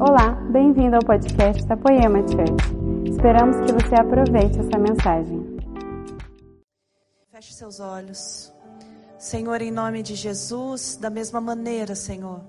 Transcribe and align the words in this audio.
Olá, 0.00 0.30
bem-vindo 0.52 0.94
ao 0.94 1.02
podcast 1.02 1.66
da 1.66 1.76
Poema 1.76 2.20
Church. 2.20 3.10
Esperamos 3.10 3.56
que 3.66 3.72
você 3.72 3.96
aproveite 3.96 4.60
essa 4.60 4.78
mensagem. 4.78 5.58
Feche 7.32 7.52
seus 7.52 7.80
olhos. 7.80 8.54
Senhor, 9.18 9.60
em 9.60 9.72
nome 9.72 10.04
de 10.04 10.14
Jesus, 10.14 10.96
da 10.96 11.10
mesma 11.10 11.40
maneira, 11.40 11.96
Senhor, 11.96 12.42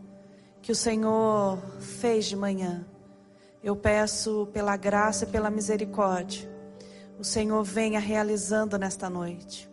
que 0.62 0.72
o 0.72 0.76
Senhor 0.76 1.58
fez 1.80 2.26
de 2.26 2.36
manhã, 2.36 2.86
eu 3.64 3.76
peço 3.76 4.48
pela 4.54 4.78
graça 4.78 5.26
e 5.26 5.28
pela 5.28 5.50
misericórdia, 5.50 6.48
o 7.18 7.24
Senhor 7.24 7.64
venha 7.64 8.00
realizando 8.00 8.78
nesta 8.78 9.10
noite. 9.10 9.68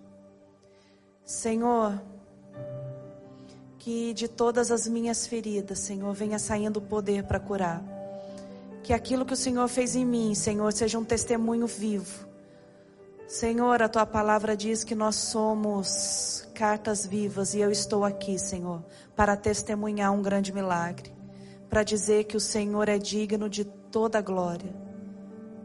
Senhor, 1.22 2.00
que 3.86 4.12
de 4.12 4.26
todas 4.26 4.72
as 4.72 4.88
minhas 4.88 5.28
feridas, 5.28 5.78
Senhor, 5.78 6.12
venha 6.12 6.40
saindo 6.40 6.78
o 6.78 6.82
poder 6.82 7.22
para 7.22 7.38
curar. 7.38 7.84
Que 8.82 8.92
aquilo 8.92 9.24
que 9.24 9.32
o 9.32 9.36
Senhor 9.36 9.68
fez 9.68 9.94
em 9.94 10.04
mim, 10.04 10.34
Senhor, 10.34 10.72
seja 10.72 10.98
um 10.98 11.04
testemunho 11.04 11.68
vivo. 11.68 12.26
Senhor, 13.28 13.80
a 13.80 13.88
tua 13.88 14.04
palavra 14.04 14.56
diz 14.56 14.82
que 14.82 14.96
nós 14.96 15.14
somos 15.14 16.48
cartas 16.52 17.06
vivas 17.06 17.54
e 17.54 17.60
eu 17.60 17.70
estou 17.70 18.04
aqui, 18.04 18.36
Senhor, 18.40 18.82
para 19.14 19.36
testemunhar 19.36 20.12
um 20.12 20.20
grande 20.20 20.52
milagre, 20.52 21.14
para 21.70 21.84
dizer 21.84 22.24
que 22.24 22.36
o 22.36 22.40
Senhor 22.40 22.88
é 22.88 22.98
digno 22.98 23.48
de 23.48 23.64
toda 23.64 24.18
a 24.18 24.20
glória. 24.20 24.74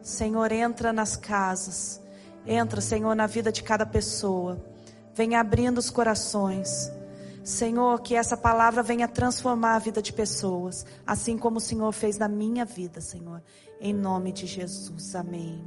Senhor, 0.04 0.52
entra 0.52 0.94
nas 0.94 1.16
casas, 1.16 2.00
entra, 2.46 2.82
Senhor, 2.82 3.16
na 3.16 3.26
vida 3.26 3.52
de 3.52 3.64
cada 3.64 3.84
pessoa, 3.84 4.64
vem 5.12 5.36
abrindo 5.36 5.80
os 5.80 5.90
corações. 5.90 7.01
Senhor, 7.44 8.02
que 8.02 8.16
essa 8.16 8.38
palavra 8.38 8.84
venha 8.84 9.08
transformar 9.08 9.76
a 9.76 9.80
vida 9.80 10.02
de 10.02 10.14
pessoas, 10.14 10.86
assim 11.06 11.38
como 11.38 11.58
o 11.58 11.62
Senhor 11.62 11.92
fez 11.92 12.18
na 12.18 12.28
minha 12.28 12.66
vida, 12.66 13.02
Senhor. 13.02 13.42
Em 13.80 13.94
nome 13.94 14.32
de 14.32 14.46
Jesus. 14.46 15.16
Amém. 15.16 15.64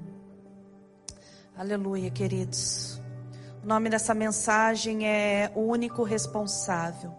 Aleluia, 1.56 2.10
queridos. 2.10 3.00
O 3.62 3.66
nome 3.66 3.90
dessa 3.90 4.14
mensagem 4.14 5.06
é 5.06 5.50
O 5.54 5.62
Único 5.62 6.04
Responsável. 6.04 7.12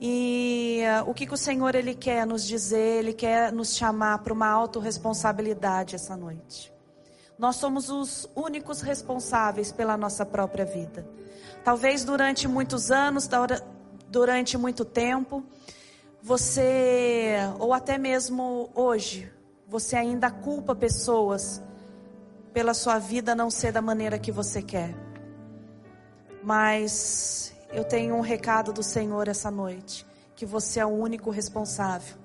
E 0.00 0.82
uh, 1.02 1.10
o 1.10 1.14
que, 1.14 1.26
que 1.26 1.34
o 1.34 1.36
Senhor 1.36 1.74
ele 1.74 1.94
quer 1.94 2.26
nos 2.26 2.46
dizer? 2.46 2.98
Ele 2.98 3.12
quer 3.12 3.52
nos 3.52 3.74
chamar 3.74 4.18
para 4.18 4.32
uma 4.32 4.48
autorresponsabilidade 4.48 5.94
essa 5.94 6.16
noite. 6.16 6.72
Nós 7.38 7.56
somos 7.56 7.88
os 7.88 8.28
únicos 8.34 8.80
responsáveis 8.80 9.72
pela 9.72 9.96
nossa 9.96 10.26
própria 10.26 10.64
vida. 10.64 11.08
Talvez 11.64 12.04
durante 12.04 12.48
muitos 12.48 12.90
anos, 12.90 13.28
durante 14.08 14.56
muito 14.56 14.84
tempo, 14.84 15.44
você, 16.22 17.36
ou 17.58 17.72
até 17.72 17.98
mesmo 17.98 18.70
hoje, 18.74 19.30
você 19.66 19.96
ainda 19.96 20.30
culpa 20.30 20.74
pessoas 20.74 21.62
pela 22.52 22.74
sua 22.74 22.98
vida 22.98 23.34
não 23.34 23.50
ser 23.50 23.72
da 23.72 23.82
maneira 23.82 24.18
que 24.18 24.32
você 24.32 24.62
quer. 24.62 24.94
Mas 26.42 27.52
eu 27.70 27.84
tenho 27.84 28.14
um 28.14 28.20
recado 28.20 28.72
do 28.72 28.82
Senhor 28.82 29.28
essa 29.28 29.50
noite, 29.50 30.06
que 30.34 30.46
você 30.46 30.80
é 30.80 30.86
o 30.86 30.88
único 30.88 31.30
responsável. 31.30 32.16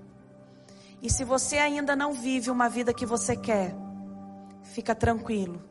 E 1.02 1.10
se 1.10 1.24
você 1.24 1.58
ainda 1.58 1.96
não 1.96 2.14
vive 2.14 2.50
uma 2.50 2.70
vida 2.70 2.94
que 2.94 3.06
você 3.06 3.36
quer, 3.36 3.76
fica 4.64 4.96
tranquilo. 4.96 5.62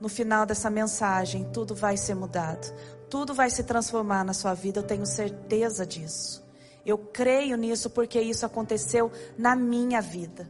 No 0.00 0.08
final 0.08 0.44
dessa 0.44 0.68
mensagem, 0.68 1.44
tudo 1.52 1.74
vai 1.74 1.96
ser 1.96 2.14
mudado. 2.14 2.72
Tudo 3.08 3.32
vai 3.32 3.48
se 3.48 3.62
transformar 3.62 4.24
na 4.24 4.34
sua 4.34 4.52
vida, 4.52 4.80
eu 4.80 4.84
tenho 4.84 5.06
certeza 5.06 5.86
disso. 5.86 6.44
Eu 6.84 6.98
creio 6.98 7.56
nisso 7.56 7.88
porque 7.88 8.20
isso 8.20 8.44
aconteceu 8.44 9.10
na 9.38 9.56
minha 9.56 10.00
vida. 10.00 10.48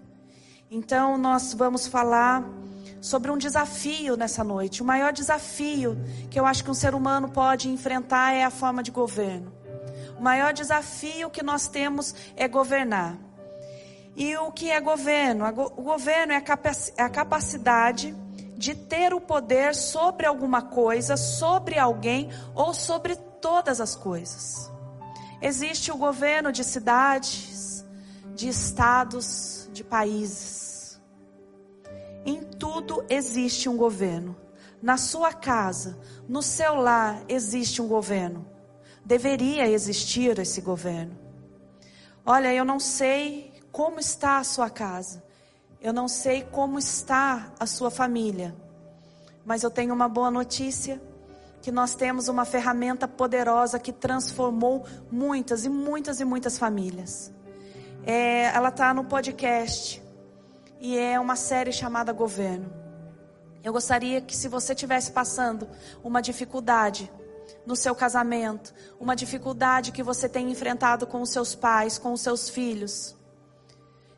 Então, 0.71 1.17
nós 1.17 1.55
vamos 1.55 1.87
falar 1.87 2.45
sobre 3.01 3.31
um 3.31 3.39
desafio 3.39 4.17
nessa 4.17 4.43
noite. 4.43 4.83
O 4.83 4.85
maior 4.85 5.13
desafio 5.13 5.97
que 6.29 6.39
eu 6.39 6.45
acho 6.45 6.65
que 6.65 6.71
um 6.71 6.75
ser 6.75 6.95
humano 6.95 7.29
pode 7.29 7.69
enfrentar 7.69 8.33
é 8.33 8.45
a 8.45 8.51
forma 8.51 8.83
de 8.83 8.91
governo. 8.91 9.53
O 10.19 10.23
maior 10.23 10.53
desafio 10.53 11.31
que 11.31 11.43
nós 11.43 11.69
temos 11.69 12.15
é 12.35 12.49
governar. 12.49 13.17
E 14.17 14.37
o 14.39 14.51
que 14.51 14.71
é 14.71 14.81
governo? 14.81 15.45
O 15.77 15.83
governo 15.83 16.33
é 16.33 16.37
a 16.37 17.09
capacidade 17.09 18.15
de 18.57 18.75
ter 18.75 19.13
o 19.13 19.21
poder 19.21 19.75
sobre 19.75 20.27
alguma 20.27 20.63
coisa, 20.63 21.17
sobre 21.17 21.79
alguém 21.79 22.31
ou 22.55 22.73
sobre 22.73 23.17
todas 23.17 23.81
as 23.81 23.95
coisas. 23.95 24.71
Existe 25.41 25.93
o 25.93 25.97
governo 25.97 26.51
de 26.51 26.65
cidades, 26.65 27.85
de 28.35 28.49
estados, 28.49 29.69
de 29.73 29.85
países. 29.85 31.01
Em 32.25 32.43
tudo 32.43 33.05
existe 33.09 33.69
um 33.69 33.77
governo. 33.77 34.37
Na 34.83 34.97
sua 34.97 35.33
casa, 35.33 35.99
no 36.29 36.43
seu 36.43 36.75
lar, 36.75 37.23
existe 37.29 37.81
um 37.81 37.89
governo. 37.89 38.47
Deveria 39.05 39.69
existir 39.69 40.39
esse 40.39 40.61
governo. 40.61 41.17
Olha, 42.25 42.53
eu 42.53 42.65
não 42.65 42.81
sei 42.81 43.53
como 43.71 44.01
está 44.01 44.39
a 44.39 44.45
sua 44.45 44.69
casa. 44.69 45.23
Eu 45.81 45.93
não 45.93 46.09
sei 46.09 46.43
como 46.43 46.79
está 46.79 47.53
a 47.59 47.67
sua 47.67 47.91
família, 47.91 48.55
mas 49.45 49.63
eu 49.63 49.71
tenho 49.71 49.95
uma 49.95 50.09
boa 50.09 50.31
notícia: 50.31 51.01
que 51.61 51.73
nós 51.73 51.95
temos 51.95 52.29
uma 52.29 52.45
ferramenta 52.45 53.09
poderosa 53.09 53.79
que 53.79 53.93
transformou 53.93 54.85
muitas 55.11 55.65
e 55.65 55.69
muitas 55.69 56.21
e 56.21 56.25
muitas 56.25 56.59
famílias. 56.59 57.33
É, 58.05 58.45
ela 58.55 58.69
está 58.69 58.95
no 58.95 59.05
podcast 59.05 60.03
e 60.81 60.97
é 60.97 61.19
uma 61.19 61.35
série 61.35 61.73
chamada 61.73 62.13
Governo. 62.13 62.73
Eu 63.65 63.73
gostaria 63.73 64.21
que, 64.21 64.37
se 64.37 64.47
você 64.47 64.75
estivesse 64.75 65.11
passando 65.11 65.69
uma 66.05 66.23
dificuldade 66.23 67.11
no 67.67 67.75
seu 67.75 67.97
casamento, 67.97 68.73
uma 69.01 69.17
dificuldade 69.17 69.91
que 69.91 70.05
você 70.05 70.29
tem 70.29 70.51
enfrentado 70.53 71.05
com 71.05 71.21
os 71.21 71.31
seus 71.31 71.57
pais, 71.57 71.99
com 71.99 72.13
os 72.13 72.21
seus 72.21 72.49
filhos, 72.49 73.17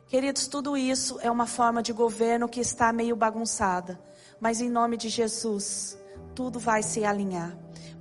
Queridos, 0.09 0.47
tudo 0.47 0.75
isso 0.75 1.19
é 1.21 1.29
uma 1.29 1.45
forma 1.45 1.83
de 1.83 1.93
governo 1.93 2.49
que 2.49 2.59
está 2.59 2.91
meio 2.91 3.15
bagunçada, 3.15 4.01
mas 4.39 4.59
em 4.59 4.67
nome 4.67 4.97
de 4.97 5.07
Jesus, 5.07 5.95
tudo 6.33 6.57
vai 6.57 6.81
se 6.81 7.05
alinhar. 7.05 7.55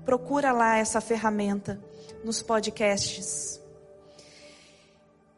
Procura 0.06 0.50
lá 0.50 0.78
essa 0.78 1.02
ferramenta 1.02 1.78
nos 2.24 2.40
podcasts. 2.40 3.60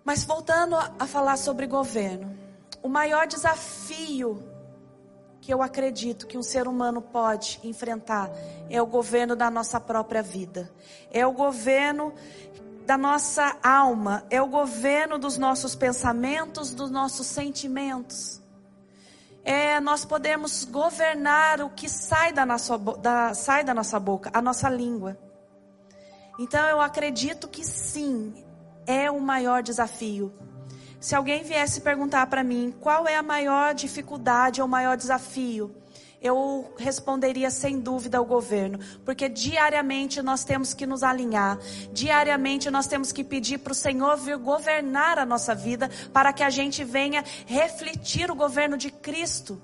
Mas 0.05 0.23
voltando 0.23 0.77
a 0.77 1.07
falar 1.09 1.39
sobre 1.39 1.67
governo, 1.67 2.39
o 2.81 2.89
maior 2.89 3.27
desafio 3.27 4.41
que 5.41 5.53
eu 5.53 5.63
acredito 5.63 6.29
que 6.29 6.39
um 6.39 6.43
ser 6.43 6.69
humano 6.69 7.03
pode 7.03 7.59
enfrentar 7.65 8.31
é 8.69 8.81
o 8.81 8.87
governo 8.87 9.35
da 9.35 9.51
nossa 9.51 9.81
própria 9.81 10.23
vida. 10.23 10.71
É 11.11 11.27
o 11.27 11.33
governo 11.33 12.15
da 12.91 12.99
nossa 12.99 13.57
alma, 13.63 14.25
é 14.29 14.43
o 14.43 14.49
governo 14.49 15.17
dos 15.17 15.39
nossos 15.39 15.77
pensamentos, 15.77 16.75
dos 16.75 16.91
nossos 16.91 17.25
sentimentos. 17.25 18.43
É 19.45 19.79
nós 19.79 20.05
podemos 20.05 20.65
governar 20.65 21.61
o 21.61 21.71
que 21.71 21.89
sai 21.89 22.33
da 22.33 22.45
nossa, 22.45 22.77
da, 22.77 23.33
sai 23.33 23.63
da 23.63 23.73
nossa 23.73 24.01
boca, 24.01 24.29
a 24.35 24.43
nossa 24.43 24.69
língua. 24.69 25.17
Então 26.37 26.67
eu 26.67 26.81
acredito 26.81 27.47
que 27.47 27.65
sim, 27.65 28.35
é 28.85 29.09
o 29.09 29.21
maior 29.21 29.63
desafio. 29.63 30.35
Se 30.99 31.15
alguém 31.15 31.45
viesse 31.45 31.83
perguntar 31.83 32.27
para 32.27 32.43
mim 32.43 32.75
qual 32.81 33.07
é 33.07 33.15
a 33.15 33.23
maior 33.23 33.73
dificuldade 33.73 34.61
ou 34.61 34.67
maior 34.67 34.97
desafio, 34.97 35.73
eu 36.21 36.73
responderia 36.77 37.51
sem 37.51 37.81
dúvida 37.81 38.19
ao 38.19 38.25
governo, 38.25 38.79
porque 39.05 39.29
diariamente 39.29 40.21
nós 40.21 40.45
temos 40.45 40.75
que 40.75 40.87
nos 40.87 41.03
alinhar, 41.03 41.59
diariamente 41.93 42.71
nós 42.71 42.87
temos 42.87 43.11
que 43.11 43.25
pedir 43.25 43.59
para 43.59 43.73
o 43.73 43.75
Senhor 43.75 44.17
vir 44.17 44.37
governar 44.37 45.19
a 45.19 45.25
nossa 45.25 45.55
vida, 45.55 45.91
para 46.13 46.33
que 46.33 46.43
a 46.43 46.51
gente 46.51 46.85
venha 46.85 47.25
refletir 47.47 48.31
o 48.31 48.35
governo 48.35 48.77
de 48.77 48.91
Cristo 48.91 49.61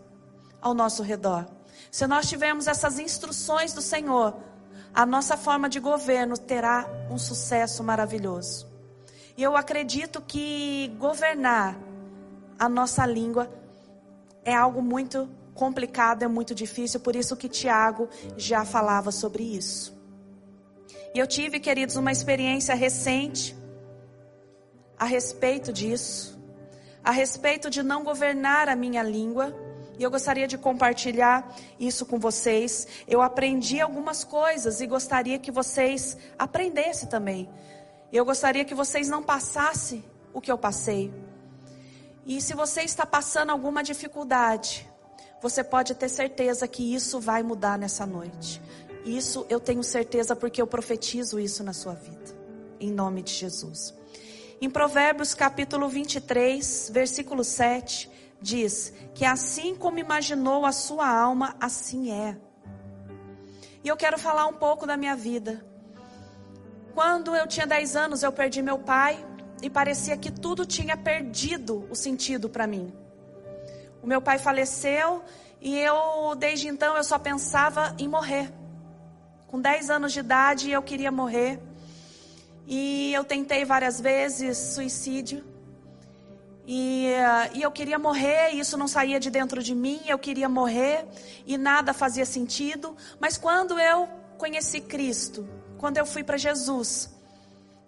ao 0.60 0.72
nosso 0.72 1.02
redor. 1.02 1.46
Se 1.90 2.06
nós 2.06 2.28
tivermos 2.28 2.66
essas 2.66 2.98
instruções 2.98 3.72
do 3.74 3.82
Senhor, 3.82 4.34
a 4.94 5.04
nossa 5.04 5.36
forma 5.36 5.68
de 5.68 5.78
governo 5.78 6.38
terá 6.38 6.88
um 7.10 7.18
sucesso 7.18 7.84
maravilhoso. 7.84 8.66
E 9.36 9.42
eu 9.42 9.54
acredito 9.54 10.22
que 10.22 10.88
governar 10.98 11.76
a 12.58 12.66
nossa 12.66 13.04
língua 13.04 13.50
é 14.42 14.54
algo 14.54 14.80
muito 14.80 15.28
complicado, 15.56 16.22
é 16.22 16.28
muito 16.28 16.54
difícil, 16.54 17.00
por 17.00 17.16
isso 17.16 17.36
que 17.36 17.48
Tiago 17.48 18.08
já 18.36 18.64
falava 18.64 19.10
sobre 19.10 19.42
isso. 19.42 19.96
E 21.14 21.18
eu 21.18 21.26
tive, 21.26 21.58
queridos, 21.58 21.96
uma 21.96 22.12
experiência 22.12 22.74
recente 22.74 23.56
a 24.98 25.04
respeito 25.06 25.72
disso, 25.72 26.38
a 27.02 27.10
respeito 27.10 27.70
de 27.70 27.82
não 27.82 28.04
governar 28.04 28.68
a 28.68 28.76
minha 28.76 29.02
língua. 29.02 29.54
E 29.98 30.02
eu 30.02 30.10
gostaria 30.10 30.46
de 30.46 30.58
compartilhar 30.58 31.56
isso 31.80 32.04
com 32.04 32.18
vocês. 32.18 32.86
Eu 33.08 33.22
aprendi 33.22 33.80
algumas 33.80 34.24
coisas 34.24 34.82
e 34.82 34.86
gostaria 34.86 35.38
que 35.38 35.50
vocês 35.50 36.18
aprendessem 36.38 37.08
também. 37.08 37.48
Eu 38.12 38.24
gostaria 38.24 38.64
que 38.64 38.74
vocês 38.74 39.08
não 39.08 39.22
passassem 39.22 40.04
o 40.34 40.40
que 40.40 40.52
eu 40.52 40.58
passei. 40.58 41.12
E 42.26 42.42
se 42.42 42.54
você 42.54 42.82
está 42.82 43.06
passando 43.06 43.50
alguma 43.50 43.82
dificuldade, 43.82 44.85
você 45.40 45.62
pode 45.62 45.94
ter 45.94 46.08
certeza 46.08 46.66
que 46.66 46.94
isso 46.94 47.20
vai 47.20 47.42
mudar 47.42 47.78
nessa 47.78 48.06
noite. 48.06 48.60
Isso 49.04 49.46
eu 49.48 49.60
tenho 49.60 49.82
certeza 49.82 50.34
porque 50.34 50.60
eu 50.60 50.66
profetizo 50.66 51.38
isso 51.38 51.62
na 51.62 51.72
sua 51.72 51.94
vida. 51.94 52.34
Em 52.80 52.90
nome 52.90 53.22
de 53.22 53.32
Jesus. 53.32 53.94
Em 54.60 54.70
Provérbios 54.70 55.34
capítulo 55.34 55.88
23, 55.88 56.90
versículo 56.92 57.44
7, 57.44 58.10
diz 58.40 58.92
que 59.14 59.24
assim 59.24 59.74
como 59.74 59.98
imaginou 59.98 60.64
a 60.64 60.72
sua 60.72 61.08
alma, 61.08 61.54
assim 61.60 62.10
é. 62.10 62.36
E 63.84 63.88
eu 63.88 63.96
quero 63.96 64.18
falar 64.18 64.46
um 64.46 64.54
pouco 64.54 64.86
da 64.86 64.96
minha 64.96 65.14
vida. 65.14 65.64
Quando 66.94 67.36
eu 67.36 67.46
tinha 67.46 67.66
10 67.66 67.94
anos, 67.94 68.22
eu 68.22 68.32
perdi 68.32 68.62
meu 68.62 68.78
pai 68.78 69.24
e 69.62 69.70
parecia 69.70 70.16
que 70.16 70.30
tudo 70.30 70.66
tinha 70.66 70.96
perdido 70.96 71.86
o 71.90 71.94
sentido 71.94 72.48
para 72.48 72.66
mim. 72.66 72.92
O 74.06 74.08
meu 74.08 74.22
pai 74.22 74.38
faleceu 74.38 75.20
e 75.60 75.76
eu, 75.76 76.36
desde 76.38 76.68
então, 76.68 76.96
eu 76.96 77.02
só 77.02 77.18
pensava 77.18 77.92
em 77.98 78.06
morrer. 78.06 78.52
Com 79.48 79.60
10 79.60 79.90
anos 79.90 80.12
de 80.12 80.20
idade, 80.20 80.70
eu 80.70 80.80
queria 80.80 81.10
morrer. 81.10 81.58
E 82.68 83.12
eu 83.12 83.24
tentei 83.24 83.64
várias 83.64 84.00
vezes 84.00 84.56
suicídio. 84.56 85.44
E, 86.64 87.08
e 87.52 87.62
eu 87.62 87.72
queria 87.72 87.98
morrer, 87.98 88.54
e 88.54 88.60
isso 88.60 88.76
não 88.76 88.86
saía 88.86 89.18
de 89.18 89.28
dentro 89.28 89.60
de 89.60 89.74
mim, 89.74 90.00
eu 90.06 90.20
queria 90.20 90.48
morrer, 90.48 91.04
e 91.44 91.58
nada 91.58 91.92
fazia 91.92 92.24
sentido. 92.24 92.96
Mas 93.18 93.36
quando 93.36 93.76
eu 93.76 94.08
conheci 94.38 94.80
Cristo, 94.80 95.48
quando 95.78 95.96
eu 95.98 96.06
fui 96.06 96.22
para 96.22 96.36
Jesus, 96.36 97.12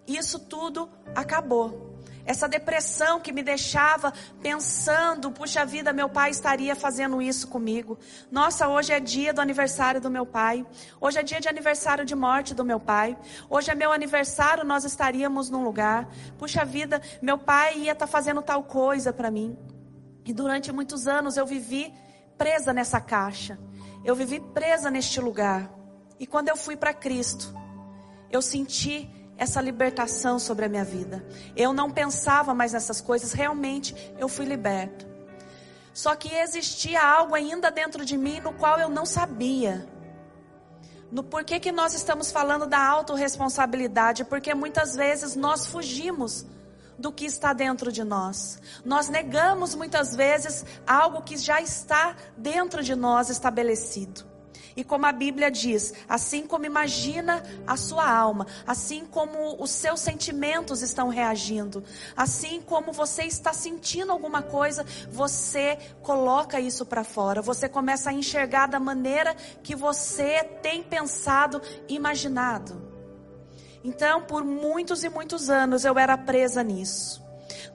isso 0.05 0.37
tudo 0.37 0.89
acabou. 1.15 1.88
Essa 2.29 2.47
depressão 2.47 3.19
que 3.19 3.31
me 3.31 3.41
deixava 3.41 4.13
pensando, 4.39 5.31
puxa 5.31 5.65
vida, 5.65 5.91
meu 5.91 6.07
pai 6.07 6.29
estaria 6.29 6.75
fazendo 6.75 7.19
isso 7.19 7.47
comigo. 7.47 7.97
Nossa, 8.29 8.67
hoje 8.67 8.93
é 8.93 8.99
dia 8.99 9.33
do 9.33 9.41
aniversário 9.41 9.99
do 9.99 10.11
meu 10.11 10.27
pai. 10.27 10.63
Hoje 11.01 11.17
é 11.17 11.23
dia 11.23 11.41
de 11.41 11.49
aniversário 11.49 12.05
de 12.05 12.13
morte 12.13 12.53
do 12.53 12.63
meu 12.63 12.79
pai. 12.79 13.17
Hoje 13.49 13.71
é 13.71 13.73
meu 13.73 13.91
aniversário, 13.91 14.63
nós 14.63 14.85
estaríamos 14.85 15.49
num 15.49 15.63
lugar. 15.63 16.07
Puxa 16.37 16.63
vida, 16.63 17.01
meu 17.19 17.35
pai 17.35 17.79
ia 17.79 17.93
estar 17.93 18.05
tá 18.05 18.11
fazendo 18.11 18.43
tal 18.43 18.61
coisa 18.61 19.11
para 19.11 19.31
mim. 19.31 19.57
E 20.23 20.31
durante 20.31 20.71
muitos 20.71 21.07
anos 21.07 21.35
eu 21.35 21.47
vivi 21.47 21.91
presa 22.37 22.71
nessa 22.71 23.01
caixa. 23.01 23.57
Eu 24.05 24.13
vivi 24.13 24.39
presa 24.39 24.91
neste 24.91 25.19
lugar. 25.19 25.67
E 26.19 26.27
quando 26.27 26.49
eu 26.49 26.55
fui 26.55 26.77
para 26.77 26.93
Cristo, 26.93 27.51
eu 28.29 28.39
senti 28.39 29.09
essa 29.39 29.61
libertação 29.61 30.37
sobre 30.37 30.65
a 30.65 30.69
minha 30.69 30.83
vida. 30.83 31.25
Eu 31.55 31.73
não 31.73 31.89
pensava 31.89 32.53
mais 32.53 32.73
nessas 32.73 32.99
coisas, 32.99 33.31
realmente 33.31 33.95
eu 34.19 34.27
fui 34.27 34.45
liberto. 34.45 35.07
Só 35.93 36.15
que 36.15 36.33
existia 36.33 37.01
algo 37.01 37.33
ainda 37.33 37.71
dentro 37.71 38.05
de 38.05 38.17
mim 38.17 38.39
no 38.41 38.53
qual 38.53 38.79
eu 38.79 38.89
não 38.89 39.05
sabia. 39.05 39.87
No 41.11 41.23
porquê 41.23 41.59
que 41.59 41.71
nós 41.71 41.93
estamos 41.93 42.31
falando 42.31 42.67
da 42.67 42.85
autorresponsabilidade? 42.85 44.23
Porque 44.25 44.53
muitas 44.53 44.95
vezes 44.95 45.35
nós 45.35 45.65
fugimos 45.65 46.45
do 46.99 47.11
que 47.11 47.25
está 47.25 47.53
dentro 47.53 47.91
de 47.91 48.03
nós. 48.03 48.61
Nós 48.85 49.07
negamos 49.09 49.73
muitas 49.73 50.13
vezes 50.13 50.65
algo 50.85 51.21
que 51.21 51.37
já 51.37 51.61
está 51.61 52.15
dentro 52.37 52.83
de 52.83 52.93
nós 52.93 53.29
estabelecido. 53.29 54.28
E 54.79 54.83
como 54.85 55.05
a 55.05 55.11
Bíblia 55.11 55.51
diz, 55.51 55.93
assim 56.07 56.47
como 56.47 56.65
imagina 56.65 57.43
a 57.67 57.75
sua 57.75 58.09
alma, 58.09 58.47
assim 58.65 59.03
como 59.05 59.61
os 59.61 59.71
seus 59.71 59.99
sentimentos 59.99 60.81
estão 60.81 61.09
reagindo, 61.09 61.83
assim 62.15 62.61
como 62.61 62.93
você 62.93 63.23
está 63.23 63.51
sentindo 63.51 64.09
alguma 64.09 64.41
coisa, 64.41 64.85
você 65.11 65.77
coloca 66.01 66.61
isso 66.61 66.85
para 66.85 67.03
fora. 67.03 67.41
Você 67.41 67.67
começa 67.67 68.09
a 68.09 68.13
enxergar 68.13 68.67
da 68.67 68.79
maneira 68.79 69.35
que 69.61 69.75
você 69.75 70.45
tem 70.61 70.81
pensado, 70.81 71.61
imaginado. 71.89 72.81
Então, 73.83 74.21
por 74.21 74.45
muitos 74.45 75.03
e 75.03 75.09
muitos 75.09 75.49
anos 75.49 75.83
eu 75.83 75.99
era 75.99 76.17
presa 76.17 76.63
nisso. 76.63 77.21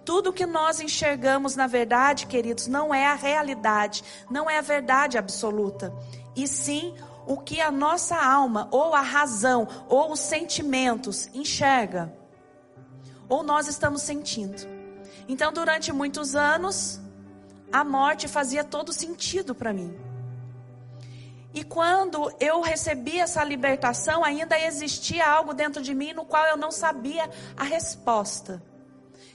Tudo 0.07 0.33
que 0.33 0.47
nós 0.47 0.81
enxergamos 0.81 1.55
na 1.55 1.67
verdade, 1.67 2.27
queridos, 2.27 2.67
não 2.67 2.95
é 2.95 3.07
a 3.07 3.15
realidade, 3.15 4.03
não 4.31 4.49
é 4.49 4.57
a 4.57 4.63
verdade 4.63 5.19
absoluta 5.19 5.93
e 6.37 6.47
sim 6.47 6.95
o 7.27 7.37
que 7.39 7.61
a 7.61 7.71
nossa 7.71 8.17
alma, 8.17 8.69
ou 8.71 8.95
a 8.95 9.01
razão, 9.01 9.67
ou 9.89 10.13
os 10.13 10.21
sentimentos 10.21 11.29
enxerga, 11.35 12.13
ou 13.29 13.43
nós 13.43 13.67
estamos 13.67 14.03
sentindo. 14.03 14.63
Então, 15.27 15.53
durante 15.53 15.93
muitos 15.93 16.35
anos, 16.35 17.01
a 17.73 17.83
morte 17.83 18.29
fazia 18.29 18.63
todo 18.63 18.93
sentido 18.93 19.55
para 19.55 19.73
mim. 19.73 19.97
E 21.55 21.63
quando 21.63 22.33
eu 22.41 22.61
recebi 22.61 23.19
essa 23.19 23.43
libertação, 23.43 24.25
ainda 24.25 24.59
existia 24.59 25.27
algo 25.27 25.55
dentro 25.55 25.81
de 25.81 25.95
mim 25.95 26.13
no 26.13 26.25
qual 26.25 26.45
eu 26.47 26.57
não 26.57 26.71
sabia 26.71 27.31
a 27.57 27.63
resposta. 27.63 28.63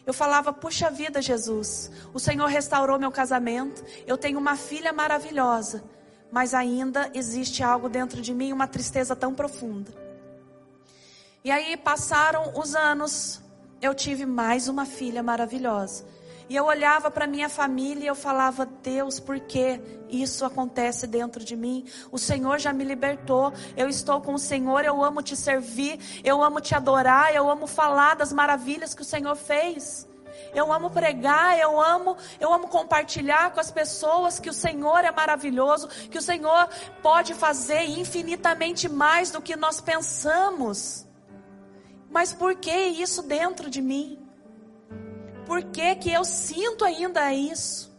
Eu 0.05 0.13
falava, 0.13 0.51
puxa 0.51 0.91
vida, 0.91 1.21
Jesus, 1.21 1.89
o 2.13 2.19
Senhor 2.19 2.47
restaurou 2.47 2.99
meu 2.99 3.11
casamento, 3.11 3.83
eu 4.05 4.17
tenho 4.17 4.37
uma 4.37 4.55
filha 4.55 4.91
maravilhosa 4.91 5.83
mas 6.31 6.53
ainda 6.53 7.09
existe 7.13 7.63
algo 7.63 7.89
dentro 7.89 8.21
de 8.21 8.33
mim, 8.33 8.53
uma 8.53 8.67
tristeza 8.67 9.15
tão 9.15 9.33
profunda. 9.33 9.91
E 11.43 11.51
aí 11.51 11.77
passaram 11.77 12.53
os 12.59 12.75
anos, 12.75 13.41
eu 13.81 13.95
tive 13.95 14.25
mais 14.25 14.67
uma 14.67 14.85
filha 14.85 15.23
maravilhosa. 15.23 16.05
E 16.49 16.55
eu 16.55 16.65
olhava 16.65 17.11
para 17.11 17.27
minha 17.27 17.47
família 17.47 18.05
e 18.05 18.07
eu 18.07 18.15
falava: 18.15 18.65
Deus, 18.65 19.19
por 19.19 19.39
que 19.39 19.79
isso 20.09 20.43
acontece 20.43 21.05
dentro 21.05 21.45
de 21.45 21.55
mim? 21.55 21.85
O 22.11 22.17
Senhor 22.17 22.57
já 22.57 22.73
me 22.73 22.83
libertou. 22.83 23.53
Eu 23.77 23.87
estou 23.87 24.19
com 24.19 24.33
o 24.33 24.39
Senhor, 24.39 24.83
eu 24.83 25.03
amo 25.03 25.21
te 25.21 25.35
servir, 25.35 25.99
eu 26.23 26.43
amo 26.43 26.59
te 26.59 26.73
adorar, 26.73 27.35
eu 27.35 27.47
amo 27.47 27.67
falar 27.67 28.15
das 28.15 28.33
maravilhas 28.33 28.95
que 28.95 29.03
o 29.03 29.05
Senhor 29.05 29.35
fez. 29.35 30.08
Eu 30.53 30.71
amo 30.71 30.89
pregar, 30.89 31.57
eu 31.59 31.79
amo, 31.79 32.17
eu 32.39 32.53
amo 32.53 32.67
compartilhar 32.67 33.51
com 33.51 33.59
as 33.59 33.71
pessoas 33.71 34.39
que 34.39 34.49
o 34.49 34.53
Senhor 34.53 35.03
é 35.03 35.11
maravilhoso, 35.11 35.87
que 35.87 36.17
o 36.17 36.21
Senhor 36.21 36.67
pode 37.01 37.33
fazer 37.33 37.83
infinitamente 37.85 38.89
mais 38.89 39.31
do 39.31 39.41
que 39.41 39.55
nós 39.55 39.79
pensamos. 39.79 41.05
Mas 42.09 42.33
por 42.33 42.55
que 42.55 42.75
isso 42.75 43.21
dentro 43.21 43.69
de 43.69 43.81
mim? 43.81 44.19
Por 45.45 45.63
que 45.63 45.95
que 45.95 46.11
eu 46.11 46.23
sinto 46.23 46.83
ainda 46.83 47.33
isso? 47.33 47.89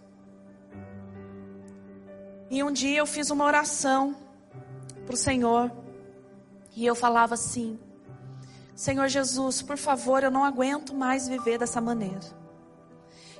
E 2.50 2.62
um 2.64 2.72
dia 2.72 2.98
eu 2.98 3.06
fiz 3.06 3.30
uma 3.30 3.44
oração 3.44 4.16
para 5.06 5.14
o 5.14 5.18
Senhor 5.18 5.70
e 6.74 6.84
eu 6.84 6.94
falava 6.94 7.34
assim: 7.34 7.78
Senhor 8.80 9.08
Jesus, 9.08 9.60
por 9.60 9.76
favor, 9.76 10.24
eu 10.24 10.30
não 10.30 10.42
aguento 10.42 10.94
mais 10.94 11.28
viver 11.28 11.58
dessa 11.58 11.82
maneira. 11.82 12.22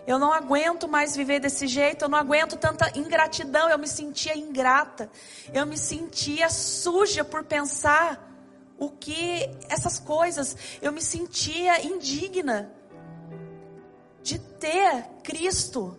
Eu 0.07 0.19
não 0.19 0.35
aguento 0.35 0.87
mais 0.87 1.17
viver 1.17 1.41
desse 1.41 1.67
jeito, 1.67 2.05
eu 2.05 2.11
não 2.11 2.19
aguento 2.19 2.59
tanta 2.59 2.93
ingratidão, 2.95 3.71
eu 3.71 3.79
me 3.79 3.89
sentia 3.89 4.37
ingrata. 4.37 5.11
Eu 5.51 5.65
me 5.65 5.79
sentia 5.79 6.51
suja 6.51 7.25
por 7.25 7.43
pensar 7.43 8.23
o 8.77 8.91
que 8.91 9.49
essas 9.71 9.99
coisas, 9.99 10.55
eu 10.83 10.93
me 10.93 11.01
sentia 11.01 11.87
indigna 11.87 12.71
de 14.23 14.39
ter 14.39 15.07
Cristo 15.23 15.97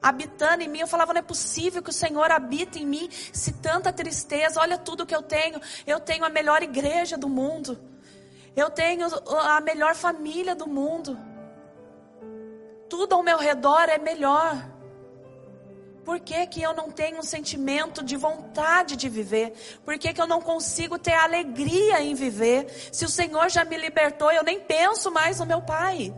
habitando 0.00 0.62
em 0.62 0.68
mim. 0.68 0.78
Eu 0.78 0.86
falava, 0.86 1.12
não 1.12 1.20
é 1.20 1.22
possível 1.22 1.82
que 1.82 1.90
o 1.90 1.92
Senhor 1.92 2.30
habite 2.30 2.78
em 2.78 2.86
mim 2.86 3.10
se 3.34 3.52
tanta 3.52 3.92
tristeza. 3.92 4.58
Olha 4.58 4.78
tudo 4.78 5.04
que 5.04 5.14
eu 5.14 5.22
tenho. 5.22 5.60
Eu 5.86 6.00
tenho 6.00 6.24
a 6.24 6.30
melhor 6.30 6.62
igreja 6.62 7.18
do 7.18 7.28
mundo. 7.28 7.78
Eu 8.56 8.70
tenho 8.70 9.06
a 9.46 9.60
melhor 9.60 9.94
família 9.94 10.54
do 10.54 10.66
mundo 10.66 11.16
tudo 12.88 13.14
ao 13.14 13.22
meu 13.22 13.38
redor 13.38 13.88
é 13.88 13.98
melhor. 13.98 14.66
Por 16.04 16.18
que, 16.20 16.46
que 16.46 16.62
eu 16.62 16.74
não 16.74 16.90
tenho 16.90 17.18
um 17.18 17.22
sentimento 17.22 18.02
de 18.02 18.16
vontade 18.16 18.96
de 18.96 19.10
viver? 19.10 19.52
Por 19.84 19.98
que, 19.98 20.12
que 20.14 20.20
eu 20.20 20.26
não 20.26 20.40
consigo 20.40 20.98
ter 20.98 21.12
alegria 21.12 22.00
em 22.00 22.14
viver? 22.14 22.66
Se 22.90 23.04
o 23.04 23.08
Senhor 23.08 23.50
já 23.50 23.62
me 23.64 23.76
libertou, 23.76 24.32
eu 24.32 24.42
nem 24.42 24.58
penso 24.58 25.10
mais 25.10 25.38
no 25.38 25.44
meu 25.44 25.60
Pai. 25.60 26.14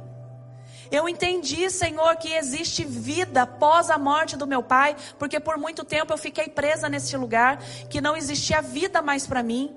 Eu 0.93 1.09
entendi, 1.09 1.69
Senhor, 1.71 2.17
que 2.17 2.33
existe 2.33 2.85
vida 2.85 3.43
após 3.43 3.91
a 3.91 3.99
morte 3.99 4.37
do 4.37 4.47
meu 4.47 4.61
pai, 4.61 4.97
porque 5.21 5.39
por 5.39 5.57
muito 5.57 5.85
tempo 5.85 6.13
eu 6.13 6.19
fiquei 6.19 6.49
presa 6.49 6.89
nesse 6.89 7.17
lugar, 7.17 7.59
que 7.89 8.01
não 8.01 8.17
existia 8.17 8.61
vida 8.61 9.01
mais 9.01 9.25
para 9.25 9.41
mim. 9.41 9.73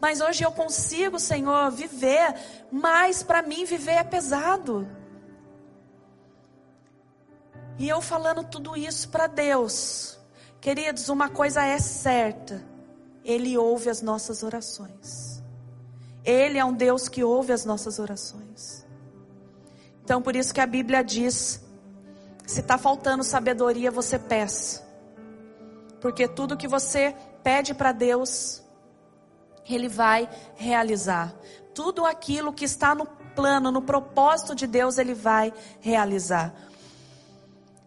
Mas 0.00 0.20
hoje 0.20 0.44
eu 0.44 0.52
consigo, 0.52 1.18
Senhor, 1.18 1.70
viver, 1.70 2.34
mas 2.70 3.22
para 3.22 3.42
mim 3.42 3.64
viver 3.64 3.92
é 3.92 4.04
pesado. 4.04 4.88
E 7.78 7.88
eu 7.88 8.00
falando 8.00 8.44
tudo 8.44 8.76
isso 8.76 9.08
para 9.08 9.26
Deus. 9.26 10.18
Queridos, 10.60 11.08
uma 11.08 11.28
coisa 11.28 11.64
é 11.64 11.78
certa: 11.78 12.62
Ele 13.24 13.56
ouve 13.56 13.88
as 13.88 14.02
nossas 14.02 14.42
orações. 14.42 15.42
Ele 16.24 16.58
é 16.58 16.64
um 16.64 16.74
Deus 16.74 17.08
que 17.08 17.24
ouve 17.24 17.52
as 17.52 17.64
nossas 17.64 17.98
orações. 17.98 18.84
Então, 20.04 20.20
por 20.20 20.34
isso 20.34 20.52
que 20.52 20.60
a 20.60 20.66
Bíblia 20.66 21.02
diz 21.02 21.60
Se 22.46 22.60
está 22.60 22.76
faltando 22.78 23.22
sabedoria, 23.22 23.90
você 23.90 24.18
peça. 24.18 24.86
Porque 26.00 26.26
tudo 26.28 26.56
que 26.56 26.68
você 26.68 27.14
pede 27.42 27.74
para 27.74 27.92
Deus, 27.92 28.62
Ele 29.74 29.88
vai 29.88 30.28
realizar. 30.54 31.34
Tudo 31.74 32.04
aquilo 32.04 32.52
que 32.52 32.64
está 32.64 32.94
no 32.94 33.06
plano, 33.06 33.70
no 33.70 33.82
propósito 33.82 34.54
de 34.54 34.66
Deus, 34.66 34.98
Ele 34.98 35.14
vai 35.14 35.52
realizar. 35.80 36.54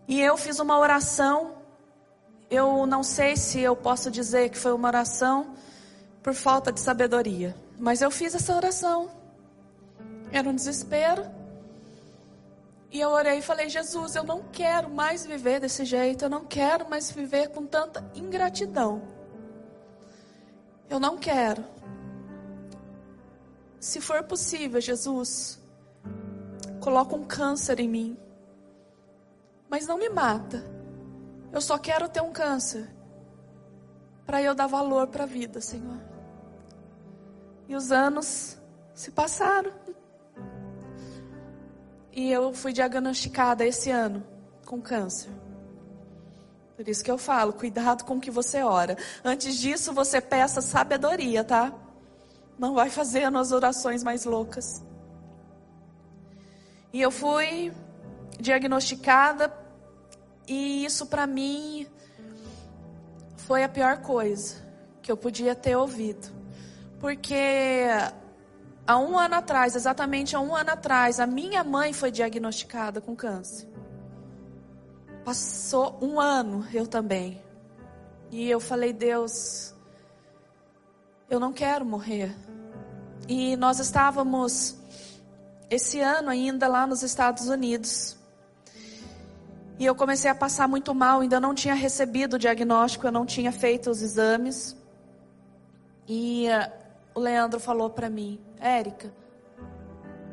E 0.07 0.19
eu 0.19 0.37
fiz 0.37 0.59
uma 0.59 0.77
oração. 0.77 1.55
Eu 2.49 2.85
não 2.85 3.03
sei 3.03 3.35
se 3.37 3.59
eu 3.59 3.75
posso 3.75 4.11
dizer 4.11 4.49
que 4.49 4.57
foi 4.57 4.73
uma 4.73 4.87
oração 4.87 5.55
por 6.21 6.33
falta 6.33 6.71
de 6.71 6.79
sabedoria, 6.79 7.55
mas 7.79 8.01
eu 8.01 8.11
fiz 8.11 8.35
essa 8.35 8.55
oração. 8.55 9.09
Era 10.31 10.47
um 10.49 10.55
desespero. 10.55 11.25
E 12.91 12.99
eu 12.99 13.09
orei 13.09 13.39
e 13.39 13.41
falei: 13.41 13.69
Jesus, 13.69 14.15
eu 14.15 14.23
não 14.23 14.43
quero 14.51 14.89
mais 14.89 15.25
viver 15.25 15.59
desse 15.59 15.85
jeito. 15.85 16.25
Eu 16.25 16.29
não 16.29 16.45
quero 16.45 16.89
mais 16.89 17.11
viver 17.11 17.49
com 17.49 17.65
tanta 17.65 18.03
ingratidão. 18.13 19.01
Eu 20.91 20.99
não 20.99 21.17
quero. 21.17 21.63
Se 23.79 24.01
for 24.01 24.21
possível, 24.23 24.81
Jesus, 24.81 25.57
coloca 26.81 27.15
um 27.15 27.23
câncer 27.23 27.79
em 27.79 27.87
mim. 27.87 28.17
Mas 29.69 29.87
não 29.87 29.97
me 29.97 30.09
mata. 30.09 30.69
Eu 31.49 31.61
só 31.61 31.77
quero 31.77 32.09
ter 32.09 32.21
um 32.21 32.33
câncer. 32.33 32.93
Para 34.25 34.41
eu 34.41 34.53
dar 34.53 34.67
valor 34.67 35.07
para 35.07 35.23
a 35.23 35.25
vida, 35.25 35.61
Senhor. 35.61 36.01
E 37.69 37.75
os 37.75 37.89
anos 37.89 38.57
se 38.93 39.11
passaram. 39.11 39.71
E 42.11 42.29
eu 42.29 42.53
fui 42.53 42.73
diagnosticada 42.73 43.65
esse 43.65 43.89
ano 43.89 44.27
com 44.65 44.81
câncer. 44.81 45.31
Por 46.81 46.89
isso 46.89 47.03
que 47.03 47.11
eu 47.11 47.17
falo, 47.19 47.53
cuidado 47.53 48.03
com 48.03 48.15
o 48.15 48.19
que 48.19 48.31
você 48.31 48.63
ora. 48.63 48.97
Antes 49.23 49.55
disso, 49.55 49.93
você 49.93 50.19
peça 50.19 50.61
sabedoria, 50.61 51.43
tá? 51.43 51.71
Não 52.57 52.73
vai 52.73 52.89
fazendo 52.89 53.37
as 53.37 53.51
orações 53.51 54.03
mais 54.03 54.25
loucas. 54.25 54.83
E 56.91 56.99
eu 56.99 57.11
fui 57.11 57.71
diagnosticada 58.39 59.55
e 60.47 60.83
isso 60.83 61.05
para 61.05 61.27
mim 61.27 61.85
foi 63.37 63.63
a 63.63 63.69
pior 63.69 63.97
coisa 63.99 64.55
que 65.03 65.11
eu 65.11 65.15
podia 65.15 65.53
ter 65.53 65.75
ouvido. 65.75 66.33
Porque 66.99 67.85
há 68.87 68.97
um 68.97 69.19
ano 69.19 69.35
atrás, 69.35 69.75
exatamente 69.75 70.35
há 70.35 70.39
um 70.39 70.55
ano 70.55 70.71
atrás, 70.71 71.19
a 71.19 71.27
minha 71.27 71.63
mãe 71.63 71.93
foi 71.93 72.09
diagnosticada 72.09 72.99
com 72.99 73.15
câncer. 73.15 73.70
Passou 75.23 75.97
um 76.01 76.19
ano, 76.19 76.65
eu 76.73 76.87
também. 76.87 77.41
E 78.31 78.49
eu 78.49 78.59
falei, 78.59 78.91
Deus, 78.93 79.73
eu 81.29 81.39
não 81.39 81.53
quero 81.53 81.85
morrer. 81.85 82.35
E 83.27 83.55
nós 83.55 83.79
estávamos 83.79 84.77
esse 85.69 85.99
ano 85.99 86.29
ainda 86.29 86.67
lá 86.67 86.85
nos 86.85 87.03
Estados 87.03 87.47
Unidos. 87.47 88.17
E 89.79 89.85
eu 89.85 89.95
comecei 89.95 90.29
a 90.29 90.35
passar 90.35 90.67
muito 90.67 90.93
mal, 90.93 91.21
ainda 91.21 91.39
não 91.39 91.55
tinha 91.55 91.73
recebido 91.73 92.35
o 92.35 92.39
diagnóstico, 92.39 93.07
eu 93.07 93.11
não 93.11 93.25
tinha 93.25 93.51
feito 93.51 93.89
os 93.89 94.01
exames. 94.01 94.75
E 96.07 96.47
uh, 96.49 96.71
o 97.15 97.19
Leandro 97.19 97.59
falou 97.59 97.89
para 97.89 98.09
mim: 98.09 98.39
Érica, 98.59 99.13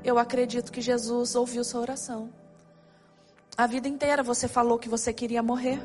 eu 0.04 0.18
acredito 0.18 0.72
que 0.72 0.80
Jesus 0.80 1.34
ouviu 1.34 1.64
sua 1.64 1.80
oração. 1.80 2.30
A 3.58 3.66
vida 3.66 3.88
inteira 3.88 4.22
você 4.22 4.46
falou 4.46 4.78
que 4.78 4.88
você 4.88 5.12
queria 5.12 5.42
morrer. 5.42 5.80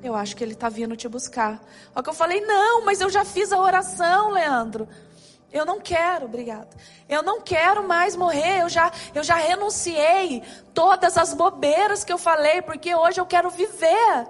Eu 0.00 0.14
acho 0.14 0.36
que 0.36 0.44
ele 0.44 0.52
está 0.52 0.68
vindo 0.68 0.96
te 0.96 1.08
buscar. 1.08 1.60
Só 1.92 2.00
que 2.00 2.08
eu 2.08 2.14
falei: 2.14 2.40
Não, 2.40 2.84
mas 2.84 3.00
eu 3.00 3.10
já 3.10 3.24
fiz 3.24 3.50
a 3.50 3.58
oração, 3.58 4.30
Leandro. 4.30 4.88
Eu 5.52 5.66
não 5.66 5.80
quero, 5.80 6.26
obrigada. 6.26 6.68
Eu 7.08 7.20
não 7.20 7.40
quero 7.40 7.86
mais 7.88 8.14
morrer. 8.14 8.62
Eu 8.62 8.68
já, 8.68 8.92
eu 9.12 9.24
já 9.24 9.34
renunciei 9.34 10.40
todas 10.72 11.18
as 11.18 11.34
bobeiras 11.34 12.04
que 12.04 12.12
eu 12.12 12.16
falei, 12.16 12.62
porque 12.62 12.94
hoje 12.94 13.20
eu 13.20 13.26
quero 13.26 13.50
viver. 13.50 14.28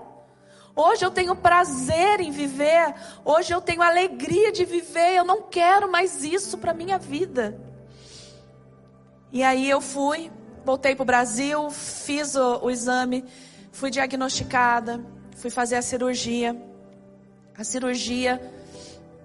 Hoje 0.75 1.05
eu 1.05 1.11
tenho 1.11 1.37
prazer 1.37 2.19
em 2.21 2.31
viver. 2.31 2.95
Hoje 3.27 3.53
eu 3.53 3.61
tenho 3.61 3.83
alegria 3.83 4.51
de 4.51 4.65
viver. 4.65 5.17
Eu 5.17 5.25
não 5.25 5.43
quero 5.43 5.87
mais 5.87 6.25
isso 6.25 6.57
para 6.57 6.73
minha 6.73 6.97
vida. 6.97 7.61
E 9.31 9.43
aí 9.43 9.69
eu 9.69 9.83
fui, 9.83 10.31
voltei 10.65 10.95
para 10.95 11.03
o 11.03 11.07
Brasil, 11.07 11.71
fiz 11.71 12.35
o, 12.35 12.65
o 12.65 12.71
exame, 12.71 13.25
fui 13.73 13.91
diagnosticada, 13.91 15.05
fui 15.37 15.51
fazer 15.51 15.77
a 15.77 15.83
cirurgia. 15.83 16.57
A 17.57 17.65
cirurgia 17.65 18.41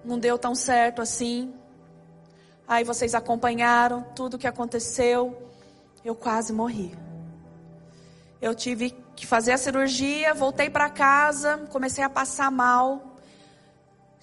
não 0.03 0.19
deu 0.19 0.37
tão 0.37 0.55
certo 0.55 1.01
assim. 1.01 1.53
Aí 2.67 2.83
vocês 2.83 3.15
acompanharam 3.15 4.03
tudo 4.15 4.33
o 4.33 4.37
que 4.37 4.47
aconteceu. 4.47 5.49
Eu 6.03 6.15
quase 6.15 6.51
morri. 6.51 6.97
Eu 8.41 8.53
tive 8.53 8.95
que 9.15 9.25
fazer 9.25 9.51
a 9.53 9.57
cirurgia, 9.57 10.33
voltei 10.33 10.69
para 10.69 10.89
casa, 10.89 11.57
comecei 11.69 12.03
a 12.03 12.09
passar 12.09 12.51
mal. 12.51 13.15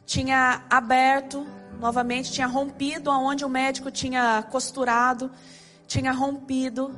Tinha 0.07 0.63
aberto 0.71 1.47
novamente, 1.81 2.33
tinha 2.33 2.47
rompido 2.47 3.11
aonde 3.11 3.45
o 3.45 3.49
médico 3.49 3.91
tinha 3.91 4.45
costurado, 4.51 5.31
tinha 5.87 6.13
rompido 6.13 6.95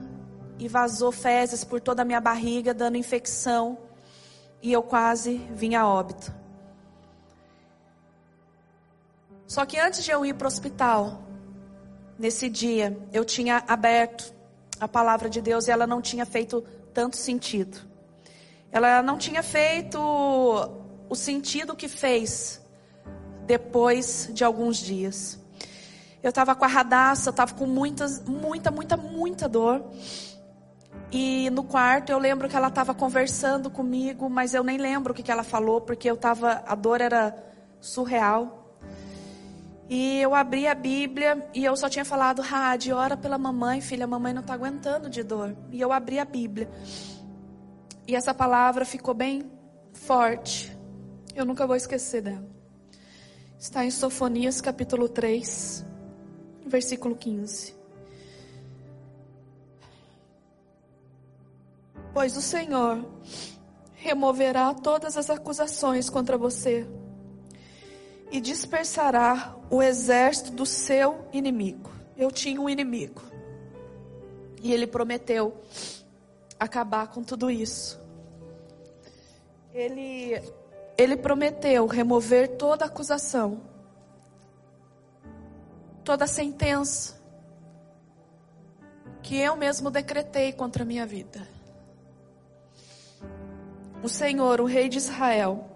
e 0.58 0.68
vazou 0.68 1.12
fezes 1.12 1.64
por 1.64 1.80
toda 1.80 2.02
a 2.02 2.04
minha 2.04 2.20
barriga, 2.20 2.72
dando 2.72 2.96
infecção. 2.96 3.78
E 4.62 4.72
eu 4.72 4.82
quase 4.82 5.36
vim 5.52 5.74
a 5.74 5.86
óbito. 5.86 6.34
Só 9.46 9.64
que 9.64 9.78
antes 9.78 10.04
de 10.04 10.10
eu 10.10 10.24
ir 10.24 10.34
para 10.34 10.46
o 10.46 10.48
hospital, 10.48 11.22
nesse 12.18 12.48
dia 12.48 12.98
eu 13.12 13.24
tinha 13.24 13.62
aberto 13.68 14.34
a 14.80 14.88
palavra 14.88 15.28
de 15.28 15.40
Deus 15.40 15.68
e 15.68 15.70
ela 15.70 15.86
não 15.86 16.02
tinha 16.02 16.26
feito 16.26 16.64
tanto 16.92 17.16
sentido. 17.16 17.78
Ela 18.72 19.02
não 19.02 19.16
tinha 19.16 19.42
feito 19.42 19.98
o 21.08 21.14
sentido 21.14 21.76
que 21.76 21.88
fez 21.88 22.60
depois 23.46 24.28
de 24.32 24.44
alguns 24.44 24.78
dias. 24.78 25.38
Eu 26.26 26.30
estava 26.30 26.56
com 26.56 26.64
a 26.64 26.68
radaça, 26.68 27.28
eu 27.28 27.30
estava 27.30 27.54
com 27.54 27.66
muitas, 27.66 28.24
muita, 28.24 28.68
muita, 28.68 28.96
muita 28.96 29.48
dor. 29.48 29.84
E 31.12 31.48
no 31.50 31.62
quarto 31.62 32.10
eu 32.10 32.18
lembro 32.18 32.48
que 32.48 32.56
ela 32.56 32.66
estava 32.66 32.92
conversando 32.92 33.70
comigo, 33.70 34.28
mas 34.28 34.52
eu 34.52 34.64
nem 34.64 34.76
lembro 34.76 35.12
o 35.12 35.14
que, 35.14 35.22
que 35.22 35.30
ela 35.30 35.44
falou, 35.44 35.80
porque 35.80 36.10
eu 36.10 36.16
tava, 36.16 36.64
a 36.66 36.74
dor 36.74 37.00
era 37.00 37.32
surreal. 37.80 38.76
E 39.88 40.20
eu 40.20 40.34
abri 40.34 40.66
a 40.66 40.74
Bíblia 40.74 41.48
e 41.54 41.64
eu 41.64 41.76
só 41.76 41.88
tinha 41.88 42.04
falado, 42.04 42.42
Rádio, 42.42 42.96
ora 42.96 43.16
pela 43.16 43.38
mamãe, 43.38 43.80
filha, 43.80 44.02
a 44.02 44.08
mamãe 44.08 44.32
não 44.32 44.40
está 44.40 44.54
aguentando 44.54 45.08
de 45.08 45.22
dor. 45.22 45.56
E 45.70 45.80
eu 45.80 45.92
abri 45.92 46.18
a 46.18 46.24
Bíblia. 46.24 46.68
E 48.04 48.16
essa 48.16 48.34
palavra 48.34 48.84
ficou 48.84 49.14
bem 49.14 49.48
forte. 49.92 50.76
Eu 51.36 51.44
nunca 51.44 51.68
vou 51.68 51.76
esquecer 51.76 52.20
dela. 52.20 52.44
Está 53.56 53.84
em 53.84 53.92
Sofonias 53.92 54.60
capítulo 54.60 55.08
3, 55.08 55.86
versículo 56.66 57.14
15. 57.14 57.74
Pois 62.12 62.36
o 62.36 62.42
Senhor 62.42 63.04
removerá 63.94 64.72
todas 64.72 65.16
as 65.16 65.28
acusações 65.28 66.08
contra 66.08 66.38
você 66.38 66.86
e 68.30 68.40
dispersará 68.40 69.56
o 69.70 69.82
exército 69.82 70.52
do 70.52 70.64
seu 70.64 71.26
inimigo. 71.32 71.90
Eu 72.16 72.30
tinha 72.30 72.60
um 72.60 72.68
inimigo. 72.68 73.20
E 74.62 74.72
ele 74.72 74.86
prometeu 74.86 75.60
acabar 76.58 77.08
com 77.08 77.22
tudo 77.22 77.50
isso. 77.50 78.00
Ele 79.74 80.40
ele 80.98 81.16
prometeu 81.16 81.86
remover 81.86 82.56
toda 82.56 82.86
acusação, 82.86 83.60
toda 86.06 86.24
sentença 86.24 87.20
que 89.24 89.36
eu 89.36 89.56
mesmo 89.56 89.90
decretei 89.90 90.52
contra 90.52 90.84
a 90.84 90.86
minha 90.86 91.04
vida. 91.04 91.48
O 94.04 94.08
Senhor, 94.08 94.60
o 94.60 94.66
Rei 94.66 94.88
de 94.88 94.98
Israel, 94.98 95.68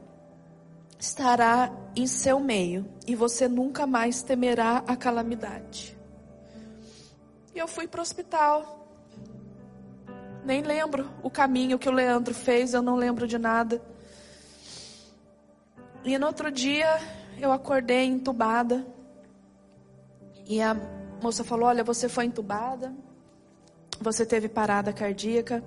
estará 1.01 1.73
em 1.97 2.07
seu 2.07 2.39
meio 2.39 2.89
e 3.09 3.17
você 3.17 3.49
nunca 3.49 3.89
mais 3.89 4.23
temerá 4.23 4.85
a 4.87 4.97
calamidade. 4.97 5.99
E 7.53 7.59
eu 7.59 7.67
fui 7.67 7.89
para 7.89 7.99
o 7.99 8.03
hospital. 8.03 8.89
Nem 10.45 10.63
lembro 10.63 11.11
o 11.25 11.31
caminho 11.31 11.77
que 11.77 11.89
o 11.89 11.93
Leandro 11.93 12.33
fez, 12.33 12.73
eu 12.73 12.83
não 12.83 12.95
lembro 12.95 13.27
de 13.27 13.37
nada. 13.37 13.83
E 16.05 16.17
no 16.17 16.29
outro 16.29 16.53
dia 16.53 17.01
eu 17.37 17.51
acordei 17.51 18.05
entubada. 18.05 19.00
E 20.47 20.61
a 20.61 20.77
moça 21.23 21.45
falou: 21.45 21.69
Olha, 21.69 21.85
você 21.85 22.09
foi 22.09 22.25
entubada, 22.25 22.93
você 24.01 24.25
teve 24.25 24.49
parada 24.49 24.93
cardíaca 24.93 25.63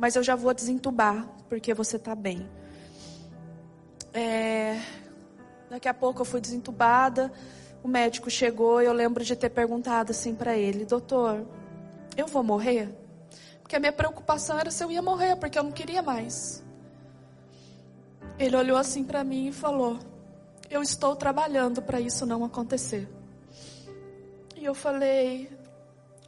mas 0.00 0.16
eu 0.16 0.22
já 0.22 0.34
vou 0.34 0.54
desentubar, 0.54 1.28
porque 1.46 1.74
você 1.74 1.96
está 1.96 2.14
bem. 2.14 2.48
É, 4.14 4.80
daqui 5.68 5.86
a 5.86 5.92
pouco 5.92 6.22
eu 6.22 6.24
fui 6.24 6.40
desentubada, 6.40 7.30
o 7.82 7.86
médico 7.86 8.30
chegou 8.30 8.80
e 8.80 8.86
eu 8.86 8.94
lembro 8.94 9.22
de 9.22 9.36
ter 9.36 9.50
perguntado 9.50 10.12
assim 10.12 10.34
para 10.34 10.56
ele: 10.56 10.86
Doutor, 10.86 11.46
eu 12.16 12.26
vou 12.26 12.42
morrer? 12.42 12.88
Porque 13.60 13.76
a 13.76 13.78
minha 13.78 13.92
preocupação 13.92 14.58
era 14.58 14.70
se 14.70 14.82
eu 14.82 14.90
ia 14.90 15.02
morrer, 15.02 15.36
porque 15.36 15.58
eu 15.58 15.64
não 15.64 15.70
queria 15.70 16.00
mais. 16.00 16.64
Ele 18.38 18.56
olhou 18.56 18.78
assim 18.78 19.04
para 19.04 19.22
mim 19.22 19.48
e 19.48 19.52
falou: 19.52 19.98
Eu 20.70 20.80
estou 20.80 21.14
trabalhando 21.14 21.82
para 21.82 22.00
isso 22.00 22.24
não 22.24 22.42
acontecer. 22.42 23.06
E 24.60 24.66
eu 24.66 24.74
falei: 24.74 25.50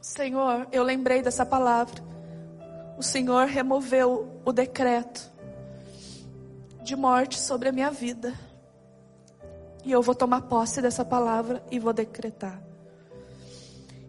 Senhor, 0.01 0.67
eu 0.71 0.81
lembrei 0.81 1.21
dessa 1.21 1.45
palavra. 1.45 2.01
O 2.97 3.03
Senhor 3.03 3.45
removeu 3.45 4.41
o 4.43 4.51
decreto 4.51 5.31
de 6.81 6.95
morte 6.95 7.39
sobre 7.39 7.69
a 7.69 7.71
minha 7.71 7.91
vida. 7.91 8.33
E 9.85 9.91
eu 9.91 10.01
vou 10.01 10.15
tomar 10.15 10.41
posse 10.41 10.81
dessa 10.81 11.05
palavra 11.05 11.63
e 11.69 11.77
vou 11.77 11.93
decretar. 11.93 12.59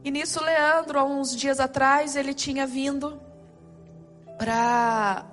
E 0.02 0.10
nisso, 0.10 0.42
Leandro, 0.42 0.98
há 0.98 1.04
uns 1.04 1.36
dias 1.36 1.60
atrás, 1.60 2.16
ele 2.16 2.32
tinha 2.32 2.66
vindo 2.66 3.20
para 4.38 5.26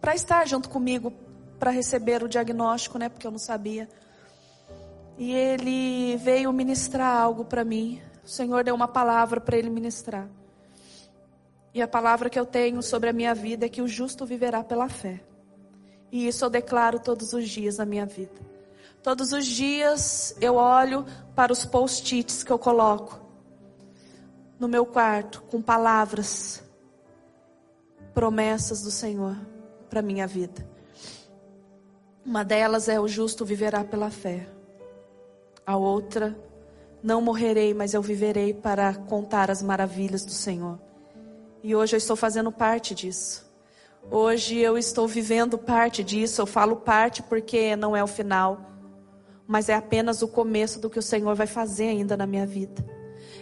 para 0.00 0.16
estar 0.16 0.44
junto 0.48 0.68
comigo 0.68 1.12
para 1.56 1.70
receber 1.70 2.24
o 2.24 2.28
diagnóstico, 2.28 2.98
né? 2.98 3.08
Porque 3.08 3.24
eu 3.24 3.30
não 3.30 3.38
sabia. 3.38 3.88
E 5.18 5.32
ele 5.32 6.16
veio 6.16 6.52
ministrar 6.52 7.16
algo 7.16 7.44
para 7.44 7.64
mim. 7.64 8.00
O 8.24 8.28
Senhor 8.28 8.64
deu 8.64 8.74
uma 8.74 8.88
palavra 8.88 9.40
para 9.40 9.56
ele 9.56 9.70
ministrar. 9.70 10.28
E 11.74 11.80
a 11.80 11.88
palavra 11.88 12.28
que 12.28 12.38
eu 12.38 12.44
tenho 12.44 12.82
sobre 12.82 13.08
a 13.08 13.12
minha 13.12 13.34
vida 13.34 13.66
é 13.66 13.68
que 13.68 13.82
o 13.82 13.88
justo 13.88 14.26
viverá 14.26 14.62
pela 14.62 14.88
fé. 14.88 15.20
E 16.10 16.26
isso 16.26 16.44
eu 16.44 16.50
declaro 16.50 16.98
todos 16.98 17.32
os 17.32 17.48
dias 17.48 17.78
na 17.78 17.86
minha 17.86 18.04
vida. 18.04 18.40
Todos 19.02 19.32
os 19.32 19.46
dias 19.46 20.36
eu 20.40 20.56
olho 20.56 21.04
para 21.34 21.52
os 21.52 21.64
post-its 21.64 22.42
que 22.42 22.52
eu 22.52 22.58
coloco 22.58 23.20
no 24.62 24.68
meu 24.68 24.86
quarto 24.86 25.42
com 25.50 25.60
palavras, 25.60 26.62
promessas 28.14 28.82
do 28.82 28.92
Senhor 28.92 29.36
para 29.90 30.00
minha 30.00 30.24
vida. 30.24 30.64
Uma 32.24 32.44
delas 32.44 32.88
é 32.88 33.00
o 33.00 33.08
justo 33.08 33.44
viverá 33.44 33.82
pela 33.82 34.08
fé. 34.08 34.46
A 35.64 35.76
outra, 35.76 36.36
não 37.02 37.20
morrerei, 37.20 37.72
mas 37.72 37.94
eu 37.94 38.02
viverei 38.02 38.52
para 38.52 38.94
contar 38.94 39.50
as 39.50 39.62
maravilhas 39.62 40.24
do 40.24 40.32
Senhor. 40.32 40.78
E 41.62 41.74
hoje 41.74 41.94
eu 41.94 41.98
estou 41.98 42.16
fazendo 42.16 42.50
parte 42.50 42.94
disso. 42.94 43.50
Hoje 44.10 44.58
eu 44.58 44.76
estou 44.76 45.06
vivendo 45.06 45.56
parte 45.56 46.02
disso. 46.02 46.40
Eu 46.40 46.46
falo 46.46 46.76
parte 46.76 47.22
porque 47.22 47.76
não 47.76 47.96
é 47.96 48.02
o 48.02 48.08
final, 48.08 48.60
mas 49.46 49.68
é 49.68 49.74
apenas 49.74 50.22
o 50.22 50.28
começo 50.28 50.80
do 50.80 50.90
que 50.90 50.98
o 50.98 51.02
Senhor 51.02 51.34
vai 51.34 51.46
fazer 51.46 51.88
ainda 51.88 52.16
na 52.16 52.26
minha 52.26 52.46
vida. 52.46 52.84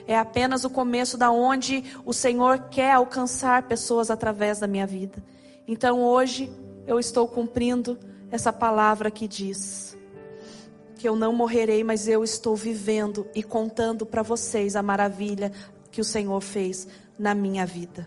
É 0.06 0.18
apenas 0.18 0.64
o 0.64 0.70
começo 0.70 1.16
da 1.16 1.30
onde 1.30 1.84
o 2.04 2.12
Senhor 2.12 2.68
quer 2.70 2.92
alcançar 2.92 3.62
pessoas 3.62 4.10
através 4.10 4.58
da 4.58 4.66
minha 4.66 4.86
vida. 4.86 5.22
Então 5.66 6.02
hoje 6.02 6.52
eu 6.86 6.98
estou 6.98 7.26
cumprindo 7.26 7.98
essa 8.30 8.52
palavra 8.52 9.10
que 9.10 9.26
diz 9.26 9.96
que 11.00 11.08
eu 11.08 11.16
não 11.16 11.32
morrerei, 11.32 11.82
mas 11.82 12.06
eu 12.06 12.22
estou 12.22 12.54
vivendo 12.54 13.26
e 13.34 13.42
contando 13.42 14.04
para 14.04 14.22
vocês 14.22 14.76
a 14.76 14.82
maravilha 14.82 15.50
que 15.90 15.98
o 15.98 16.04
Senhor 16.04 16.38
fez 16.42 16.86
na 17.18 17.34
minha 17.34 17.64
vida. 17.64 18.06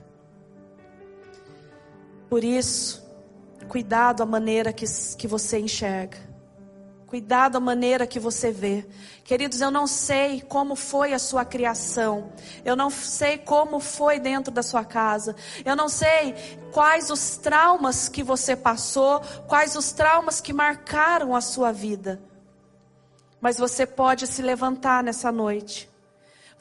Por 2.30 2.44
isso, 2.44 3.04
cuidado 3.68 4.22
a 4.22 4.28
maneira 4.28 4.72
que, 4.72 4.86
que 5.18 5.28
você 5.28 5.58
enxerga. 5.58 6.20
Cuidado 7.08 7.56
a 7.56 7.60
maneira 7.60 8.06
que 8.06 8.20
você 8.20 8.52
vê. 8.52 8.86
Queridos, 9.24 9.60
eu 9.60 9.72
não 9.72 9.88
sei 9.88 10.42
como 10.42 10.76
foi 10.76 11.14
a 11.14 11.20
sua 11.20 11.44
criação. 11.44 12.32
Eu 12.64 12.76
não 12.76 12.92
sei 12.92 13.40
como 13.40 13.80
foi 13.80 14.20
dentro 14.20 14.54
da 14.54 14.62
sua 14.62 14.86
casa. 14.86 15.36
Eu 15.66 15.76
não 15.76 15.90
sei 15.90 16.36
quais 16.72 17.10
os 17.10 17.38
traumas 17.38 18.08
que 18.08 18.22
você 18.22 18.56
passou, 18.56 19.20
quais 19.48 19.76
os 19.76 19.92
traumas 19.92 20.40
que 20.40 20.54
marcaram 20.54 21.36
a 21.36 21.42
sua 21.42 21.72
vida. 21.72 22.22
Mas 23.44 23.58
você 23.58 23.86
pode 23.86 24.26
se 24.26 24.42
levantar 24.42 25.04
nessa 25.04 25.30
noite. 25.30 25.90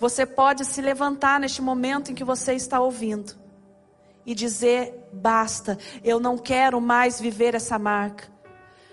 Você 0.00 0.26
pode 0.26 0.64
se 0.64 0.82
levantar 0.82 1.38
neste 1.38 1.62
momento 1.62 2.10
em 2.10 2.14
que 2.16 2.24
você 2.24 2.54
está 2.54 2.80
ouvindo 2.80 3.36
e 4.26 4.34
dizer: 4.34 5.08
basta, 5.12 5.78
eu 6.02 6.18
não 6.18 6.36
quero 6.36 6.80
mais 6.80 7.20
viver 7.20 7.54
essa 7.54 7.78
marca. 7.78 8.28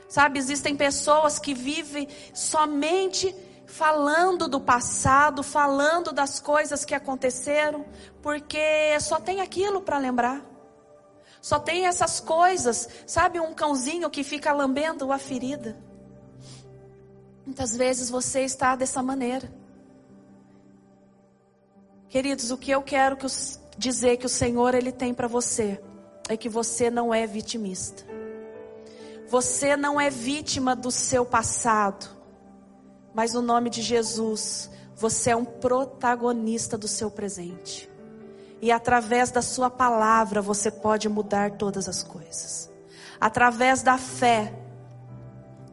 Sabe, 0.07 0.37
existem 0.37 0.75
pessoas 0.75 1.39
que 1.39 1.55
vivem 1.55 2.07
somente 2.31 3.35
falando 3.65 4.47
do 4.47 4.61
passado, 4.61 5.41
falando 5.41 6.11
das 6.11 6.39
coisas 6.39 6.85
que 6.85 6.93
aconteceram, 6.93 7.83
porque 8.21 8.99
só 8.99 9.19
tem 9.19 9.41
aquilo 9.41 9.81
para 9.81 9.97
lembrar. 9.97 10.45
Só 11.41 11.57
tem 11.57 11.87
essas 11.87 12.19
coisas, 12.19 12.87
sabe, 13.07 13.39
um 13.39 13.51
cãozinho 13.51 14.11
que 14.11 14.23
fica 14.23 14.53
lambendo 14.53 15.11
a 15.11 15.17
ferida. 15.17 15.88
Muitas 17.45 17.75
vezes 17.75 18.09
você 18.09 18.41
está 18.41 18.75
dessa 18.75 19.01
maneira. 19.01 19.51
Queridos, 22.09 22.51
o 22.51 22.57
que 22.57 22.71
eu 22.71 22.81
quero 22.81 23.15
que 23.17 23.25
os, 23.25 23.59
dizer 23.77 24.17
que 24.17 24.25
o 24.25 24.29
Senhor 24.29 24.73
ele 24.73 24.91
tem 24.91 25.13
para 25.13 25.27
você 25.27 25.81
é 26.27 26.35
que 26.35 26.49
você 26.49 26.89
não 26.89 27.13
é 27.13 27.25
vitimista. 27.25 28.03
Você 29.27 29.77
não 29.77 30.01
é 30.01 30.09
vítima 30.09 30.75
do 30.75 30.89
seu 30.89 31.23
passado, 31.23 32.07
mas 33.13 33.33
no 33.33 33.41
nome 33.41 33.69
de 33.69 33.81
Jesus, 33.81 34.69
você 34.95 35.31
é 35.31 35.35
um 35.35 35.45
protagonista 35.45 36.77
do 36.77 36.87
seu 36.87 37.11
presente. 37.11 37.89
E 38.61 38.71
através 38.71 39.31
da 39.31 39.41
sua 39.41 39.69
palavra 39.69 40.41
você 40.41 40.69
pode 40.69 41.07
mudar 41.07 41.51
todas 41.51 41.87
as 41.87 42.03
coisas. 42.03 42.69
Através 43.19 43.81
da 43.81 43.97
fé, 43.97 44.53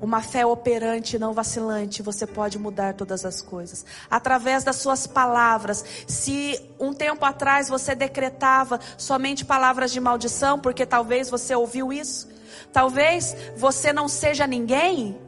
uma 0.01 0.23
fé 0.23 0.45
operante, 0.45 1.19
não 1.19 1.33
vacilante, 1.33 2.03
você 2.03 2.27
pode 2.27 2.59
mudar 2.59 2.95
todas 2.95 3.25
as 3.25 3.41
coisas. 3.41 3.85
Através 4.11 4.63
das 4.63 4.77
suas 4.77 5.07
palavras. 5.07 5.85
Se 6.07 6.61
um 6.79 6.93
tempo 6.93 7.25
atrás 7.25 7.69
você 7.69 7.95
decretava 7.95 8.79
somente 8.99 9.45
palavras 9.45 9.91
de 9.91 10.01
maldição, 10.01 10.59
porque 10.59 10.85
talvez 10.85 11.31
você 11.31 11.55
ouviu 11.55 11.93
isso, 11.93 12.29
Talvez 12.73 13.35
você 13.57 13.93
não 13.93 14.09
seja 14.09 14.47
ninguém, 14.47 15.19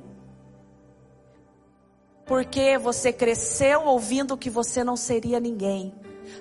porque 2.27 2.77
você 2.77 3.13
cresceu 3.13 3.85
ouvindo 3.85 4.37
que 4.37 4.51
você 4.51 4.85
não 4.85 4.97
seria 4.97 5.41
ninguém. 5.41 5.95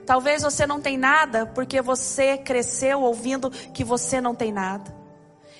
Talvez 0.05 0.43
você 0.43 0.67
não 0.67 0.81
tem 0.81 0.97
nada, 0.97 1.45
porque 1.45 1.81
você 1.81 2.37
cresceu 2.37 3.01
ouvindo 3.01 3.49
que 3.49 3.83
você 3.83 4.19
não 4.19 4.35
tem 4.35 4.51
nada. 4.51 4.96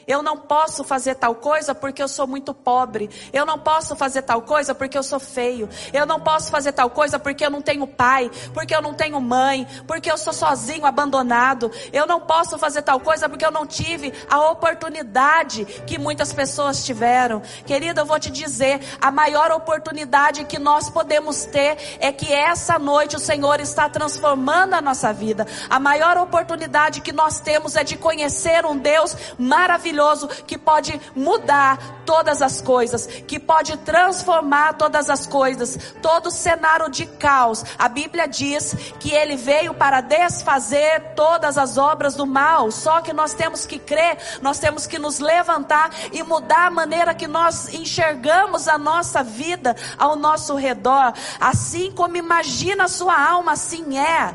Eu 0.08 0.24
não 0.24 0.38
posso 0.38 0.86
fazer 0.86 1.15
tal 1.15 1.36
coisa 1.36 1.76
porque 1.76 2.02
eu 2.02 2.08
sou 2.08 2.26
muito 2.26 2.54
pobre. 2.54 3.10
Eu 3.34 3.46
não 3.46 3.60
posso 3.60 3.93
fazer 3.93 4.22
tal 4.22 4.41
coisa 4.41 4.74
porque 4.74 4.98
eu 4.98 5.04
sou 5.04 5.20
feio. 5.20 5.67
Eu 5.91 6.06
não 6.06 6.17
posso 6.17 6.50
fazer 6.50 6.72
tal 6.72 6.89
coisa 6.89 7.20
porque 7.20 7.46
eu 7.46 7.50
não 7.50 7.62
tenho 7.62 7.86
pai, 7.86 8.32
porque 8.54 8.74
eu 8.74 8.82
não 8.82 8.93
tenho 8.93 9.20
mãe, 9.20 9.67
porque 9.86 10.10
eu 10.10 10.17
sou 10.17 10.32
sozinho, 10.32 10.86
abandonado. 10.86 11.70
Eu 11.91 12.08
não 12.08 12.22
posso 12.22 12.58
fazer 12.58 12.84
tal 12.84 13.02
coisa 13.02 13.28
porque 13.28 13.46
eu 13.46 13.52
não 13.52 13.67
tive 13.67 14.13
a 14.30 14.50
oportunidade 14.50 15.65
que 15.86 15.98
muitas 15.98 16.32
pessoas 16.32 16.86
tiveram. 16.86 17.41
Querida, 17.65 18.02
eu 18.02 18.06
vou 18.06 18.17
te 18.17 18.32
dizer, 18.32 18.80
a 19.02 19.12
maior 19.12 19.52
oportunidade 19.52 20.46
que 20.46 20.58
nós 20.58 20.89
podemos 20.89 21.43
ter 21.43 21.98
é 22.00 22.13
que 22.13 22.32
essa 22.32 22.80
noite 22.80 23.17
o 23.17 23.20
Senhor 23.20 23.60
está 23.60 23.89
transformando 23.89 24.74
a 24.74 24.82
nossa 24.82 25.12
vida. 25.12 25.46
A 25.70 25.82
maior 25.82 26.17
oportunidade 26.17 27.02
que 27.02 27.12
nós 27.12 27.41
temos 27.41 27.76
é 27.76 27.84
de 27.84 27.98
conhecer 27.98 28.65
um 28.65 28.78
Deus 28.78 29.13
maravilhoso 29.38 29.96
maravilhoso 29.97 30.27
que 30.45 30.57
pode 30.57 30.99
mudar 31.15 31.77
todas 32.05 32.41
as 32.41 32.62
coisas, 32.62 33.07
que 33.27 33.39
pode 33.39 33.75
transformar 33.77 34.73
todas 34.73 35.10
as 35.10 35.25
coisas, 35.25 35.77
todo 36.01 36.31
cenário 36.31 36.89
de 36.89 37.05
caos. 37.05 37.65
A 37.77 37.89
Bíblia 37.89 38.27
diz 38.27 38.73
que 38.99 39.12
ele 39.12 39.36
veio 39.36 39.73
para 39.73 40.01
desfazer 40.01 41.13
todas 41.15 41.57
as 41.57 41.77
obras 41.77 42.15
do 42.15 42.25
mal. 42.25 42.71
Só 42.71 43.01
que 43.01 43.12
nós 43.12 43.33
temos 43.33 43.65
que 43.65 43.79
crer, 43.79 44.17
nós 44.41 44.60
temos 44.60 44.86
que 44.86 44.99
nos 44.99 45.19
levantar 45.19 45.89
e 46.13 46.21
mudar 46.23 46.67
a 46.67 46.71
maneira 46.71 47.13
que 47.13 47.27
nós 47.27 47.73
enxergamos 47.73 48.67
a 48.67 48.77
nossa 48.77 49.23
vida 49.23 49.75
ao 49.97 50.15
nosso 50.15 50.55
redor. 50.55 51.13
Assim 51.39 51.91
como 51.91 52.15
imagina 52.15 52.86
a 52.86 52.88
sua 52.88 53.19
alma, 53.19 53.53
assim 53.53 53.97
é. 53.97 54.33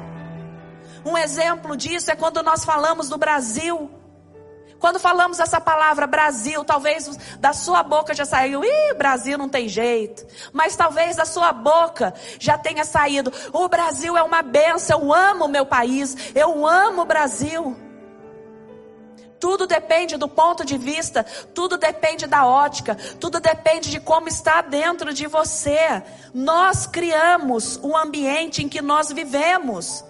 Um 1.05 1.17
exemplo 1.17 1.77
disso 1.77 2.11
é 2.11 2.17
quando 2.17 2.43
nós 2.43 2.65
falamos 2.65 3.09
do 3.09 3.17
Brasil. 3.17 4.02
Quando 4.83 4.99
falamos 4.99 5.39
essa 5.39 5.61
palavra 5.61 6.09
Brasil, 6.09 6.65
talvez 6.65 7.07
da 7.39 7.53
sua 7.53 7.85
boca 7.85 8.13
já 8.13 8.25
saiu, 8.25 8.65
ih, 8.65 8.95
Brasil 8.95 9.39
não 9.39 9.49
tem 9.49 9.69
jeito. 9.69 10.27
Mas 10.53 10.75
talvez 10.75 11.15
da 11.15 11.25
sua 11.25 11.53
boca 11.53 12.13
já 12.41 12.59
tenha 12.59 12.85
saído, 12.85 13.33
o 13.53 13.69
Brasil 13.69 14.17
é 14.17 14.25
uma 14.25 14.43
benção, 14.43 15.03
eu 15.03 15.13
amo 15.15 15.45
o 15.45 15.49
meu 15.49 15.65
país, 15.65 16.17
eu 16.35 16.67
amo 16.67 17.03
o 17.03 17.05
Brasil. 17.05 17.77
Tudo 19.39 19.69
depende 19.69 20.17
do 20.17 20.27
ponto 20.27 20.65
de 20.65 20.77
vista, 20.77 21.23
tudo 21.55 21.79
depende 21.79 22.27
da 22.27 22.45
ótica, 22.45 22.97
tudo 23.21 23.39
depende 23.39 23.89
de 23.89 24.01
como 24.01 24.27
está 24.27 24.63
dentro 24.63 25.15
de 25.15 25.29
você. 25.29 26.03
Nós 26.35 26.89
criamos 26.89 27.79
o 27.85 27.97
ambiente 27.97 28.65
em 28.65 28.69
que 28.69 28.83
nós 28.83 29.13
vivemos. 29.13 30.05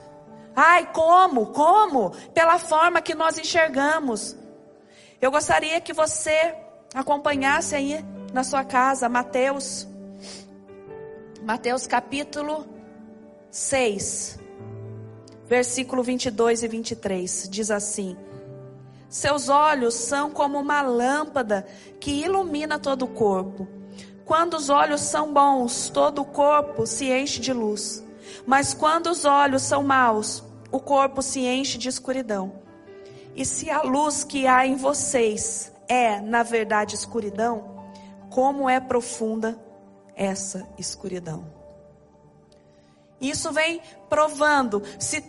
Ai, 0.57 0.89
como? 0.95 1.49
Como? 1.49 2.13
Pela 2.33 2.59
forma 2.59 3.03
que 3.03 3.15
nós 3.15 3.37
enxergamos. 3.37 4.41
Eu 5.23 5.31
gostaria 5.31 5.81
que 5.81 5.93
você 5.93 6.53
acompanhasse 6.93 7.77
aí 7.77 8.05
na 8.33 8.43
sua 8.43 8.65
casa 8.65 9.09
Mateus 9.09 9.87
Mateus 11.45 11.87
capítulo 11.87 12.67
6, 13.49 14.41
versículo 15.47 16.03
22 16.03 16.65
e 16.65 16.69
23, 16.69 17.49
diz 17.49 17.71
assim: 17.71 18.17
Seus 19.09 19.49
olhos 19.49 19.95
são 19.95 20.29
como 20.29 20.59
uma 20.59 20.83
lâmpada 20.83 21.69
que 22.01 22.11
ilumina 22.11 22.77
todo 22.77 23.05
o 23.05 23.09
corpo. 23.09 23.69
Quando 24.25 24.55
os 24.55 24.71
olhos 24.71 25.03
são 25.03 25.33
bons, 25.33 25.89
todo 25.89 26.23
o 26.23 26.25
corpo 26.25 26.85
se 26.85 27.13
enche 27.13 27.41
de 27.41 27.53
luz. 27.53 28.05
Mas 28.45 28.75
quando 28.75 29.07
os 29.07 29.25
olhos 29.25 29.63
são 29.63 29.85
maus, 29.85 30.43
o 30.73 30.81
corpo 30.81 31.23
se 31.23 31.41
enche 31.41 31.79
de 31.79 31.89
escuridão. 31.89 32.62
E 33.35 33.45
se 33.45 33.71
a 33.71 33.83
luz 33.83 34.25
que 34.25 34.47
há 34.47 34.67
em 34.67 34.77
vocês 34.77 35.73
é, 35.89 36.21
na 36.21 36.43
verdade, 36.43 36.95
escuridão, 36.95 37.85
como 38.31 38.69
é 38.69 38.81
profunda 38.81 39.59
essa 40.15 40.67
escuridão. 40.79 41.45
Isso 43.21 43.53
vem 43.53 43.81
provando 44.09 44.83
se 44.99 45.23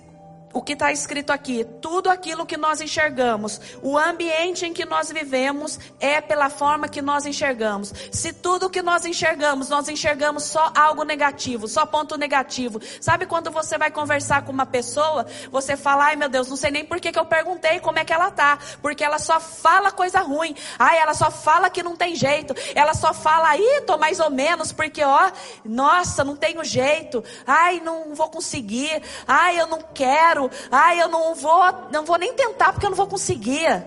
o 0.53 0.61
que 0.61 0.73
está 0.73 0.91
escrito 0.91 1.31
aqui, 1.31 1.65
tudo 1.81 2.09
aquilo 2.09 2.45
que 2.45 2.55
nós 2.55 2.79
enxergamos, 2.79 3.59
o 3.81 3.97
ambiente 3.97 4.65
em 4.65 4.71
que 4.73 4.85
nós 4.85 5.11
vivemos 5.11 5.79
é 5.99 6.21
pela 6.21 6.49
forma 6.49 6.87
que 6.87 7.01
nós 7.01 7.25
enxergamos. 7.25 7.91
Se 8.11 8.31
tudo 8.31 8.69
que 8.69 8.81
nós 8.81 9.03
enxergamos, 9.03 9.69
nós 9.69 9.89
enxergamos 9.89 10.43
só 10.43 10.71
algo 10.75 11.03
negativo, 11.03 11.67
só 11.67 11.85
ponto 11.85 12.17
negativo. 12.17 12.79
Sabe 13.01 13.25
quando 13.25 13.49
você 13.49 13.77
vai 13.77 13.89
conversar 13.89 14.43
com 14.43 14.51
uma 14.51 14.65
pessoa, 14.65 15.25
você 15.51 15.75
fala, 15.75 16.05
ai 16.05 16.15
meu 16.15 16.29
Deus, 16.29 16.47
não 16.47 16.55
sei 16.55 16.69
nem 16.69 16.85
por 16.85 16.99
que, 16.99 17.11
que 17.11 17.19
eu 17.19 17.25
perguntei 17.25 17.79
como 17.79 17.97
é 17.97 18.05
que 18.05 18.13
ela 18.13 18.29
tá, 18.29 18.59
porque 18.81 19.03
ela 19.03 19.17
só 19.17 19.39
fala 19.39 19.91
coisa 19.91 20.19
ruim. 20.19 20.55
Ai, 20.77 20.99
ela 20.99 21.13
só 21.13 21.31
fala 21.31 21.69
que 21.69 21.81
não 21.81 21.95
tem 21.95 22.15
jeito. 22.15 22.53
Ela 22.75 22.93
só 22.93 23.13
fala, 23.13 23.49
aí 23.49 23.81
tô 23.87 23.97
mais 23.97 24.19
ou 24.19 24.29
menos, 24.29 24.71
porque 24.71 25.03
ó, 25.03 25.31
nossa, 25.65 26.23
não 26.23 26.35
tenho 26.35 26.63
jeito. 26.63 27.23
Ai, 27.47 27.79
não 27.79 28.13
vou 28.13 28.29
conseguir. 28.29 29.01
Ai, 29.27 29.59
eu 29.59 29.67
não 29.67 29.81
quero 29.93 30.42
quero. 30.49 30.67
Ai, 30.71 31.01
eu 31.01 31.07
não 31.07 31.35
vou, 31.35 31.89
não 31.91 32.05
vou 32.05 32.17
nem 32.17 32.33
tentar 32.33 32.73
porque 32.73 32.85
eu 32.85 32.89
não 32.89 32.97
vou 32.97 33.07
conseguir. 33.07 33.85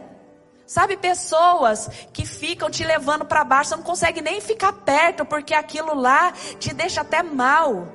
Sabe, 0.66 0.96
pessoas 0.96 1.88
que 2.12 2.26
ficam 2.26 2.68
te 2.68 2.84
levando 2.84 3.24
para 3.24 3.44
baixo, 3.44 3.70
você 3.70 3.76
não 3.76 3.84
consegue 3.84 4.20
nem 4.20 4.40
ficar 4.40 4.72
perto 4.72 5.24
porque 5.24 5.54
aquilo 5.54 5.94
lá 5.94 6.32
te 6.58 6.74
deixa 6.74 7.02
até 7.02 7.22
mal. 7.22 7.86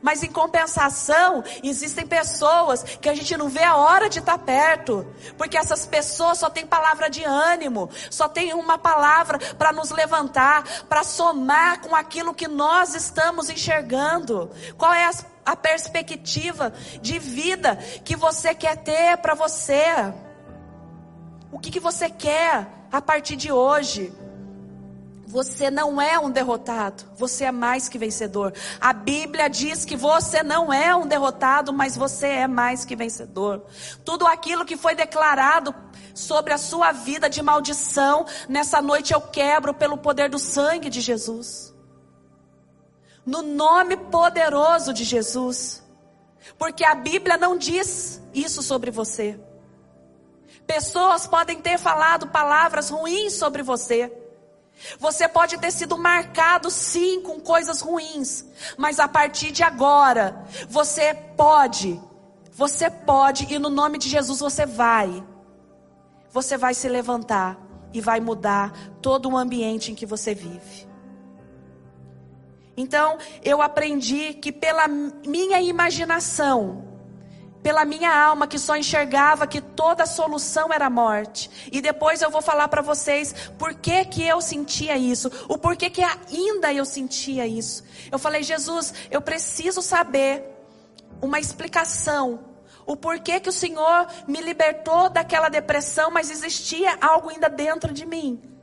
Mas 0.00 0.22
em 0.22 0.30
compensação, 0.30 1.42
existem 1.62 2.06
pessoas 2.06 2.82
que 2.82 3.08
a 3.08 3.14
gente 3.14 3.36
não 3.36 3.48
vê 3.48 3.62
a 3.62 3.76
hora 3.76 4.08
de 4.08 4.18
estar 4.18 4.38
perto, 4.38 5.06
porque 5.36 5.56
essas 5.56 5.86
pessoas 5.86 6.38
só 6.38 6.48
têm 6.48 6.66
palavra 6.66 7.08
de 7.10 7.24
ânimo, 7.24 7.90
só 8.10 8.28
tem 8.28 8.54
uma 8.54 8.78
palavra 8.78 9.38
para 9.58 9.72
nos 9.72 9.90
levantar, 9.90 10.84
para 10.88 11.02
somar 11.02 11.80
com 11.80 11.94
aquilo 11.94 12.34
que 12.34 12.48
nós 12.48 12.94
estamos 12.94 13.50
enxergando. 13.50 14.50
Qual 14.76 14.92
é 14.92 15.06
a, 15.06 15.10
a 15.46 15.54
perspectiva 15.54 16.72
de 17.00 17.20
vida 17.20 17.76
que 18.04 18.16
você 18.16 18.52
quer 18.52 18.76
ter 18.78 19.16
para 19.18 19.34
você? 19.34 20.12
O 21.52 21.58
que, 21.60 21.70
que 21.70 21.78
você 21.78 22.10
quer 22.10 22.66
a 22.90 23.00
partir 23.00 23.36
de 23.36 23.52
hoje? 23.52 24.12
Você 25.28 25.70
não 25.70 26.00
é 26.00 26.18
um 26.18 26.30
derrotado, 26.30 27.04
você 27.16 27.44
é 27.44 27.52
mais 27.52 27.88
que 27.88 27.98
vencedor. 27.98 28.52
A 28.80 28.92
Bíblia 28.92 29.48
diz 29.48 29.84
que 29.84 29.96
você 29.96 30.42
não 30.42 30.72
é 30.72 30.94
um 30.94 31.06
derrotado, 31.06 31.72
mas 31.72 31.96
você 31.96 32.28
é 32.28 32.46
mais 32.46 32.84
que 32.84 32.94
vencedor. 32.94 33.64
Tudo 34.04 34.26
aquilo 34.26 34.64
que 34.64 34.76
foi 34.76 34.94
declarado 34.94 35.74
sobre 36.14 36.52
a 36.52 36.58
sua 36.58 36.92
vida 36.92 37.28
de 37.28 37.42
maldição, 37.42 38.24
nessa 38.48 38.80
noite 38.80 39.12
eu 39.12 39.20
quebro 39.20 39.74
pelo 39.74 39.98
poder 39.98 40.30
do 40.30 40.38
sangue 40.38 40.88
de 40.88 41.00
Jesus. 41.00 41.75
No 43.26 43.42
nome 43.42 43.96
poderoso 43.96 44.94
de 44.94 45.04
Jesus. 45.04 45.82
Porque 46.56 46.84
a 46.84 46.94
Bíblia 46.94 47.36
não 47.36 47.58
diz 47.58 48.22
isso 48.32 48.62
sobre 48.62 48.90
você. 48.90 49.38
Pessoas 50.66 51.26
podem 51.26 51.60
ter 51.60 51.78
falado 51.78 52.28
palavras 52.28 52.88
ruins 52.88 53.32
sobre 53.34 53.62
você. 53.62 54.12
Você 54.98 55.26
pode 55.26 55.58
ter 55.58 55.70
sido 55.70 55.96
marcado 55.96 56.70
sim 56.70 57.22
com 57.22 57.40
coisas 57.40 57.80
ruins, 57.80 58.44
mas 58.76 59.00
a 59.00 59.08
partir 59.08 59.50
de 59.50 59.62
agora, 59.62 60.44
você 60.68 61.14
pode, 61.14 62.00
você 62.52 62.90
pode, 62.90 63.52
e 63.52 63.58
no 63.58 63.70
nome 63.70 63.96
de 63.96 64.08
Jesus 64.08 64.38
você 64.40 64.66
vai. 64.66 65.24
Você 66.30 66.58
vai 66.58 66.74
se 66.74 66.88
levantar 66.88 67.58
e 67.92 68.00
vai 68.00 68.20
mudar 68.20 68.72
todo 69.00 69.30
o 69.30 69.36
ambiente 69.36 69.90
em 69.90 69.94
que 69.94 70.04
você 70.04 70.34
vive. 70.34 70.86
Então, 72.76 73.16
eu 73.42 73.62
aprendi 73.62 74.34
que 74.34 74.52
pela 74.52 74.86
minha 74.86 75.60
imaginação, 75.60 76.84
pela 77.62 77.84
minha 77.84 78.14
alma 78.14 78.46
que 78.46 78.58
só 78.58 78.76
enxergava 78.76 79.46
que 79.46 79.60
toda 79.60 80.04
solução 80.06 80.72
era 80.72 80.90
morte. 80.90 81.50
E 81.72 81.80
depois 81.80 82.20
eu 82.20 82.30
vou 82.30 82.42
falar 82.42 82.68
para 82.68 82.82
vocês 82.82 83.34
por 83.58 83.74
que 83.74 84.04
que 84.04 84.22
eu 84.22 84.40
sentia 84.40 84.96
isso, 84.96 85.28
o 85.48 85.56
porquê 85.58 85.88
que 85.88 86.02
ainda 86.02 86.72
eu 86.72 86.84
sentia 86.84 87.46
isso. 87.46 87.82
Eu 88.12 88.18
falei, 88.18 88.42
Jesus, 88.42 88.94
eu 89.10 89.20
preciso 89.20 89.80
saber 89.80 90.44
uma 91.20 91.40
explicação. 91.40 92.40
O 92.86 92.94
porquê 92.94 93.40
que 93.40 93.48
o 93.48 93.52
Senhor 93.52 94.06
me 94.28 94.40
libertou 94.40 95.08
daquela 95.08 95.48
depressão, 95.48 96.08
mas 96.08 96.30
existia 96.30 96.96
algo 97.00 97.30
ainda 97.30 97.48
dentro 97.48 97.92
de 97.92 98.06
mim 98.06 98.55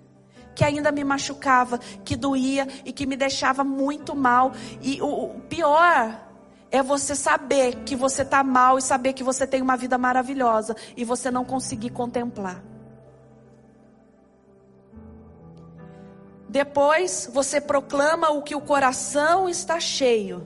que 0.55 0.63
ainda 0.63 0.91
me 0.91 1.03
machucava, 1.03 1.79
que 2.03 2.15
doía 2.15 2.67
e 2.85 2.91
que 2.91 3.05
me 3.05 3.15
deixava 3.15 3.63
muito 3.63 4.15
mal. 4.15 4.53
E 4.81 5.01
o, 5.01 5.25
o 5.25 5.39
pior 5.41 6.19
é 6.71 6.81
você 6.81 7.15
saber 7.15 7.83
que 7.83 7.95
você 7.95 8.23
está 8.23 8.43
mal 8.43 8.77
e 8.77 8.81
saber 8.81 9.13
que 9.13 9.23
você 9.23 9.45
tem 9.45 9.61
uma 9.61 9.77
vida 9.77 9.97
maravilhosa 9.97 10.75
e 10.97 11.03
você 11.03 11.29
não 11.29 11.45
conseguir 11.45 11.91
contemplar. 11.91 12.63
Depois 16.49 17.29
você 17.33 17.59
proclama 17.59 18.29
o 18.29 18.43
que 18.43 18.55
o 18.55 18.61
coração 18.61 19.49
está 19.49 19.79
cheio. 19.79 20.45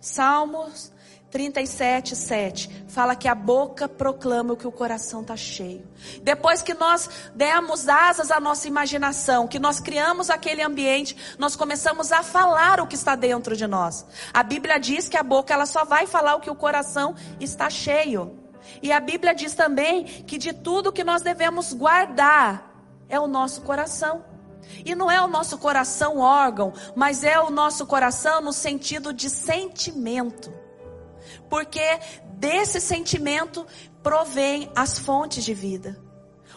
Salmos 0.00 0.92
37, 1.30 2.16
7 2.16 2.86
fala 2.88 3.14
que 3.14 3.28
a 3.28 3.34
boca 3.34 3.86
proclama 3.86 4.54
o 4.54 4.56
que 4.56 4.66
o 4.66 4.72
coração 4.72 5.20
está 5.20 5.36
cheio. 5.36 5.86
Depois 6.22 6.62
que 6.62 6.72
nós 6.72 7.08
demos 7.34 7.86
asas 7.86 8.30
à 8.30 8.40
nossa 8.40 8.66
imaginação, 8.66 9.46
que 9.46 9.58
nós 9.58 9.78
criamos 9.78 10.30
aquele 10.30 10.62
ambiente, 10.62 11.16
nós 11.38 11.54
começamos 11.54 12.12
a 12.12 12.22
falar 12.22 12.80
o 12.80 12.86
que 12.86 12.94
está 12.94 13.14
dentro 13.14 13.54
de 13.54 13.66
nós. 13.66 14.06
A 14.32 14.42
Bíblia 14.42 14.78
diz 14.78 15.06
que 15.06 15.18
a 15.18 15.22
boca 15.22 15.52
ela 15.52 15.66
só 15.66 15.84
vai 15.84 16.06
falar 16.06 16.34
o 16.34 16.40
que 16.40 16.50
o 16.50 16.54
coração 16.54 17.14
está 17.38 17.68
cheio. 17.68 18.38
E 18.82 18.90
a 18.90 18.98
Bíblia 18.98 19.34
diz 19.34 19.54
também 19.54 20.04
que 20.04 20.38
de 20.38 20.54
tudo 20.54 20.92
que 20.92 21.04
nós 21.04 21.20
devemos 21.20 21.74
guardar 21.74 22.72
é 23.06 23.20
o 23.20 23.26
nosso 23.26 23.60
coração. 23.62 24.24
E 24.84 24.94
não 24.94 25.10
é 25.10 25.20
o 25.20 25.28
nosso 25.28 25.58
coração 25.58 26.18
órgão, 26.18 26.72
mas 26.94 27.22
é 27.22 27.38
o 27.38 27.50
nosso 27.50 27.86
coração 27.86 28.40
no 28.40 28.52
sentido 28.52 29.12
de 29.12 29.28
sentimento 29.28 30.67
porque 31.48 31.98
desse 32.34 32.80
sentimento 32.80 33.66
provém 34.02 34.70
as 34.74 34.98
fontes 34.98 35.44
de 35.44 35.54
vida. 35.54 35.98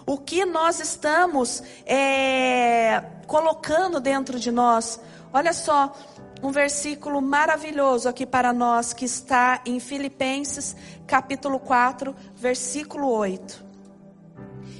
O 0.05 0.17
que 0.17 0.45
nós 0.45 0.79
estamos 0.79 1.61
é, 1.85 3.01
colocando 3.27 3.99
dentro 3.99 4.39
de 4.39 4.51
nós. 4.51 4.99
Olha 5.31 5.53
só, 5.53 5.93
um 6.41 6.51
versículo 6.51 7.21
maravilhoso 7.21 8.09
aqui 8.09 8.25
para 8.25 8.51
nós 8.51 8.93
que 8.93 9.05
está 9.05 9.61
em 9.65 9.79
Filipenses, 9.79 10.75
capítulo 11.05 11.59
4, 11.59 12.15
versículo 12.35 13.09
8. 13.09 13.63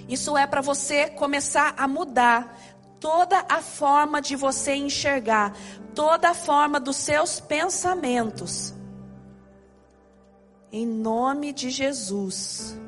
Isso 0.10 0.36
é 0.36 0.46
para 0.48 0.60
você 0.60 1.08
começar 1.08 1.74
a 1.78 1.88
mudar 1.88 2.58
toda 3.00 3.46
a 3.48 3.62
forma 3.62 4.22
de 4.22 4.36
você 4.36 4.76
enxergar, 4.76 5.54
toda 5.96 6.30
a 6.30 6.34
forma 6.34 6.80
dos 6.80 6.98
seus 6.98 7.40
pensamentos. 7.40 8.74
Em 10.74 10.86
nome 10.88 11.52
de 11.52 11.70
Jesus. 11.70 12.80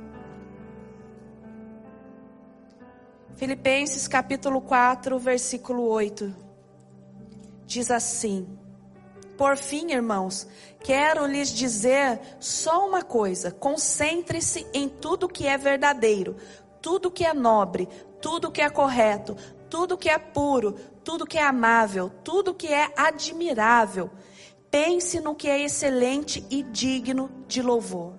Filipenses 3.36 4.08
capítulo 4.08 4.62
4, 4.62 5.19
versículo 5.19 5.84
8. 5.89 6.34
Diz 7.65 7.91
assim: 7.91 8.48
Por 9.38 9.58
fim, 9.58 9.91
irmãos, 9.91 10.48
quero 10.80 11.26
lhes 11.26 11.50
dizer 11.50 12.22
só 12.39 12.88
uma 12.88 13.02
coisa: 13.02 13.52
concentre-se 13.52 14.65
em 14.74 14.88
tudo 14.88 15.28
que 15.28 15.46
é 15.46 15.58
verdadeiro, 15.58 16.38
tudo 16.82 17.12
que 17.12 17.26
é 17.26 17.34
nobre, 17.34 17.89
tudo 18.22 18.50
que 18.50 18.62
é 18.62 18.69
correto, 18.69 19.36
tudo 19.69 19.98
que 19.98 20.08
é 20.08 20.17
puro, 20.17 20.72
tudo 21.04 21.26
que 21.26 21.38
é 21.38 21.43
amável, 21.43 22.10
tudo 22.24 22.54
que 22.54 22.67
é 22.67 22.93
admirável. 22.96 24.10
Pense 24.74 25.20
no 25.20 25.36
que 25.36 25.48
é 25.48 25.64
excelente 25.64 26.44
e 26.50 26.64
digno 26.64 27.30
de 27.48 27.62
louvor. 27.62 28.16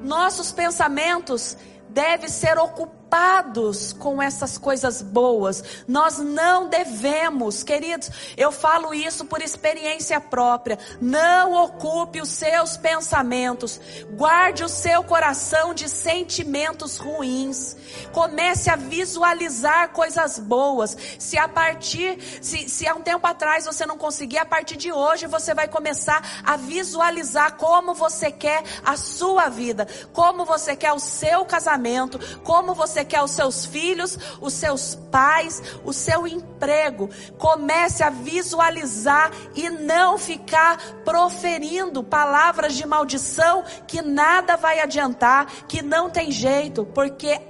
Nossos 0.00 0.50
pensamentos 0.50 1.56
devem 1.88 2.28
ser 2.28 2.58
ocupados 2.58 3.05
preocupados 3.06 3.92
com 3.92 4.20
essas 4.20 4.58
coisas 4.58 5.00
boas. 5.00 5.62
Nós 5.86 6.18
não 6.18 6.68
devemos, 6.68 7.62
queridos, 7.62 8.10
eu 8.36 8.52
falo 8.52 8.92
isso 8.92 9.24
por 9.24 9.40
experiência 9.40 10.20
própria. 10.20 10.78
Não 11.00 11.54
ocupe 11.64 12.20
os 12.20 12.28
seus 12.28 12.76
pensamentos. 12.76 13.80
Guarde 14.12 14.64
o 14.64 14.68
seu 14.68 15.02
coração 15.04 15.72
de 15.72 15.88
sentimentos 15.88 16.98
ruins. 16.98 17.76
Comece 18.12 18.70
a 18.70 18.76
visualizar 18.76 19.90
coisas 19.90 20.38
boas. 20.38 20.96
Se 21.18 21.38
a 21.38 21.48
partir, 21.48 22.18
se, 22.42 22.68
se 22.68 22.86
há 22.86 22.94
um 22.94 23.02
tempo 23.02 23.26
atrás 23.26 23.64
você 23.64 23.86
não 23.86 23.96
conseguir, 23.96 24.38
a 24.38 24.46
partir 24.46 24.76
de 24.76 24.92
hoje 24.92 25.26
você 25.26 25.54
vai 25.54 25.68
começar 25.68 26.42
a 26.44 26.56
visualizar 26.56 27.56
como 27.56 27.94
você 27.94 28.30
quer 28.30 28.62
a 28.84 28.96
sua 28.96 29.48
vida, 29.48 29.86
como 30.12 30.44
você 30.44 30.74
quer 30.74 30.92
o 30.92 30.98
seu 30.98 31.44
casamento, 31.44 32.18
como 32.42 32.74
você 32.74 32.95
quer 33.04 33.22
os 33.22 33.30
seus 33.30 33.64
filhos, 33.64 34.18
os 34.40 34.52
seus 34.52 34.94
pais, 35.10 35.62
o 35.84 35.92
seu 35.92 36.26
emprego. 36.26 37.08
Comece 37.38 38.02
a 38.02 38.10
visualizar 38.10 39.30
e 39.54 39.68
não 39.70 40.18
ficar 40.18 40.78
proferindo 41.04 42.02
palavras 42.02 42.74
de 42.74 42.86
maldição 42.86 43.64
que 43.86 44.02
nada 44.02 44.56
vai 44.56 44.80
adiantar, 44.80 45.46
que 45.66 45.82
não 45.82 46.10
tem 46.10 46.30
jeito, 46.30 46.84
porque 46.86 47.40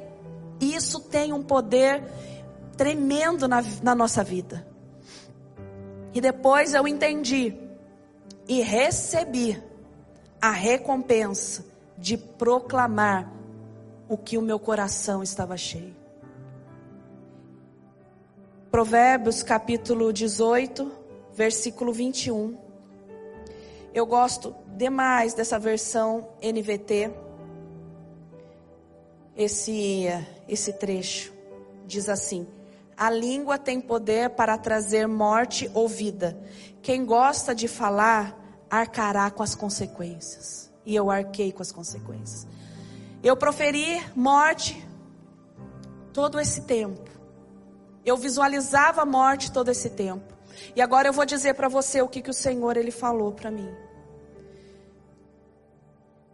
isso 0.60 1.00
tem 1.00 1.32
um 1.32 1.42
poder 1.42 2.02
tremendo 2.76 3.48
na, 3.48 3.62
na 3.82 3.94
nossa 3.94 4.22
vida. 4.22 4.66
E 6.14 6.20
depois 6.20 6.72
eu 6.72 6.88
entendi 6.88 7.54
e 8.48 8.62
recebi 8.62 9.62
a 10.40 10.50
recompensa 10.50 11.64
de 11.98 12.16
proclamar 12.16 13.30
o 14.08 14.16
que 14.16 14.38
o 14.38 14.42
meu 14.42 14.58
coração 14.58 15.22
estava 15.22 15.56
cheio. 15.56 15.94
Provérbios 18.70 19.42
capítulo 19.42 20.12
18, 20.12 20.92
versículo 21.34 21.92
21. 21.92 22.56
Eu 23.94 24.04
gosto 24.04 24.54
demais 24.76 25.32
dessa 25.32 25.58
versão 25.58 26.28
NVT. 26.42 27.10
Esse 29.34 30.04
esse 30.48 30.72
trecho 30.74 31.32
diz 31.86 32.08
assim: 32.08 32.46
A 32.96 33.10
língua 33.10 33.58
tem 33.58 33.80
poder 33.80 34.30
para 34.30 34.58
trazer 34.58 35.06
morte 35.06 35.70
ou 35.72 35.88
vida. 35.88 36.38
Quem 36.82 37.04
gosta 37.04 37.54
de 37.54 37.68
falar 37.68 38.38
arcará 38.70 39.30
com 39.30 39.42
as 39.42 39.54
consequências. 39.54 40.70
E 40.84 40.94
eu 40.94 41.10
arquei 41.10 41.50
com 41.50 41.62
as 41.62 41.72
consequências. 41.72 42.46
Eu 43.22 43.36
proferi 43.36 44.02
morte 44.14 44.86
todo 46.12 46.38
esse 46.38 46.62
tempo. 46.62 47.10
Eu 48.04 48.16
visualizava 48.16 49.02
a 49.02 49.06
morte 49.06 49.50
todo 49.50 49.70
esse 49.70 49.90
tempo. 49.90 50.34
E 50.74 50.80
agora 50.80 51.08
eu 51.08 51.12
vou 51.12 51.26
dizer 51.26 51.54
para 51.54 51.68
você 51.68 52.00
o 52.00 52.08
que, 52.08 52.22
que 52.22 52.30
o 52.30 52.34
Senhor 52.34 52.76
ele 52.76 52.90
falou 52.90 53.32
para 53.32 53.50
mim. 53.50 53.68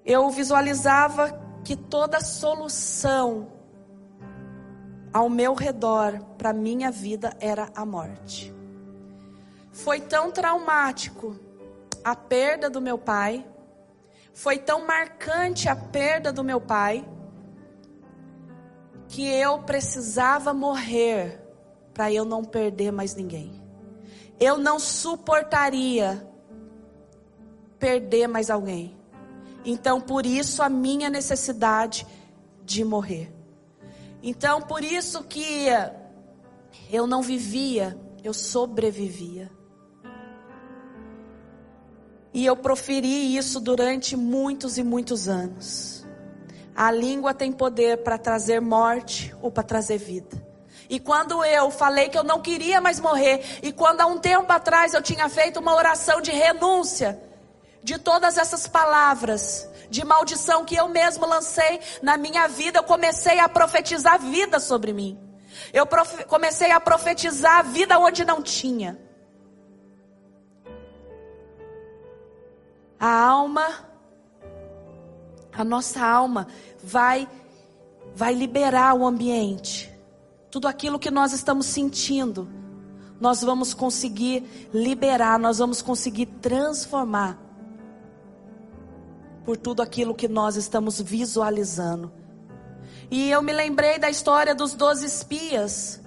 Eu 0.04 0.28
visualizava 0.30 1.40
que 1.64 1.76
toda 1.76 2.20
solução 2.20 3.52
ao 5.12 5.28
meu 5.28 5.54
redor 5.54 6.20
para 6.36 6.52
minha 6.52 6.90
vida 6.90 7.36
era 7.40 7.68
a 7.74 7.84
morte. 7.84 8.52
Foi 9.72 10.00
tão 10.00 10.30
traumático 10.30 11.38
a 12.04 12.16
perda 12.16 12.68
do 12.68 12.80
meu 12.80 12.98
pai 12.98 13.46
foi 14.32 14.58
tão 14.58 14.86
marcante 14.86 15.68
a 15.68 15.76
perda 15.76 16.32
do 16.32 16.42
meu 16.42 16.60
pai 16.60 17.06
que 19.08 19.26
eu 19.26 19.58
precisava 19.60 20.54
morrer 20.54 21.38
para 21.92 22.10
eu 22.10 22.24
não 22.24 22.42
perder 22.42 22.90
mais 22.90 23.14
ninguém. 23.14 23.62
Eu 24.40 24.56
não 24.56 24.78
suportaria 24.78 26.26
perder 27.78 28.26
mais 28.26 28.48
alguém. 28.48 28.96
Então, 29.64 30.00
por 30.00 30.24
isso 30.24 30.62
a 30.62 30.68
minha 30.68 31.10
necessidade 31.10 32.06
de 32.64 32.84
morrer. 32.84 33.32
Então, 34.22 34.62
por 34.62 34.82
isso 34.82 35.22
que 35.24 35.66
eu 36.90 37.06
não 37.06 37.22
vivia, 37.22 37.98
eu 38.24 38.32
sobrevivia. 38.32 39.50
E 42.34 42.46
eu 42.46 42.56
proferi 42.56 43.36
isso 43.36 43.60
durante 43.60 44.16
muitos 44.16 44.78
e 44.78 44.82
muitos 44.82 45.28
anos. 45.28 46.04
A 46.74 46.90
língua 46.90 47.34
tem 47.34 47.52
poder 47.52 47.98
para 47.98 48.16
trazer 48.16 48.60
morte 48.60 49.34
ou 49.42 49.50
para 49.50 49.62
trazer 49.62 49.98
vida. 49.98 50.42
E 50.88 50.98
quando 50.98 51.44
eu 51.44 51.70
falei 51.70 52.08
que 52.08 52.18
eu 52.18 52.24
não 52.24 52.40
queria 52.40 52.80
mais 52.80 52.98
morrer, 52.98 53.42
e 53.62 53.72
quando 53.72 54.00
há 54.00 54.06
um 54.06 54.18
tempo 54.18 54.50
atrás 54.52 54.94
eu 54.94 55.02
tinha 55.02 55.28
feito 55.28 55.60
uma 55.60 55.74
oração 55.74 56.20
de 56.20 56.30
renúncia 56.30 57.20
de 57.82 57.98
todas 57.98 58.38
essas 58.38 58.66
palavras 58.66 59.68
de 59.90 60.04
maldição 60.04 60.64
que 60.64 60.74
eu 60.74 60.88
mesmo 60.88 61.26
lancei 61.26 61.80
na 62.02 62.16
minha 62.16 62.48
vida, 62.48 62.78
eu 62.78 62.82
comecei 62.82 63.38
a 63.38 63.48
profetizar 63.48 64.18
vida 64.18 64.58
sobre 64.58 64.92
mim. 64.92 65.18
Eu 65.72 65.86
comecei 66.26 66.70
a 66.70 66.80
profetizar 66.80 67.64
vida 67.64 67.98
onde 67.98 68.24
não 68.24 68.42
tinha. 68.42 68.98
A 73.02 73.10
alma, 73.10 73.66
a 75.52 75.64
nossa 75.64 76.00
alma 76.00 76.46
vai 76.80 77.28
vai 78.14 78.32
liberar 78.32 78.94
o 78.94 79.04
ambiente. 79.04 79.92
Tudo 80.52 80.68
aquilo 80.68 81.00
que 81.00 81.10
nós 81.10 81.32
estamos 81.32 81.66
sentindo, 81.66 82.48
nós 83.20 83.42
vamos 83.42 83.74
conseguir 83.74 84.44
liberar, 84.72 85.36
nós 85.36 85.58
vamos 85.58 85.82
conseguir 85.82 86.26
transformar 86.26 87.40
por 89.44 89.56
tudo 89.56 89.82
aquilo 89.82 90.14
que 90.14 90.28
nós 90.28 90.54
estamos 90.54 91.00
visualizando. 91.00 92.12
E 93.10 93.28
eu 93.30 93.42
me 93.42 93.52
lembrei 93.52 93.98
da 93.98 94.10
história 94.10 94.54
dos 94.54 94.74
doze 94.74 95.06
espias 95.06 96.00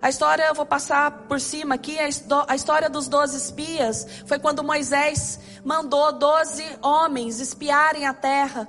a 0.00 0.08
história, 0.08 0.44
eu 0.44 0.54
vou 0.54 0.64
passar 0.64 1.10
por 1.10 1.40
cima 1.40 1.74
aqui, 1.74 1.96
a 1.98 2.54
história 2.54 2.88
dos 2.88 3.08
doze 3.08 3.36
espias 3.36 4.06
foi 4.26 4.38
quando 4.38 4.62
Moisés 4.62 5.40
mandou 5.64 6.12
doze 6.12 6.64
homens 6.80 7.40
espiarem 7.40 8.06
a 8.06 8.14
terra. 8.14 8.68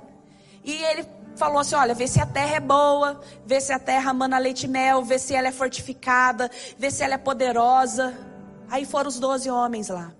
E 0.64 0.72
ele 0.72 1.06
falou 1.36 1.58
assim: 1.58 1.76
olha, 1.76 1.94
vê 1.94 2.08
se 2.08 2.20
a 2.20 2.26
terra 2.26 2.56
é 2.56 2.60
boa, 2.60 3.20
vê 3.46 3.60
se 3.60 3.72
a 3.72 3.78
terra 3.78 4.12
mana 4.12 4.38
leite 4.38 4.64
e 4.64 4.68
mel, 4.68 5.04
vê 5.04 5.18
se 5.18 5.34
ela 5.34 5.48
é 5.48 5.52
fortificada, 5.52 6.50
vê 6.76 6.90
se 6.90 7.02
ela 7.04 7.14
é 7.14 7.18
poderosa. 7.18 8.12
Aí 8.68 8.84
foram 8.84 9.08
os 9.08 9.18
doze 9.18 9.48
homens 9.48 9.88
lá. 9.88 10.12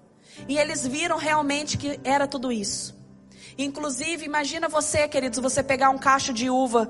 E 0.48 0.56
eles 0.58 0.86
viram 0.86 1.16
realmente 1.16 1.76
que 1.76 2.00
era 2.04 2.26
tudo 2.26 2.52
isso. 2.52 2.98
Inclusive, 3.58 4.24
imagina 4.24 4.68
você, 4.68 5.08
queridos, 5.08 5.38
você 5.40 5.62
pegar 5.62 5.90
um 5.90 5.98
cacho 5.98 6.32
de 6.32 6.48
uva, 6.48 6.88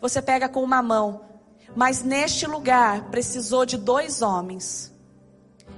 você 0.00 0.20
pega 0.20 0.48
com 0.48 0.62
uma 0.62 0.82
mão. 0.82 1.31
Mas 1.74 2.02
neste 2.02 2.46
lugar 2.46 3.04
precisou 3.10 3.64
de 3.64 3.76
dois 3.76 4.20
homens. 4.20 4.92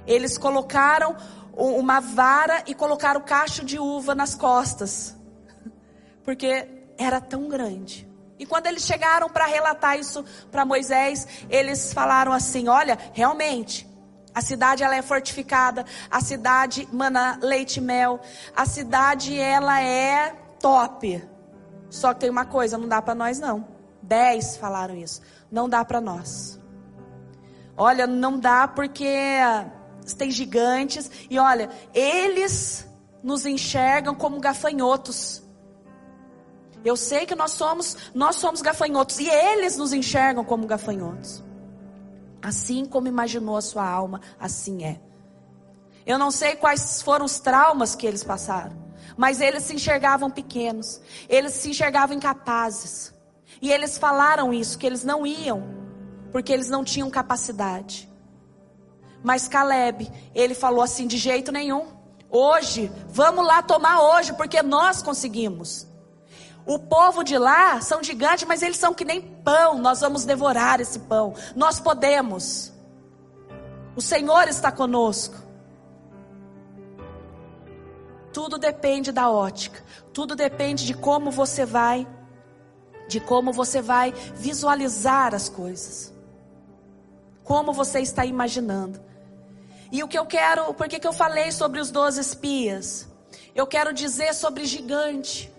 Eles 0.07 0.37
colocaram 0.37 1.17
uma 1.57 2.01
vara 2.01 2.65
e 2.67 2.75
colocaram 2.75 3.21
o 3.21 3.25
cacho 3.25 3.65
de 3.65 3.79
uva 3.79 4.15
nas 4.15 4.35
costas, 4.35 5.17
porque 6.25 6.69
era 6.99 7.21
tão 7.21 7.49
grande. 7.49 8.09
E 8.39 8.45
quando 8.45 8.67
eles 8.67 8.83
chegaram 8.83 9.29
para 9.29 9.47
relatar 9.47 9.99
isso 9.99 10.25
para 10.51 10.65
Moisés, 10.65 11.27
eles 11.49 11.93
falaram 11.93 12.33
assim: 12.33 12.69
Olha, 12.69 12.99
realmente, 13.13 13.89
a 14.35 14.43
cidade 14.43 14.83
ela 14.83 14.97
é 14.97 15.03
fortificada, 15.03 15.87
a 16.11 16.21
cidade 16.21 16.89
mana 16.93 17.39
leite 17.41 17.77
e 17.77 17.81
mel, 17.81 18.21
a 18.55 18.67
cidade 18.67 19.39
ela 19.39 19.81
é 19.81 20.35
top. 20.61 21.23
Só 21.89 22.13
que 22.13 22.21
tem 22.21 22.31
uma 22.31 22.45
coisa, 22.45 22.77
não 22.77 22.89
dá 22.89 23.01
para 23.01 23.15
nós 23.15 23.39
não. 23.39 23.73
Dez 24.03 24.57
falaram 24.57 24.97
isso 24.97 25.23
não 25.55 25.69
dá 25.69 25.85
para 25.85 26.01
nós. 26.01 26.61
Olha, 27.77 28.09
não 28.09 28.41
dá 28.41 28.67
porque 28.67 29.07
tem 30.19 30.29
gigantes 30.31 31.09
e 31.31 31.39
olha, 31.39 31.71
eles 31.95 32.85
nos 33.23 33.47
enxergam 33.47 34.17
como 34.17 34.41
gafanhotos. 34.41 35.43
Eu 36.85 36.97
sei 36.97 37.25
que 37.25 37.37
nós 37.37 37.53
somos, 37.53 37.97
nós 38.13 38.35
somos 38.37 38.61
gafanhotos 38.61 39.21
e 39.21 39.31
eles 39.31 39.77
nos 39.77 39.93
enxergam 39.93 40.45
como 40.45 40.67
gafanhotos. 40.67 41.43
Assim 42.43 42.85
como 42.85 43.07
imaginou 43.07 43.57
a 43.57 43.63
sua 43.63 43.89
alma, 43.89 44.21
assim 44.39 44.85
é. 44.85 45.01
Eu 46.05 46.19
não 46.19 46.33
sei 46.33 46.57
quais 46.57 47.01
foram 47.01 47.25
os 47.25 47.39
traumas 47.39 47.95
que 47.95 48.07
eles 48.07 48.25
passaram, 48.25 48.77
mas 49.17 49.41
eles 49.41 49.63
se 49.63 49.75
enxergavam 49.75 50.31
pequenos, 50.31 51.01
eles 51.29 51.53
se 51.53 51.71
enxergavam 51.71 52.17
incapazes. 52.17 53.14
E 53.65 53.73
eles 53.73 53.97
falaram 53.97 54.53
isso, 54.53 54.77
que 54.77 54.85
eles 54.87 55.05
não 55.05 55.27
iam, 55.27 55.65
porque 56.31 56.53
eles 56.53 56.69
não 56.69 56.85
tinham 56.85 57.09
capacidade. 57.09 58.07
Mas 59.23 59.49
Caleb, 59.49 60.13
ele 60.35 60.55
falou 60.55 60.83
assim: 60.83 61.07
de 61.07 61.17
jeito 61.17 61.51
nenhum. 61.51 61.87
Hoje, 62.29 62.93
vamos 63.09 63.43
lá 63.47 63.63
tomar 63.63 64.03
hoje, 64.03 64.35
porque 64.35 64.63
nós 64.63 65.01
conseguimos. 65.01 65.87
O 66.67 66.79
povo 66.79 67.25
de 67.25 67.39
lá 67.39 67.81
são 67.81 68.03
gigantes, 68.03 68.45
mas 68.47 68.61
eles 68.61 68.77
são 68.77 68.93
que 68.93 69.03
nem 69.03 69.23
pão. 69.23 69.79
Nós 69.79 70.03
vamos 70.03 70.27
devorar 70.27 70.79
esse 70.79 70.99
pão. 70.99 71.33
Nós 71.57 71.81
podemos. 71.81 72.71
O 73.97 74.03
Senhor 74.03 74.47
está 74.47 74.71
conosco. 74.71 75.37
Tudo 78.31 78.59
depende 78.59 79.11
da 79.11 79.31
ótica. 79.31 79.83
Tudo 80.13 80.37
depende 80.37 80.85
de 80.85 80.93
como 80.93 81.31
você 81.31 81.65
vai, 81.65 82.07
de 83.09 83.21
como 83.21 83.53
você 83.53 83.81
vai 83.81 84.13
visualizar 84.35 85.35
as 85.35 85.49
coisas. 85.49 86.13
Como 87.43 87.73
você 87.73 88.01
está 88.01 88.25
imaginando. 88.25 89.01
E 89.93 90.03
o 90.03 90.09
que 90.09 90.19
eu 90.19 90.27
quero, 90.27 90.73
por 90.75 90.89
que, 90.89 91.07
eu 91.07 91.13
falei 91.13 91.53
sobre 91.53 91.79
os 91.79 91.91
doze 91.91 92.21
espias? 92.21 93.09
Eu 93.55 93.67
quero 93.67 93.93
dizer 93.93 94.35
sobre 94.35 94.65
gigante. 94.65 95.53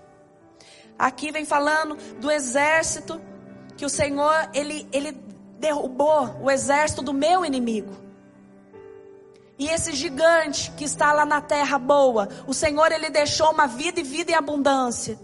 Aqui 0.97 1.31
vem 1.31 1.45
falando 1.45 1.95
do 2.19 2.31
exército 2.31 3.21
que 3.77 3.86
o 3.86 3.89
Senhor 3.89 4.49
ele, 4.53 4.88
ele 4.91 5.12
derrubou 5.60 6.38
o 6.41 6.49
exército 6.49 7.01
do 7.01 7.13
meu 7.13 7.45
inimigo. 7.45 7.93
E 9.58 9.67
esse 9.67 9.93
gigante 9.93 10.71
que 10.71 10.84
está 10.84 11.13
lá 11.13 11.25
na 11.25 11.39
terra 11.39 11.77
boa, 11.79 12.27
o 12.45 12.53
Senhor 12.53 12.91
ele 12.91 13.10
deixou 13.10 13.51
uma 13.51 13.67
vida 13.67 14.01
e 14.01 14.03
vida 14.03 14.31
em 14.31 14.36
abundância. 14.36 15.17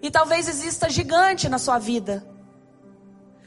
E 0.00 0.10
talvez 0.10 0.48
exista 0.48 0.88
gigante 0.88 1.48
na 1.48 1.58
sua 1.58 1.78
vida. 1.78 2.26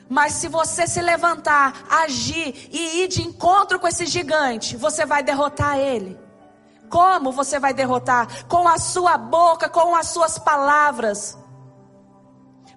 Mas 0.10 0.34
se 0.34 0.50
você 0.50 0.86
se 0.86 1.02
levantar, 1.02 1.86
agir 1.90 2.68
e 2.70 3.04
ir 3.04 3.08
de 3.08 3.22
encontro 3.22 3.80
com 3.80 3.88
esse 3.88 4.06
gigante, 4.06 4.76
você 4.76 5.06
vai 5.06 5.24
derrotar 5.24 5.78
ele. 5.78 6.20
Como 6.90 7.32
você 7.32 7.58
vai 7.58 7.74
derrotar? 7.74 8.46
Com 8.48 8.68
a 8.68 8.78
sua 8.78 9.18
boca, 9.18 9.70
com 9.70 9.96
as 9.96 10.08
suas 10.08 10.38
palavras. 10.38 11.38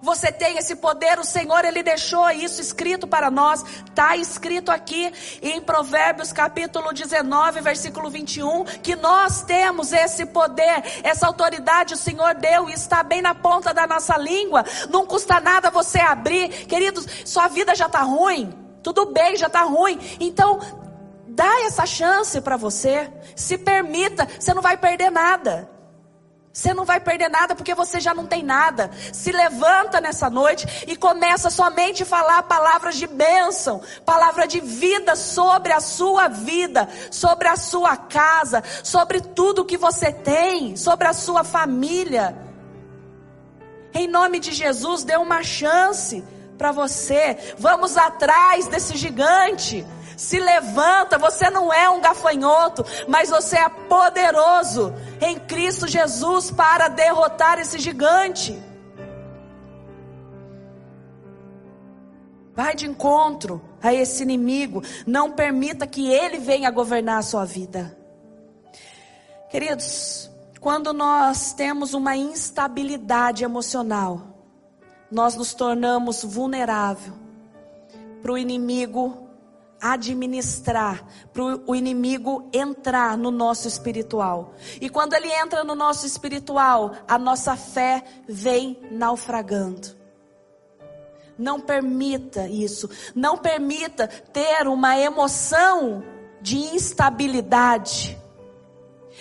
Você 0.05 0.31
tem 0.31 0.59
esse 0.59 0.77
poder, 0.77 1.19
o 1.19 1.25
Senhor 1.25 1.65
ele 1.65 1.83
deixou 1.83 2.29
isso 2.29 2.61
escrito 2.61 3.07
para 3.07 3.31
nós. 3.31 3.65
Está 3.89 4.15
escrito 4.19 4.71
aqui 4.71 5.11
em 5.41 5.63
Provérbios 5.63 6.31
capítulo 6.31 6.93
19, 6.93 7.63
versículo 7.63 8.11
21, 8.11 8.65
que 8.83 8.95
nós 8.97 9.41
temos 9.45 9.95
esse 9.95 10.27
poder, 10.27 11.01
essa 11.03 11.27
autoridade 11.27 11.95
o 11.95 11.97
Senhor 11.97 12.35
deu 12.35 12.69
e 12.69 12.75
está 12.75 13.03
bem 13.03 13.23
na 13.23 13.35
ponta 13.35 13.73
da 13.73 13.87
nossa 13.87 14.19
língua. 14.19 14.63
Não 14.91 15.07
custa 15.07 15.41
nada 15.41 15.71
você 15.71 16.01
abrir. 16.01 16.67
Queridos, 16.67 17.07
sua 17.25 17.49
vida 17.49 17.75
já 17.75 17.87
está 17.87 18.03
ruim. 18.03 18.53
Tudo 18.83 19.07
bem, 19.07 19.39
já 19.39 19.47
está 19.47 19.63
ruim. 19.63 19.99
Então, 20.21 20.61
dá 21.27 21.63
essa 21.65 21.87
chance 21.87 22.39
para 22.43 22.59
você. 22.59 23.11
Se 23.35 23.57
permita, 23.57 24.29
você 24.39 24.53
não 24.53 24.61
vai 24.61 24.77
perder 24.77 25.11
nada. 25.11 25.74
Você 26.55 26.73
não 26.73 26.85
vai 26.85 27.01
perder 27.01 27.29
nada 27.29 27.53
porque 27.57 27.75
você 27.75 27.99
já 27.99 28.15
não 28.15 28.27
tem 28.27 28.45
nada. 28.45 28.89
Se 29.13 29.33
levanta 29.33 30.01
nessa 30.01 30.31
noite 30.31 30.85
e 30.87 30.95
começa 30.95 31.51
somente 31.51 32.05
a 32.05 32.07
falar 32.07 32.45
palavras 32.45 32.95
de 32.95 33.09
bênção, 33.09 33.83
palavra 34.07 34.47
de 34.47 34.61
vida 34.61 35.17
sobre 35.17 35.73
a 35.73 35.81
sua 35.81 36.29
vida, 36.29 36.89
sobre 37.11 37.49
a 37.49 37.57
sua 37.57 37.97
casa, 37.97 38.63
sobre 38.85 39.21
tudo 39.21 39.65
que 39.65 39.77
você 39.77 40.13
tem, 40.13 40.77
sobre 40.77 41.09
a 41.09 41.13
sua 41.13 41.43
família. 41.43 42.37
Em 43.93 44.07
nome 44.07 44.39
de 44.39 44.53
Jesus, 44.53 45.03
dê 45.03 45.17
uma 45.17 45.43
chance 45.43 46.23
para 46.57 46.71
você. 46.71 47.37
Vamos 47.59 47.97
atrás 47.97 48.69
desse 48.69 48.97
gigante. 48.97 49.85
Se 50.17 50.39
levanta, 50.39 51.19
você 51.19 51.51
não 51.51 51.73
é 51.73 51.89
um 51.89 52.01
gafanhoto, 52.01 52.85
mas 53.09 53.31
você 53.31 53.57
é 53.57 53.69
poderoso 53.69 54.93
em 55.21 55.39
Cristo 55.39 55.87
Jesus 55.87 56.51
para 56.51 56.89
derrotar 56.89 57.59
esse 57.59 57.79
gigante. 57.79 58.57
Vai 62.55 62.75
de 62.77 62.87
encontro 62.87 63.61
a 63.83 63.93
esse 63.93 64.23
inimigo, 64.23 64.83
não 65.07 65.33
permita 65.33 65.87
que 65.87 66.07
ele 66.07 66.39
venha 66.39 66.71
governar 66.71 67.19
a 67.19 67.23
sua 67.23 67.45
vida. 67.45 67.99
Queridos, 69.51 70.31
quando 70.61 70.93
nós 70.93 71.53
temos 71.53 71.95
uma 71.95 72.17
instabilidade 72.17 73.45
emocional, 73.45 74.23
nós 75.11 75.35
nos 75.35 75.53
tornamos 75.53 76.25
vulnerável 76.25 77.13
para 78.23 78.33
o 78.33 78.39
inimigo 78.39 79.24
administrar, 79.93 81.07
para 81.33 81.43
o 81.67 81.75
inimigo 81.75 82.49
entrar 82.53 83.19
no 83.19 83.31
nosso 83.31 83.69
espiritual. 83.69 84.55
E 84.81 84.89
quando 84.89 85.13
ele 85.13 85.31
entra 85.31 85.63
no 85.63 85.75
nosso 85.75 86.07
espiritual, 86.07 86.93
a 87.07 87.19
nossa 87.19 87.55
fé 87.55 88.03
vem 88.27 88.81
naufragando. 88.91 89.89
Não 91.37 91.61
permita 91.61 92.49
isso. 92.49 92.89
Não 93.15 93.37
permita 93.37 94.09
ter 94.09 94.67
uma 94.69 94.97
emoção 94.99 96.03
de 96.41 96.57
instabilidade. 96.57 98.17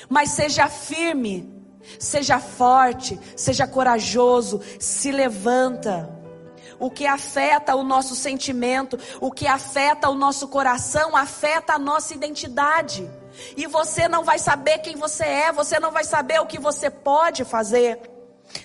Mas 0.07 0.29
seja 0.29 0.69
firme, 0.69 1.51
seja 1.99 2.39
forte, 2.39 3.19
seja 3.35 3.67
corajoso, 3.67 4.61
se 4.79 5.11
levanta 5.11 6.12
o 6.83 6.91
que 6.91 7.07
afeta 7.07 7.77
o 7.77 7.81
nosso 7.81 8.13
sentimento, 8.13 8.99
o 9.21 9.31
que 9.31 9.47
afeta 9.47 10.09
o 10.09 10.15
nosso 10.15 10.49
coração, 10.49 11.15
afeta 11.15 11.75
a 11.75 11.79
nossa 11.79 12.13
identidade. 12.13 13.09
E 13.55 13.65
você 13.65 14.09
não 14.09 14.25
vai 14.25 14.37
saber 14.37 14.79
quem 14.79 14.97
você 14.97 15.23
é, 15.23 15.51
você 15.53 15.79
não 15.79 15.91
vai 15.91 16.03
saber 16.03 16.41
o 16.41 16.45
que 16.45 16.59
você 16.59 16.89
pode 16.89 17.45
fazer. 17.45 18.01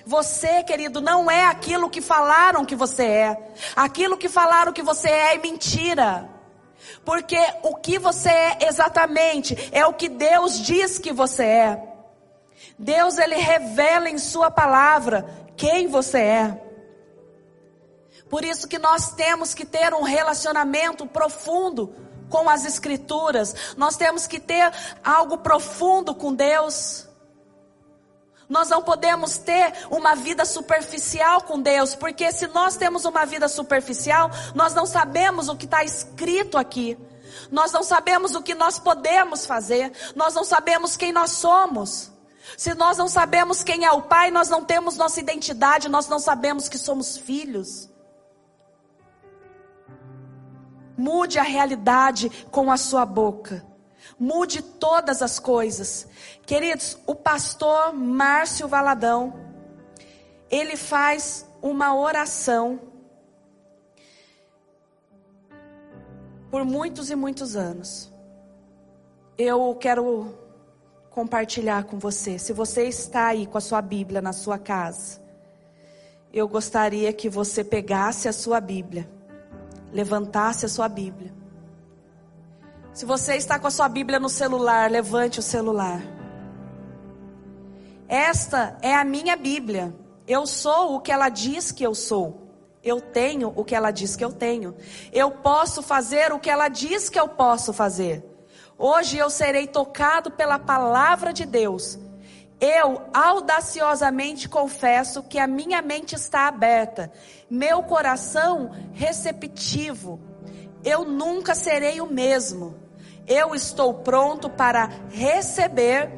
Você, 0.05 0.65
querido, 0.65 1.01
não 1.01 1.31
é 1.31 1.45
aquilo 1.45 1.89
que 1.89 2.01
falaram 2.01 2.65
que 2.65 2.75
você 2.75 3.05
é. 3.05 3.53
Aquilo 3.77 4.19
que 4.19 4.29
falaram 4.29 4.73
que 4.73 4.83
você 4.83 5.09
é 5.09 5.37
é 5.37 5.39
mentira. 5.39 6.29
Porque 7.05 7.39
o 7.63 7.77
que 7.77 8.01
você 8.01 8.31
é 8.31 8.59
exatamente 8.63 9.57
é 9.71 9.87
o 9.87 9.95
que 9.95 10.09
Deus 10.09 10.59
diz 10.59 10.99
que 10.99 11.13
você 11.13 11.45
é. 11.45 11.83
Deus 12.77 13.17
ele 13.17 13.37
revela 13.37 14.11
em 14.11 14.19
sua 14.19 14.51
palavra 14.51 15.25
quem 15.57 15.87
você 15.87 16.19
é. 16.19 16.68
Por 18.29 18.45
isso 18.45 18.69
que 18.69 18.79
nós 18.79 19.13
temos 19.13 19.55
que 19.55 19.65
ter 19.65 19.95
um 19.95 20.03
relacionamento 20.03 21.07
profundo 21.07 21.95
com 22.29 22.49
as 22.49 22.65
escrituras. 22.65 23.55
Nós 23.77 23.97
temos 23.97 24.27
que 24.27 24.39
ter 24.39 24.73
algo 25.03 25.39
profundo 25.39 26.15
com 26.15 26.35
Deus. 26.35 27.07
Nós 28.49 28.71
não 28.71 28.83
podemos 28.83 29.37
ter 29.37 29.75
uma 29.91 30.15
vida 30.15 30.45
superficial 30.45 31.43
com 31.43 31.61
Deus, 31.61 31.95
porque 31.95 32.33
se 32.33 32.47
nós 32.47 32.77
temos 32.77 33.05
uma 33.05 33.27
vida 33.27 33.47
superficial, 33.47 34.31
nós 34.55 34.73
não 34.73 34.87
sabemos 34.87 35.49
o 35.49 35.57
que 35.57 35.67
está 35.67 35.85
escrito 35.85 36.57
aqui. 36.57 36.97
Nós 37.51 37.73
não 37.73 37.83
sabemos 37.83 38.35
o 38.35 38.43
que 38.43 38.55
nós 38.55 38.79
podemos 38.79 39.45
fazer. 39.45 39.93
Nós 40.17 40.35
não 40.35 40.45
sabemos 40.45 40.97
quem 40.97 41.13
nós 41.13 41.33
somos. 41.33 42.11
Se 42.57 42.75
nós 42.75 42.97
não 42.97 43.07
sabemos 43.07 43.63
quem 43.63 43.85
é 43.85 43.93
o 43.93 44.03
Pai, 44.03 44.31
nós 44.31 44.49
não 44.49 44.65
temos 44.65 44.97
nossa 44.97 45.21
identidade, 45.21 45.89
nós 45.89 46.09
não 46.09 46.19
sabemos 46.19 46.69
que 46.69 46.79
somos 46.79 47.19
filhos. 47.19 47.89
Mude 50.99 51.39
a 51.39 51.45
realidade 51.45 52.29
com 52.51 52.73
a 52.73 52.77
sua 52.77 53.07
boca. 53.07 53.65
Mude 54.19 54.61
todas 54.61 55.23
as 55.23 55.39
coisas. 55.39 56.09
Queridos, 56.45 56.99
o 57.07 57.15
pastor 57.15 57.95
Márcio 57.95 58.67
Valadão, 58.67 59.33
ele 60.51 60.77
faz 60.77 61.49
uma 61.63 61.97
oração 61.97 62.81
por 66.51 66.65
muitos 66.65 67.13
e 67.13 67.15
muitos 67.15 67.55
anos. 67.55 68.13
Eu 69.37 69.77
quero 69.77 70.37
compartilhar 71.11 71.85
com 71.85 71.97
você. 71.97 72.41
Se 72.41 72.53
você 72.53 72.89
está 72.89 73.27
aí 73.27 73.47
com 73.47 73.57
a 73.57 73.61
sua 73.61 73.81
Bíblia 73.81 74.21
na 74.21 74.33
sua 74.33 74.59
casa, 74.59 75.23
eu 76.33 76.49
gostaria 76.49 77.13
que 77.13 77.29
você 77.29 77.63
pegasse 77.63 78.27
a 78.27 78.33
sua 78.33 78.61
Bíblia 78.61 79.18
levantasse 79.93 80.67
a 80.67 80.69
sua 80.69 80.89
Bíblia. 80.89 81.33
Se 82.93 83.05
você 83.05 83.37
está 83.37 83.59
com 83.59 83.67
a 83.67 83.71
sua 83.71 83.89
Bíblia 83.89 84.19
no 84.19 84.29
celular, 84.29 84.91
levante 84.91 85.39
o 85.39 85.43
celular. 85.43 86.03
Esta 88.09 88.77
é 88.83 88.95
a 88.95 89.05
minha 89.05 89.37
Bíblia. 89.37 89.95
Eu 90.27 90.47
sou 90.47 90.97
o 90.97 91.01
que 91.01 91.13
ela 91.13 91.29
diz 91.29 91.71
que 91.71 91.85
eu 91.85 91.95
sou. 91.95 92.49
Eu 92.83 93.01
tenho 93.01 93.53
o 93.55 93.65
que 93.65 93.75
ela 93.75 93.91
diz 93.91 94.17
que 94.17 94.25
eu 94.25 94.33
tenho. 94.33 94.75
Eu 95.13 95.31
posso 95.31 95.83
fazer 95.83 96.33
o 96.33 96.39
que 96.39 96.51
ela 96.51 96.69
diz 96.69 97.09
que 97.09 97.19
eu 97.19 97.29
posso 97.29 97.73
fazer. 97.73 98.25
Hoje 98.79 99.19
eu 99.19 99.29
serei 99.29 99.67
tocado 99.67 100.31
pela 100.31 100.59
palavra 100.59 101.33
de 101.33 101.45
Deus, 101.45 101.99
Eu 102.61 103.09
audaciosamente 103.15 104.49
confesso 104.49 105.23
que 105.23 105.39
a 105.39 105.47
minha 105.47 105.81
mente 105.81 106.17
está 106.17 106.49
aberta, 106.49 107.13
meu 107.49 107.85
coração 107.85 108.73
receptivo. 108.93 110.21
Eu 110.85 111.05
nunca 111.05 111.55
serei 111.55 112.01
o 112.01 112.07
mesmo. 112.07 112.77
Eu 113.27 113.55
estou 113.55 113.95
pronto 113.95 114.51
para 114.51 114.89
receber 115.11 116.11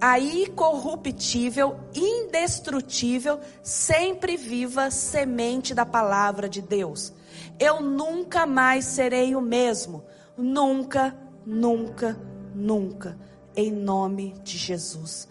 a 0.00 0.18
incorruptível, 0.18 1.80
indestrutível, 1.94 3.40
sempre 3.62 4.36
viva 4.36 4.90
semente 4.90 5.74
da 5.74 5.86
palavra 5.86 6.48
de 6.48 6.60
Deus. 6.60 7.12
Eu 7.58 7.80
nunca 7.80 8.46
mais 8.46 8.84
serei 8.84 9.34
o 9.34 9.40
mesmo. 9.40 10.04
Nunca, 10.36 11.16
nunca, 11.46 12.20
nunca. 12.54 13.18
Em 13.54 13.70
nome 13.70 14.34
de 14.42 14.58
Jesus. 14.58 15.28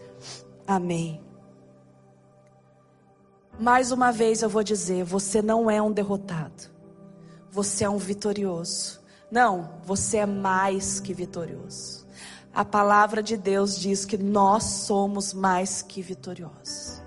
Amém. 0.72 1.22
Mais 3.60 3.92
uma 3.92 4.10
vez 4.10 4.42
eu 4.42 4.48
vou 4.48 4.64
dizer: 4.64 5.04
você 5.04 5.42
não 5.42 5.70
é 5.70 5.82
um 5.82 5.92
derrotado, 5.92 6.70
você 7.52 7.84
é 7.84 7.90
um 7.90 7.98
vitorioso. 7.98 9.02
Não, 9.30 9.82
você 9.84 10.20
é 10.20 10.26
mais 10.26 10.98
que 11.02 11.14
vitorioso. 11.14 12.08
A 12.54 12.64
palavra 12.64 13.22
de 13.22 13.36
Deus 13.36 13.78
diz 13.78 14.06
que 14.06 14.18
nós 14.18 14.64
somos 14.64 15.34
mais 15.34 15.82
que 15.82 16.02
vitoriosos. 16.02 17.02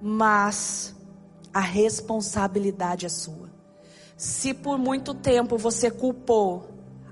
Mas 0.00 0.96
a 1.52 1.60
responsabilidade 1.60 3.04
é 3.04 3.10
sua. 3.10 3.50
Se 4.16 4.54
por 4.54 4.78
muito 4.78 5.12
tempo 5.12 5.58
você 5.58 5.90
culpou 5.90 6.70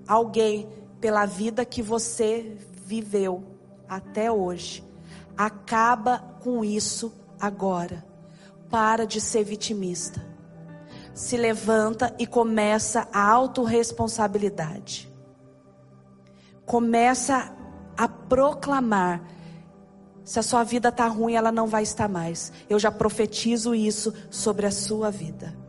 alguém 0.09 0.66
pela 0.98 1.26
vida 1.26 1.62
que 1.62 1.82
você 1.82 2.57
viveu 2.86 3.44
até 3.86 4.32
hoje, 4.32 4.93
acaba 5.37 6.18
com 6.41 6.64
isso 6.64 7.12
agora. 7.41 8.05
Para 8.70 9.07
de 9.07 9.20
ser 9.20 9.45
vitimista. 9.45 10.24
Se 11.12 11.37
levanta 11.37 12.14
e 12.18 12.26
começa 12.26 13.09
a 13.12 13.30
autorresponsabilidade. 13.30 15.12
Começa 16.66 17.55
a 17.97 18.09
proclamar. 18.09 19.22
Se 20.24 20.39
a 20.39 20.43
sua 20.43 20.64
vida 20.64 20.89
está 20.89 21.07
ruim, 21.07 21.35
ela 21.35 21.53
não 21.53 21.66
vai 21.66 21.82
estar 21.82 22.09
mais. 22.09 22.53
Eu 22.68 22.78
já 22.78 22.91
profetizo 22.91 23.74
isso 23.74 24.12
sobre 24.30 24.66
a 24.66 24.70
sua 24.70 25.11
vida. 25.11 25.63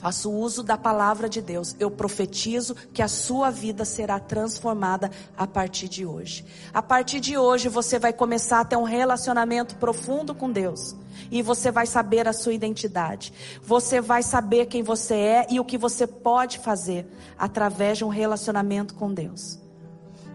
Faço 0.00 0.30
uso 0.30 0.62
da 0.62 0.78
palavra 0.78 1.28
de 1.28 1.42
Deus. 1.42 1.76
Eu 1.78 1.90
profetizo 1.90 2.74
que 2.90 3.02
a 3.02 3.08
sua 3.08 3.50
vida 3.50 3.84
será 3.84 4.18
transformada 4.18 5.10
a 5.36 5.46
partir 5.46 5.90
de 5.90 6.06
hoje. 6.06 6.42
A 6.72 6.80
partir 6.80 7.20
de 7.20 7.36
hoje 7.36 7.68
você 7.68 7.98
vai 7.98 8.10
começar 8.10 8.60
a 8.60 8.64
ter 8.64 8.76
um 8.76 8.82
relacionamento 8.82 9.76
profundo 9.76 10.34
com 10.34 10.50
Deus. 10.50 10.96
E 11.30 11.42
você 11.42 11.70
vai 11.70 11.86
saber 11.86 12.26
a 12.26 12.32
sua 12.32 12.54
identidade. 12.54 13.30
Você 13.62 14.00
vai 14.00 14.22
saber 14.22 14.66
quem 14.66 14.82
você 14.82 15.14
é 15.14 15.46
e 15.50 15.60
o 15.60 15.64
que 15.66 15.76
você 15.76 16.06
pode 16.06 16.60
fazer 16.60 17.06
através 17.38 17.98
de 17.98 18.04
um 18.04 18.08
relacionamento 18.08 18.94
com 18.94 19.12
Deus. 19.12 19.58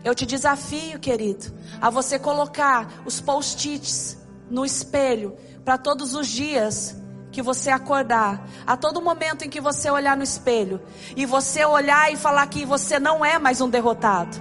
Eu 0.03 0.13
te 0.13 0.27
desafio, 0.27 0.99
querido, 0.99 1.51
a 1.81 1.89
você 1.89 2.19
colocar 2.19 3.01
os 3.03 3.19
post-its 3.19 4.15
no 4.47 4.63
espelho 4.63 5.35
para 5.63 5.75
todos 5.75 6.13
os 6.13 6.27
dias 6.27 6.95
que 7.35 7.41
você 7.41 7.69
acordar, 7.69 8.47
a 8.65 8.77
todo 8.77 9.01
momento 9.01 9.43
em 9.43 9.49
que 9.49 9.59
você 9.59 9.89
olhar 9.89 10.15
no 10.15 10.23
espelho 10.23 10.81
e 11.17 11.25
você 11.25 11.65
olhar 11.65 12.09
e 12.09 12.15
falar 12.15 12.47
que 12.47 12.65
você 12.65 12.97
não 12.97 13.25
é 13.25 13.37
mais 13.37 13.59
um 13.59 13.69
derrotado, 13.69 14.37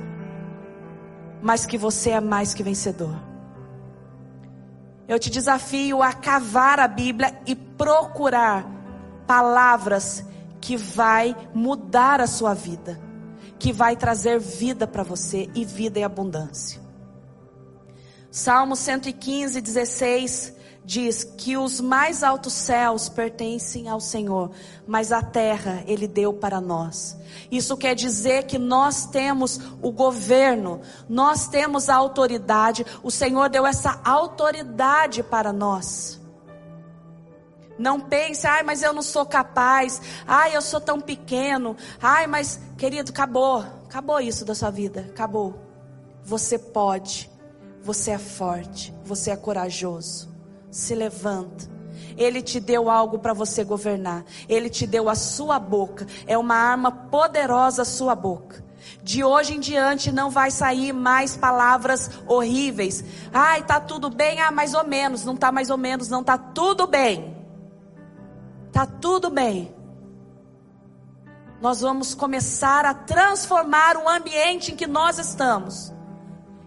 mas 1.43 1.67
que 1.67 1.77
você 1.77 2.11
é 2.11 2.21
mais 2.21 2.55
que 2.55 2.63
vencedor. 2.63 3.21
Eu 5.09 5.19
te 5.19 5.29
desafio 5.29 6.05
a 6.05 6.13
cavar 6.13 6.79
a 6.79 6.87
Bíblia 6.87 7.37
e 7.45 7.57
procurar 7.57 8.65
palavras 9.27 10.25
que 10.61 10.77
vai 10.77 11.37
mudar 11.53 12.21
a 12.21 12.29
sua 12.29 12.55
vida, 12.55 13.01
que 13.59 13.73
vai 13.73 13.97
trazer 13.97 14.39
vida 14.39 14.87
para 14.87 15.03
você 15.03 15.51
e 15.53 15.65
vida 15.65 15.99
em 15.99 16.05
abundância. 16.05 16.81
Salmo 18.31 18.77
115, 18.77 19.61
16 19.61 20.54
diz 20.85 21.25
que 21.25 21.57
os 21.57 21.81
mais 21.81 22.23
altos 22.23 22.53
céus 22.53 23.09
pertencem 23.09 23.89
ao 23.89 24.01
Senhor, 24.01 24.51
mas 24.87 25.13
a 25.13 25.23
terra 25.23 25.83
Ele 25.87 26.07
deu 26.07 26.33
para 26.33 26.61
nós. 26.61 27.17
Isso 27.51 27.77
quer 27.77 27.95
dizer 27.95 28.45
que 28.45 28.59
nós 28.59 29.07
temos 29.07 29.59
o 29.81 29.91
governo, 29.91 30.81
nós 31.09 31.49
temos 31.49 31.89
a 31.89 31.97
autoridade, 31.97 32.85
o 33.03 33.11
Senhor 33.11 33.49
deu 33.49 33.67
essa 33.67 34.01
autoridade 34.05 35.23
para 35.23 35.53
nós. 35.53 36.21
Não 37.77 37.99
pense, 37.99 38.47
ai, 38.47 38.63
mas 38.63 38.83
eu 38.83 38.93
não 38.93 39.03
sou 39.03 39.27
capaz, 39.27 40.01
ai, 40.27 40.55
eu 40.55 40.63
sou 40.63 40.81
tão 40.81 41.01
pequeno, 41.01 41.77
ai, 42.01 42.27
mas, 42.27 42.61
querido, 42.79 43.11
acabou, 43.11 43.65
acabou 43.87 44.21
isso 44.21 44.45
da 44.45 44.55
sua 44.55 44.71
vida, 44.71 45.07
acabou. 45.11 45.59
Você 46.23 46.57
pode, 46.57 47.29
você 47.83 48.13
é 48.13 48.19
forte, 48.19 48.95
você 49.05 49.33
é 49.33 49.37
corajoso 49.37 50.34
se 50.75 50.93
levanta. 50.93 51.73
Ele 52.17 52.43
te 52.43 52.59
deu 52.59 52.91
algo 52.91 53.19
para 53.19 53.33
você 53.33 53.63
governar. 53.63 54.25
Ele 54.49 54.69
te 54.69 54.87
deu 54.87 55.09
a 55.09 55.15
sua 55.15 55.59
boca. 55.59 56.07
É 56.27 56.37
uma 56.37 56.57
arma 56.57 56.91
poderosa 56.91 57.83
a 57.83 57.85
sua 57.85 58.15
boca. 58.15 58.65
De 59.03 59.23
hoje 59.23 59.55
em 59.55 59.61
diante 59.61 60.11
não 60.11 60.31
vai 60.31 60.51
sair 60.51 60.93
mais 60.93 61.37
palavras 61.37 62.11
horríveis. 62.27 63.05
Ai, 63.33 63.63
tá 63.63 63.81
tudo 63.81 64.11
bem, 64.11 64.41
ah, 64.41 64.51
mais 64.51 64.75
ou 64.75 64.85
menos. 64.85 65.25
Não 65.25 65.37
tá 65.37 65.53
mais 65.53 65.71
ou 65.71 65.79
menos, 65.79 66.09
não 66.09 66.25
tá 66.25 66.37
tudo 66.37 66.87
bem. 66.87 67.37
Tá 68.73 68.85
tudo 68.85 69.31
bem. 69.31 69.73
Nós 71.61 71.81
vamos 71.81 72.15
começar 72.15 72.85
a 72.85 72.95
transformar 72.95 73.97
o 73.97 74.09
ambiente 74.09 74.73
em 74.73 74.77
que 74.77 74.89
nós 74.89 75.19
estamos. 75.19 75.93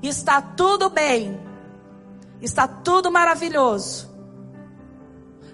Está 0.01 0.41
tudo 0.41 0.89
bem. 0.89 1.46
Está 2.41 2.67
tudo 2.67 3.11
maravilhoso. 3.11 4.07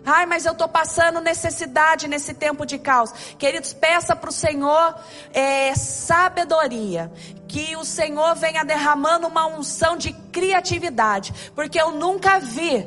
Ai, 0.05 0.25
mas 0.25 0.45
eu 0.45 0.51
estou 0.51 0.67
passando 0.67 1.21
necessidade 1.21 2.07
nesse 2.09 2.33
tempo 2.33 2.65
de 2.65 2.77
caos. 2.77 3.11
Queridos, 3.37 3.71
peça 3.71 4.15
para 4.15 4.29
o 4.29 4.33
Senhor 4.33 4.95
é, 5.33 5.73
sabedoria. 5.75 7.11
Que 7.47 7.75
o 7.77 7.85
Senhor 7.85 8.35
venha 8.35 8.65
derramando 8.65 9.27
uma 9.27 9.45
unção 9.45 9.95
de 9.95 10.11
criatividade. 10.11 11.51
Porque 11.55 11.79
eu 11.79 11.91
nunca 11.91 12.39
vi 12.39 12.85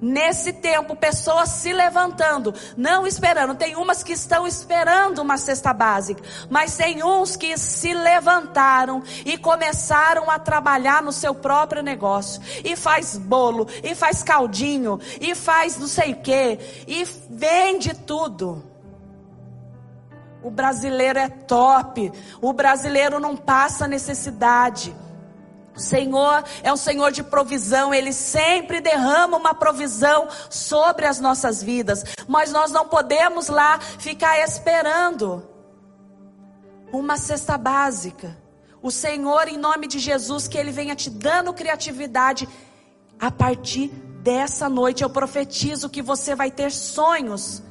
Nesse 0.00 0.52
tempo, 0.54 0.96
pessoas 0.96 1.50
se 1.50 1.74
levantando, 1.74 2.54
não 2.74 3.06
esperando. 3.06 3.54
Tem 3.54 3.76
umas 3.76 4.02
que 4.02 4.14
estão 4.14 4.46
esperando 4.46 5.18
uma 5.20 5.36
cesta 5.36 5.74
básica, 5.74 6.22
mas 6.48 6.76
tem 6.76 7.04
uns 7.04 7.36
que 7.36 7.58
se 7.58 7.92
levantaram 7.92 9.02
e 9.26 9.36
começaram 9.36 10.30
a 10.30 10.38
trabalhar 10.38 11.02
no 11.02 11.12
seu 11.12 11.34
próprio 11.34 11.82
negócio. 11.82 12.40
E 12.64 12.74
faz 12.76 13.18
bolo, 13.18 13.68
e 13.82 13.94
faz 13.94 14.22
caldinho, 14.22 14.98
e 15.20 15.34
faz 15.34 15.76
não 15.76 15.86
sei 15.86 16.12
o 16.12 16.16
que, 16.16 16.58
e 16.86 17.04
vende 17.28 17.94
tudo. 17.94 18.64
O 20.42 20.50
brasileiro 20.50 21.18
é 21.18 21.28
top, 21.28 22.10
o 22.40 22.52
brasileiro 22.54 23.20
não 23.20 23.36
passa 23.36 23.86
necessidade. 23.86 24.94
Senhor 25.80 26.44
é 26.62 26.72
um 26.72 26.76
Senhor 26.76 27.10
de 27.10 27.22
provisão, 27.22 27.92
Ele 27.92 28.12
sempre 28.12 28.80
derrama 28.80 29.36
uma 29.36 29.54
provisão 29.54 30.28
sobre 30.48 31.06
as 31.06 31.18
nossas 31.18 31.62
vidas, 31.62 32.04
mas 32.28 32.52
nós 32.52 32.70
não 32.70 32.86
podemos 32.88 33.48
lá 33.48 33.80
ficar 33.80 34.38
esperando 34.40 35.48
uma 36.92 37.16
cesta 37.16 37.56
básica. 37.56 38.36
O 38.82 38.90
Senhor, 38.90 39.48
em 39.48 39.58
nome 39.58 39.86
de 39.86 39.98
Jesus, 39.98 40.48
que 40.48 40.56
Ele 40.56 40.70
venha 40.70 40.96
te 40.96 41.10
dando 41.10 41.52
criatividade 41.52 42.48
a 43.18 43.30
partir 43.30 43.88
dessa 44.22 44.68
noite. 44.68 45.02
Eu 45.02 45.10
profetizo 45.10 45.90
que 45.90 46.00
você 46.02 46.34
vai 46.34 46.50
ter 46.50 46.70
sonhos 46.72 47.62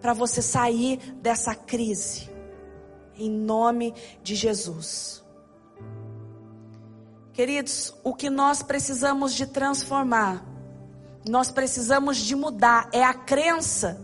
para 0.00 0.12
você 0.12 0.40
sair 0.42 0.98
dessa 1.16 1.54
crise, 1.54 2.30
em 3.16 3.30
nome 3.30 3.94
de 4.22 4.34
Jesus. 4.34 5.19
Queridos, 7.32 7.94
o 8.02 8.14
que 8.14 8.28
nós 8.28 8.62
precisamos 8.62 9.34
de 9.34 9.46
transformar, 9.46 10.44
nós 11.28 11.50
precisamos 11.50 12.16
de 12.16 12.34
mudar, 12.34 12.88
é 12.92 13.04
a 13.04 13.14
crença 13.14 14.00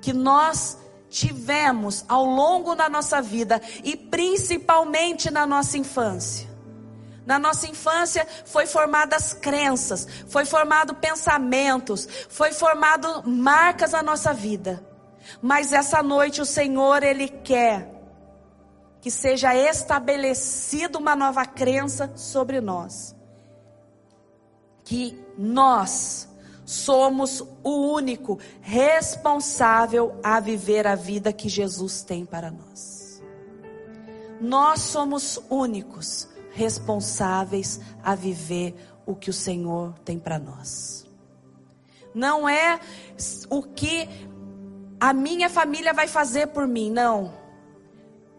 que 0.00 0.12
nós 0.12 0.78
tivemos 1.10 2.04
ao 2.08 2.24
longo 2.24 2.74
da 2.74 2.88
nossa 2.88 3.20
vida 3.20 3.60
e 3.82 3.96
principalmente 3.96 5.30
na 5.30 5.46
nossa 5.46 5.76
infância. 5.78 6.48
Na 7.26 7.38
nossa 7.38 7.66
infância 7.66 8.26
foi 8.46 8.66
formadas 8.66 9.34
crenças, 9.34 10.06
foi 10.28 10.46
formado 10.46 10.94
pensamentos, 10.94 12.08
foi 12.28 12.52
formado 12.52 13.22
marcas 13.28 13.92
na 13.92 14.02
nossa 14.02 14.32
vida. 14.32 14.82
Mas 15.42 15.72
essa 15.72 16.02
noite 16.02 16.40
o 16.40 16.46
Senhor 16.46 17.02
ele 17.02 17.28
quer 17.28 17.97
que 19.00 19.10
seja 19.10 19.54
estabelecida 19.54 20.98
uma 20.98 21.14
nova 21.14 21.44
crença 21.46 22.12
sobre 22.16 22.60
nós. 22.60 23.16
que 24.88 25.22
nós 25.36 26.26
somos 26.64 27.40
o 27.62 27.92
único 27.92 28.38
responsável 28.62 30.18
a 30.22 30.40
viver 30.40 30.86
a 30.86 30.94
vida 30.94 31.30
que 31.30 31.46
Jesus 31.46 32.02
tem 32.02 32.24
para 32.24 32.50
nós. 32.50 33.22
Nós 34.40 34.80
somos 34.80 35.38
únicos 35.50 36.26
responsáveis 36.52 37.80
a 38.02 38.14
viver 38.14 38.74
o 39.04 39.14
que 39.14 39.28
o 39.28 39.32
Senhor 39.32 39.92
tem 40.06 40.18
para 40.18 40.38
nós. 40.38 41.06
Não 42.14 42.48
é 42.48 42.80
o 43.50 43.62
que 43.62 44.08
a 44.98 45.12
minha 45.12 45.50
família 45.50 45.92
vai 45.92 46.08
fazer 46.08 46.46
por 46.48 46.66
mim, 46.66 46.90
não. 46.90 47.32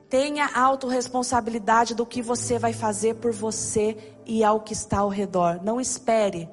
Tenha 0.10 0.50
autorresponsabilidade 0.56 1.94
do 1.94 2.06
que 2.06 2.22
você 2.22 2.58
vai 2.58 2.74
fazer 2.74 3.16
por 3.16 3.32
você 3.32 3.96
e 4.26 4.44
ao 4.44 4.62
que 4.62 4.74
está 4.74 5.00
ao 5.00 5.10
redor. 5.10 5.60
Não 5.64 5.80
espere 5.80 6.50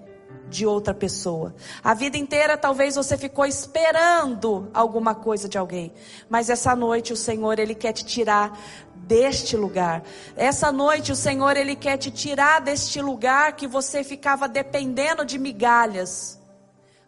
de 0.49 0.67
outra 0.67 0.95
pessoa. 0.95 1.55
A 1.83 1.95
vida 1.95 2.17
inteira 2.17 2.57
talvez 2.57 2.97
você 2.97 3.17
ficou 3.17 3.45
esperando 3.47 4.71
alguma 4.73 5.15
coisa 5.15 5.49
de 5.49 5.59
alguém, 5.59 5.93
mas 6.29 6.51
essa 6.51 6.77
noite 6.77 7.13
o 7.13 7.17
Senhor 7.17 7.59
ele 7.59 7.75
quer 7.75 7.93
te 7.93 8.05
tirar 8.05 8.59
deste 8.95 9.57
lugar. 9.57 10.03
Essa 10.37 10.71
noite 10.71 11.13
o 11.13 11.17
Senhor 11.17 11.57
ele 11.57 11.77
quer 11.77 11.97
te 11.97 12.11
tirar 12.11 12.61
deste 12.61 13.01
lugar 13.01 13.55
que 13.55 13.67
você 13.67 14.05
ficava 14.05 14.49
dependendo 14.49 15.25
de 15.25 15.39
migalhas. 15.39 16.41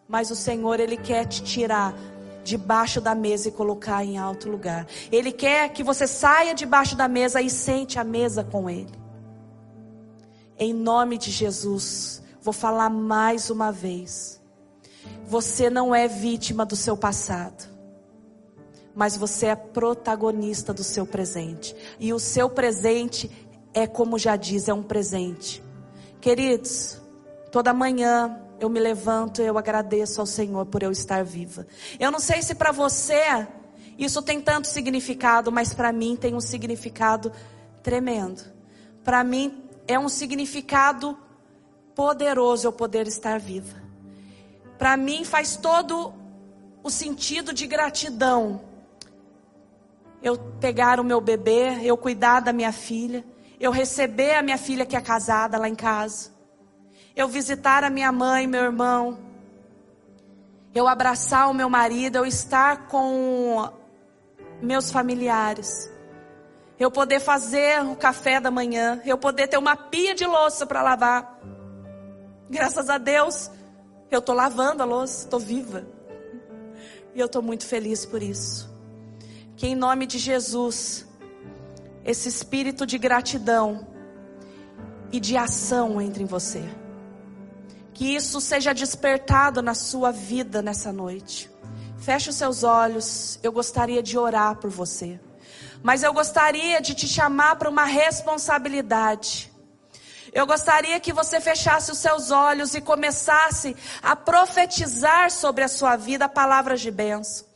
Mas 0.07 0.31
o 0.31 0.35
Senhor 0.35 0.79
ele 0.79 0.97
quer 0.97 1.25
te 1.27 1.43
tirar 1.43 1.93
debaixo 2.49 2.99
da 2.99 3.13
mesa 3.13 3.47
e 3.47 3.51
colocar 3.51 4.03
em 4.03 4.17
alto 4.17 4.49
lugar. 4.49 4.87
Ele 5.11 5.31
quer 5.31 5.69
que 5.69 5.83
você 5.83 6.07
saia 6.07 6.55
debaixo 6.55 6.95
da 6.95 7.07
mesa 7.07 7.41
e 7.41 7.49
sente 7.49 7.99
a 7.99 8.03
mesa 8.03 8.43
com 8.43 8.67
Ele. 8.67 8.91
Em 10.57 10.73
nome 10.73 11.17
de 11.17 11.29
Jesus, 11.29 12.23
vou 12.41 12.53
falar 12.53 12.89
mais 12.89 13.51
uma 13.51 13.71
vez. 13.71 14.41
Você 15.27 15.69
não 15.69 15.93
é 15.93 16.07
vítima 16.07 16.65
do 16.65 16.75
seu 16.75 16.97
passado, 16.97 17.69
mas 18.95 19.15
você 19.15 19.45
é 19.45 19.55
protagonista 19.55 20.73
do 20.73 20.83
seu 20.83 21.05
presente. 21.05 21.75
E 21.99 22.11
o 22.11 22.19
seu 22.19 22.49
presente 22.49 23.29
é, 23.73 23.85
como 23.85 24.17
já 24.17 24.35
diz, 24.35 24.67
é 24.67 24.73
um 24.73 24.81
presente. 24.81 25.63
Queridos, 26.19 26.99
toda 27.51 27.71
manhã 27.73 28.41
eu 28.59 28.69
me 28.69 28.79
levanto 28.79 29.41
e 29.41 29.45
eu 29.45 29.57
agradeço 29.57 30.19
ao 30.19 30.27
Senhor 30.27 30.65
por 30.65 30.83
eu 30.83 30.91
estar 30.91 31.23
viva. 31.23 31.65
Eu 31.99 32.11
não 32.11 32.19
sei 32.19 32.41
se 32.41 32.53
para 32.53 32.71
você 32.71 33.47
isso 33.97 34.21
tem 34.21 34.41
tanto 34.41 34.67
significado, 34.67 35.51
mas 35.51 35.73
para 35.73 35.91
mim 35.91 36.15
tem 36.15 36.35
um 36.35 36.41
significado 36.41 37.31
tremendo. 37.81 38.43
Para 39.03 39.23
mim 39.23 39.63
é 39.87 39.97
um 39.97 40.09
significado 40.09 41.17
poderoso 41.95 42.67
eu 42.67 42.71
poder 42.71 43.07
estar 43.07 43.39
viva. 43.39 43.77
Para 44.77 44.95
mim 44.95 45.23
faz 45.23 45.57
todo 45.57 46.13
o 46.81 46.89
sentido 46.89 47.53
de 47.53 47.67
gratidão. 47.67 48.61
Eu 50.21 50.37
pegar 50.59 50.99
o 50.99 51.03
meu 51.03 51.21
bebê, 51.21 51.79
eu 51.83 51.97
cuidar 51.97 52.41
da 52.41 52.53
minha 52.53 52.71
filha, 52.71 53.25
eu 53.59 53.71
receber 53.71 54.35
a 54.35 54.41
minha 54.41 54.57
filha 54.57 54.85
que 54.85 54.95
é 54.95 55.01
casada 55.01 55.57
lá 55.57 55.67
em 55.67 55.75
casa 55.75 56.38
eu 57.19 57.27
visitar 57.27 57.83
a 57.83 57.89
minha 57.89 58.13
mãe, 58.13 58.47
meu 58.47 58.63
irmão, 58.63 59.19
eu 60.73 60.87
abraçar 60.87 61.49
o 61.49 61.53
meu 61.53 61.69
marido, 61.69 62.15
eu 62.15 62.25
estar 62.25 62.87
com 62.87 63.69
meus 64.61 64.89
familiares, 64.89 65.91
eu 66.79 66.89
poder 66.89 67.19
fazer 67.19 67.83
o 67.83 67.93
café 67.93 68.39
da 68.39 68.49
manhã, 68.49 69.01
eu 69.03 69.17
poder 69.17 69.49
ter 69.49 69.57
uma 69.57 69.75
pia 69.75 70.15
de 70.15 70.25
louça 70.25 70.65
para 70.65 70.81
lavar. 70.81 71.41
Graças 72.49 72.89
a 72.89 72.97
Deus, 72.97 73.51
eu 74.09 74.19
estou 74.19 74.33
lavando 74.33 74.81
a 74.81 74.85
louça, 74.85 75.25
estou 75.25 75.41
viva. 75.41 75.85
E 77.13 77.19
eu 77.19 77.25
estou 77.25 77.41
muito 77.41 77.65
feliz 77.65 78.05
por 78.05 78.23
isso. 78.23 78.73
Que 79.57 79.67
em 79.67 79.75
nome 79.75 80.05
de 80.05 80.17
Jesus, 80.17 81.05
esse 82.05 82.29
espírito 82.29 82.85
de 82.85 82.97
gratidão 82.97 83.85
e 85.11 85.19
de 85.19 85.35
ação 85.35 85.99
entre 85.99 86.23
em 86.23 86.25
você. 86.25 86.63
Que 87.99 88.15
isso 88.15 88.39
seja 88.39 88.73
despertado 88.73 89.61
na 89.61 89.73
sua 89.73 90.09
vida 90.09 90.61
nessa 90.61 90.89
noite. 90.93 91.51
Feche 91.97 92.29
os 92.29 92.37
seus 92.37 92.63
olhos. 92.63 93.37
Eu 93.43 93.51
gostaria 93.51 94.01
de 94.01 94.17
orar 94.17 94.55
por 94.55 94.69
você. 94.69 95.19
Mas 95.83 96.01
eu 96.01 96.13
gostaria 96.13 96.79
de 96.79 96.95
te 96.95 97.05
chamar 97.09 97.57
para 97.57 97.69
uma 97.69 97.83
responsabilidade. 97.83 99.51
Eu 100.31 100.47
gostaria 100.47 100.97
que 101.01 101.11
você 101.11 101.41
fechasse 101.41 101.91
os 101.91 101.97
seus 101.97 102.31
olhos 102.31 102.73
e 102.73 102.79
começasse 102.79 103.75
a 104.01 104.15
profetizar 104.15 105.29
sobre 105.29 105.65
a 105.65 105.67
sua 105.67 105.97
vida 105.97 106.29
palavras 106.29 106.79
de 106.79 106.91
bênção. 106.91 107.48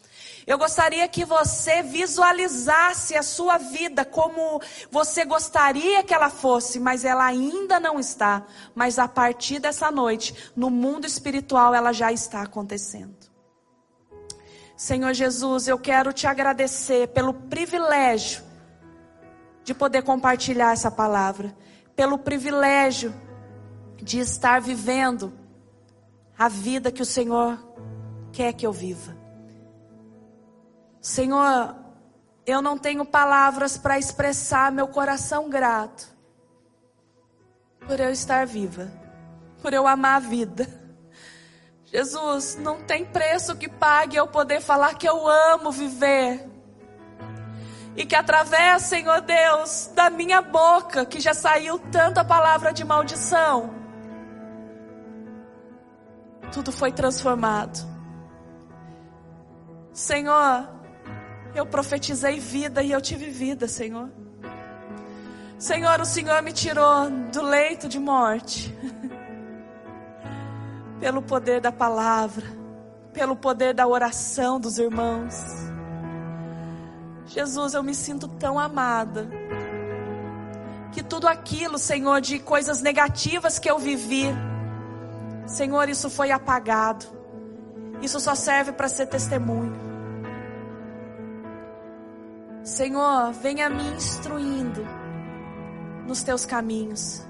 Eu 0.46 0.58
gostaria 0.58 1.08
que 1.08 1.24
você 1.24 1.82
visualizasse 1.82 3.16
a 3.16 3.24
sua 3.24 3.58
vida 3.58 4.04
como 4.04 4.62
você 4.91 5.24
gostaria 5.24 6.04
que 6.04 6.14
ela 6.14 6.30
fosse, 6.30 6.80
mas 6.80 7.06
ela 7.06 7.26
ainda 7.26 7.80
não 7.80 8.00
está. 8.00 8.46
Mas 8.76 9.00
a 9.00 9.08
partir 9.08 9.60
dessa 9.60 9.89
noite, 9.89 10.52
no 10.56 10.70
mundo 10.70 11.06
espiritual, 11.06 11.74
ela 11.74 11.94
já 11.94 12.12
está 12.12 12.41
acontecendo. 12.41 13.16
Senhor 14.76 15.14
Jesus, 15.14 15.68
eu 15.68 15.80
quero 15.80 16.12
te 16.12 16.28
agradecer 16.28 17.08
pelo 17.10 17.34
privilégio 17.34 18.44
de 19.64 19.74
poder 19.74 20.04
compartilhar 20.04 20.74
essa 20.74 20.91
palavra, 20.91 21.56
pelo 21.96 22.18
privilégio 22.18 23.14
de 23.96 24.20
estar 24.20 24.60
vivendo 24.60 25.32
a 26.38 26.50
vida 26.50 26.91
que 26.91 27.02
o 27.02 27.06
Senhor 27.06 27.58
quer 28.34 28.52
que 28.52 28.68
eu 28.68 28.74
viva. 28.74 29.23
Senhor, 31.04 31.76
eu 32.45 32.62
não 32.62 32.78
tenho 32.78 33.04
palavras 33.04 33.78
para 33.78 33.99
expressar 33.99 34.72
meu 34.72 34.88
coração 34.88 35.49
grato 35.49 36.08
por 37.86 37.99
eu 37.99 38.10
estar 38.10 38.47
viva, 38.47 38.89
por 39.62 39.74
eu 39.74 39.86
amar 39.86 40.16
a 40.16 40.20
vida. 40.20 40.66
Jesus, 41.84 42.56
não 42.56 42.82
tem 42.84 43.04
preço 43.04 43.58
que 43.58 43.68
pague 43.68 44.16
eu 44.16 44.30
poder 44.30 44.62
falar 44.62 44.93
que 44.93 45.06
eu 45.06 45.28
amo 45.28 45.74
viver. 45.74 46.49
E 47.97 48.06
que 48.06 48.16
através, 48.16 48.84
Senhor 48.84 49.20
Deus, 49.20 49.91
da 49.93 50.10
minha 50.10 50.41
boca, 50.41 51.06
que 51.06 51.20
já 51.20 51.34
saiu 51.34 51.78
tanta 51.91 52.24
palavra 52.24 52.72
de 52.72 52.86
maldição, 52.86 53.76
tudo 56.49 56.72
foi 56.72 56.93
transformado. 56.93 57.91
Senhor, 59.91 60.73
eu 61.56 61.66
profetizei 61.66 62.39
vida 62.39 62.82
e 62.82 62.91
eu 62.91 63.01
tive 63.01 63.30
vida, 63.30 63.68
Senhor. 63.68 64.10
Senhor, 65.58 66.01
o 66.01 66.06
Senhor 66.06 66.41
me 66.41 66.51
tirou 66.51 67.10
do 67.32 67.41
leito 67.41 67.88
de 67.88 67.99
morte. 67.99 68.74
pelo 71.04 71.22
poder 71.22 71.60
da 71.60 71.70
palavra, 71.70 72.45
pelo 73.12 73.36
poder 73.36 73.74
da 73.74 73.86
oração 73.86 74.58
dos 74.58 74.78
irmãos. 74.78 75.36
Jesus, 77.26 77.74
eu 77.74 77.84
me 77.84 77.93
sinto 77.93 78.26
tão 78.26 78.58
amada. 78.58 79.28
Que 80.93 81.04
tudo 81.04 81.28
aquilo, 81.28 81.78
Senhor, 81.78 82.22
de 82.22 82.39
coisas 82.39 82.82
negativas 82.82 83.60
que 83.60 83.70
eu 83.70 83.78
vivi, 83.78 84.28
Senhor, 85.45 85.89
isso 85.89 86.10
foi 86.10 86.32
apagado. 86.32 87.06
Isso 88.01 88.18
só 88.22 88.34
serve 88.34 88.72
para 88.72 88.88
ser 88.88 89.08
testemunho. 89.08 89.76
Senhor, 92.64 93.34
venha 93.34 93.70
me 93.70 93.84
instruindo 93.89 94.88
nos 96.07 96.24
teus 96.24 96.45
caminhos. 96.45 97.22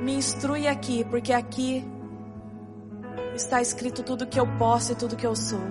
Me 0.00 0.16
instrui 0.16 0.66
aqui, 0.66 1.04
porque 1.04 1.32
aqui 1.32 1.84
está 3.32 3.62
escrito 3.62 4.02
tudo 4.02 4.26
que 4.26 4.40
eu 4.40 4.46
posso 4.58 4.90
e 4.90 4.94
tudo 4.96 5.14
que 5.14 5.26
eu 5.26 5.36
sou. 5.36 5.62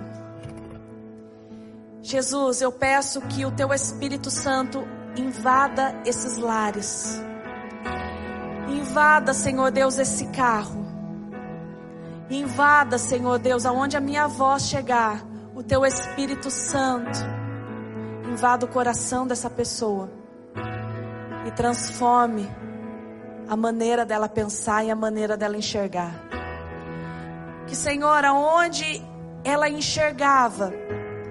Jesus, 2.02 2.62
eu 2.62 2.72
peço 2.72 3.20
que 3.22 3.46
o 3.46 3.52
teu 3.52 3.74
Espírito 3.74 4.32
Santo 4.32 4.88
invada 5.18 6.02
esses 6.06 6.38
lares. 6.38 7.22
Invada, 8.70 9.34
Senhor 9.34 9.72
Deus, 9.72 9.98
esse 10.00 10.28
carro. 10.28 10.86
Invada, 12.30 12.98
Senhor 12.98 13.38
Deus, 13.40 13.66
aonde 13.66 13.98
a 13.98 14.02
minha 14.02 14.26
voz 14.26 14.64
chegar, 14.64 15.22
o 15.54 15.62
teu 15.62 15.86
Espírito 15.86 16.50
Santo 16.50 17.31
invada 18.32 18.66
o 18.66 18.70
coração 18.70 19.28
dessa 19.28 19.50
pessoa 19.50 20.10
e 21.46 21.52
transforme 21.52 22.50
a 23.50 23.58
maneira 23.58 24.06
dela 24.06 24.30
pensar 24.30 24.86
e 24.86 24.90
a 24.90 24.96
maneira 24.96 25.36
dela 25.36 25.58
enxergar. 25.58 26.14
Que, 27.68 27.76
Senhor, 27.76 28.24
aonde 28.24 29.04
ela 29.44 29.70
enxergava 29.70 30.72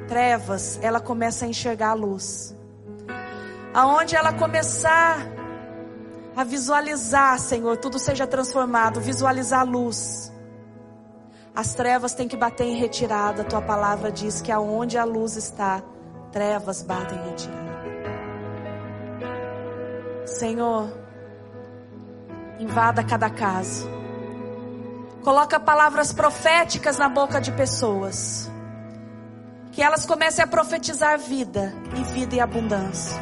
trevas, 0.07 0.78
ela 0.82 1.01
começa 1.01 1.46
a 1.46 1.48
enxergar 1.48 1.90
a 1.90 1.94
luz. 1.94 2.55
Aonde 3.72 4.14
ela 4.14 4.34
começar 4.34 5.26
a 6.36 6.44
visualizar, 6.44 7.38
Senhor, 7.38 7.78
tudo 7.78 7.98
seja 7.98 8.26
transformado, 8.26 9.01
visualizar 9.01 9.61
a 9.61 9.64
luz. 9.64 10.30
As 11.55 11.72
trevas 11.72 12.12
têm 12.12 12.28
que 12.28 12.36
bater 12.36 12.64
em 12.64 12.74
retirada. 12.74 13.42
A 13.42 13.44
tua 13.44 13.62
palavra 13.62 14.12
diz 14.12 14.42
que 14.42 14.53
aonde 14.53 14.98
a 14.98 15.05
luz 15.05 15.36
está, 15.36 15.82
trevas 16.33 16.83
batem 16.83 17.18
em 17.18 17.31
retirada. 17.31 17.70
Senhor, 20.26 20.91
invada 22.59 23.03
cada 23.03 23.28
casa. 23.28 23.87
Coloca 25.22 25.61
palavras 25.61 26.12
proféticas 26.12 26.97
na 26.97 27.09
boca 27.09 27.41
de 27.41 27.53
pessoas. 27.53 28.51
Que 29.72 29.83
elas 29.83 30.07
comecem 30.07 30.43
a 30.45 30.49
profetizar 30.49 31.18
vida 31.18 31.74
e 31.95 32.03
vida 32.05 32.37
e 32.37 32.41
abundância. 32.41 33.16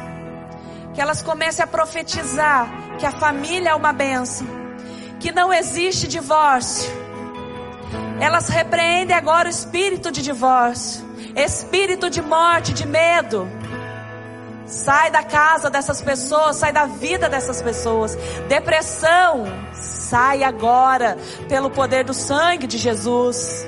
Que 0.93 1.01
elas 1.01 1.21
comecem 1.21 1.63
a 1.63 1.67
profetizar 1.67 2.67
que 2.97 3.05
a 3.05 3.11
família 3.11 3.69
é 3.69 3.75
uma 3.75 3.91
bênção. 3.91 4.47
Que 5.19 5.31
não 5.31 5.53
existe 5.53 6.07
divórcio. 6.07 6.89
Elas 8.19 8.49
repreendem 8.49 9.15
agora 9.15 9.47
o 9.47 9.51
espírito 9.51 10.11
de 10.11 10.21
divórcio, 10.21 11.03
espírito 11.35 12.09
de 12.09 12.21
morte, 12.21 12.73
de 12.73 12.85
medo. 12.85 13.47
Sai 14.65 15.09
da 15.09 15.23
casa 15.23 15.69
dessas 15.69 16.01
pessoas, 16.01 16.57
sai 16.57 16.71
da 16.71 16.85
vida 16.85 17.27
dessas 17.27 17.61
pessoas. 17.61 18.15
Depressão, 18.47 19.45
sai 19.73 20.43
agora 20.43 21.17
pelo 21.47 21.71
poder 21.71 22.03
do 22.03 22.13
sangue 22.13 22.67
de 22.67 22.77
Jesus. 22.77 23.65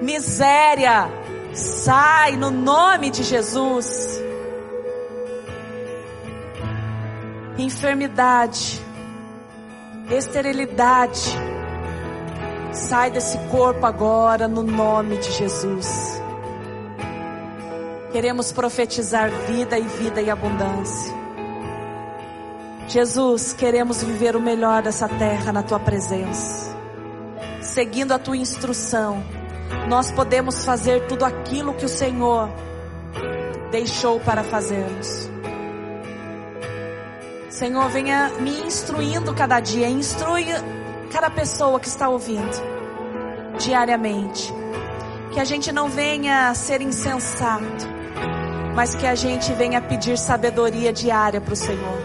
Miséria, 0.00 1.10
sai 1.52 2.36
no 2.36 2.50
nome 2.50 3.10
de 3.10 3.22
Jesus. 3.22 4.22
Enfermidade, 7.58 8.80
esterilidade, 10.10 11.36
sai 12.72 13.10
desse 13.10 13.38
corpo 13.50 13.84
agora 13.84 14.48
no 14.48 14.62
nome 14.62 15.18
de 15.18 15.30
Jesus. 15.30 16.20
Queremos 18.10 18.52
profetizar 18.52 19.30
vida 19.46 19.78
e 19.78 19.82
vida 19.82 20.20
e 20.20 20.30
abundância. 20.30 21.22
Jesus, 22.88 23.52
queremos 23.52 24.02
viver 24.02 24.36
o 24.36 24.40
melhor 24.40 24.82
dessa 24.82 25.08
terra 25.08 25.52
na 25.52 25.62
tua 25.62 25.78
presença. 25.78 26.76
Seguindo 27.60 28.12
a 28.12 28.18
tua 28.18 28.36
instrução, 28.36 29.22
nós 29.88 30.10
podemos 30.10 30.64
fazer 30.64 31.06
tudo 31.06 31.24
aquilo 31.24 31.74
que 31.74 31.86
o 31.86 31.88
Senhor 31.88 32.50
deixou 33.70 34.20
para 34.20 34.42
fazermos. 34.42 35.30
Senhor, 37.48 37.88
venha 37.88 38.30
me 38.40 38.62
instruindo 38.62 39.32
cada 39.34 39.60
dia, 39.60 39.88
instrui 39.88 40.46
cada 41.12 41.28
pessoa 41.28 41.78
que 41.78 41.88
está 41.88 42.08
ouvindo 42.08 42.50
diariamente. 43.58 44.52
Que 45.32 45.40
a 45.40 45.44
gente 45.44 45.70
não 45.70 45.88
venha 45.88 46.54
ser 46.54 46.80
insensato, 46.80 47.86
mas 48.74 48.94
que 48.94 49.06
a 49.06 49.14
gente 49.14 49.52
venha 49.52 49.80
pedir 49.80 50.18
sabedoria 50.18 50.92
diária 50.92 51.40
para 51.40 51.52
o 51.52 51.56
Senhor. 51.56 51.98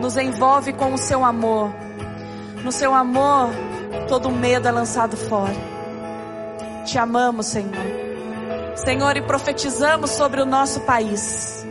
Nos 0.00 0.16
envolve 0.16 0.72
com 0.72 0.92
o 0.92 0.98
seu 0.98 1.24
amor. 1.24 1.72
No 2.64 2.70
seu 2.70 2.94
amor, 2.94 3.50
todo 4.08 4.30
medo 4.30 4.68
é 4.68 4.72
lançado 4.72 5.16
fora. 5.16 5.54
Te 6.84 6.98
amamos, 6.98 7.46
Senhor. 7.46 8.02
Senhor, 8.76 9.16
e 9.16 9.22
profetizamos 9.22 10.10
sobre 10.10 10.40
o 10.40 10.46
nosso 10.46 10.80
país. 10.80 11.64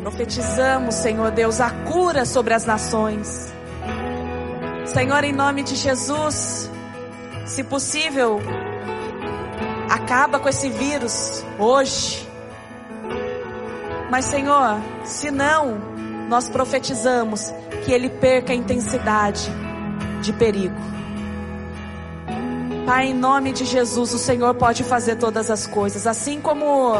Profetizamos, 0.00 0.94
Senhor 0.94 1.30
Deus, 1.30 1.60
a 1.60 1.70
cura 1.70 2.24
sobre 2.24 2.54
as 2.54 2.64
nações. 2.64 3.57
Senhor, 4.92 5.22
em 5.22 5.32
nome 5.32 5.62
de 5.62 5.76
Jesus, 5.76 6.70
se 7.46 7.62
possível, 7.62 8.40
acaba 9.88 10.40
com 10.40 10.48
esse 10.48 10.70
vírus 10.70 11.44
hoje. 11.58 12.26
Mas, 14.10 14.24
Senhor, 14.24 14.80
se 15.04 15.30
não, 15.30 15.78
nós 16.28 16.48
profetizamos 16.48 17.52
que 17.84 17.92
ele 17.92 18.08
perca 18.08 18.52
a 18.52 18.56
intensidade 18.56 19.50
de 20.22 20.32
perigo. 20.32 20.74
Pai, 22.86 23.08
em 23.08 23.14
nome 23.14 23.52
de 23.52 23.66
Jesus, 23.66 24.14
o 24.14 24.18
Senhor 24.18 24.54
pode 24.54 24.82
fazer 24.84 25.16
todas 25.16 25.50
as 25.50 25.66
coisas, 25.66 26.06
assim 26.06 26.40
como 26.40 26.94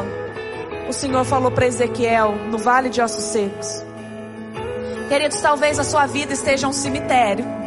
o 0.86 0.92
Senhor 0.92 1.24
falou 1.24 1.50
para 1.50 1.66
Ezequiel 1.66 2.34
no 2.50 2.58
vale 2.58 2.90
de 2.90 3.00
ossos 3.00 3.24
secos. 3.24 3.82
Queridos, 5.08 5.40
talvez 5.40 5.78
a 5.78 5.84
sua 5.84 6.06
vida 6.06 6.34
esteja 6.34 6.68
um 6.68 6.72
cemitério. 6.72 7.57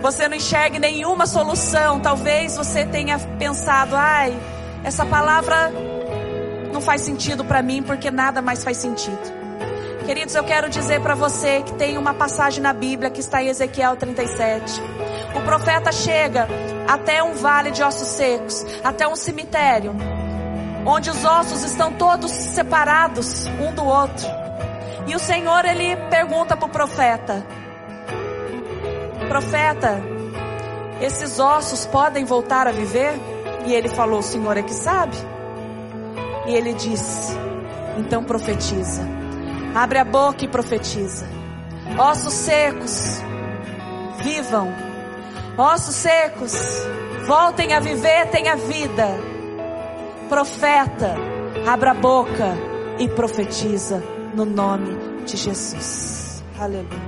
Você 0.00 0.28
não 0.28 0.36
enxergue 0.36 0.78
nenhuma 0.78 1.26
solução. 1.26 2.00
Talvez 2.00 2.56
você 2.56 2.86
tenha 2.86 3.18
pensado, 3.38 3.96
ai, 3.96 4.36
essa 4.84 5.04
palavra 5.04 5.72
não 6.72 6.80
faz 6.80 7.02
sentido 7.02 7.44
para 7.44 7.62
mim 7.62 7.82
porque 7.82 8.10
nada 8.10 8.40
mais 8.40 8.62
faz 8.62 8.76
sentido. 8.76 9.38
Queridos, 10.06 10.34
eu 10.34 10.44
quero 10.44 10.70
dizer 10.70 11.02
para 11.02 11.14
você 11.14 11.60
que 11.62 11.74
tem 11.74 11.98
uma 11.98 12.14
passagem 12.14 12.62
na 12.62 12.72
Bíblia 12.72 13.10
que 13.10 13.20
está 13.20 13.42
em 13.42 13.48
Ezequiel 13.48 13.94
37. 13.96 14.80
O 15.34 15.40
profeta 15.42 15.92
chega 15.92 16.48
até 16.88 17.22
um 17.22 17.34
vale 17.34 17.70
de 17.70 17.82
ossos 17.82 18.08
secos, 18.08 18.64
até 18.82 19.06
um 19.06 19.14
cemitério, 19.14 19.94
onde 20.86 21.10
os 21.10 21.24
ossos 21.26 21.62
estão 21.62 21.92
todos 21.92 22.30
separados 22.30 23.46
um 23.60 23.74
do 23.74 23.84
outro. 23.84 24.26
E 25.06 25.14
o 25.14 25.18
Senhor 25.18 25.64
ele 25.66 25.94
pergunta 26.08 26.56
para 26.56 26.66
o 26.66 26.70
profeta: 26.70 27.44
Profeta, 29.28 30.02
esses 31.00 31.38
ossos 31.38 31.86
podem 31.86 32.24
voltar 32.24 32.66
a 32.66 32.72
viver? 32.72 33.12
E 33.66 33.74
ele 33.74 33.88
falou: 33.88 34.20
O 34.20 34.22
Senhor 34.22 34.56
é 34.56 34.62
que 34.62 34.74
sabe. 34.74 35.16
E 36.46 36.54
ele 36.54 36.72
disse: 36.72 37.36
Então 37.98 38.24
profetiza. 38.24 39.02
Abre 39.74 39.98
a 39.98 40.04
boca 40.04 40.44
e 40.44 40.48
profetiza. 40.48 41.26
Ossos 41.98 42.32
secos, 42.32 43.20
vivam. 44.22 44.68
Ossos 45.56 45.94
secos, 45.94 46.54
voltem 47.26 47.74
a 47.74 47.80
viver, 47.80 48.28
tenha 48.30 48.56
vida. 48.56 49.08
Profeta, 50.28 51.14
abra 51.66 51.90
a 51.90 51.94
boca 51.94 52.56
e 52.98 53.08
profetiza 53.08 54.02
no 54.34 54.44
nome 54.44 55.24
de 55.24 55.36
Jesus. 55.36 56.42
Aleluia. 56.58 57.07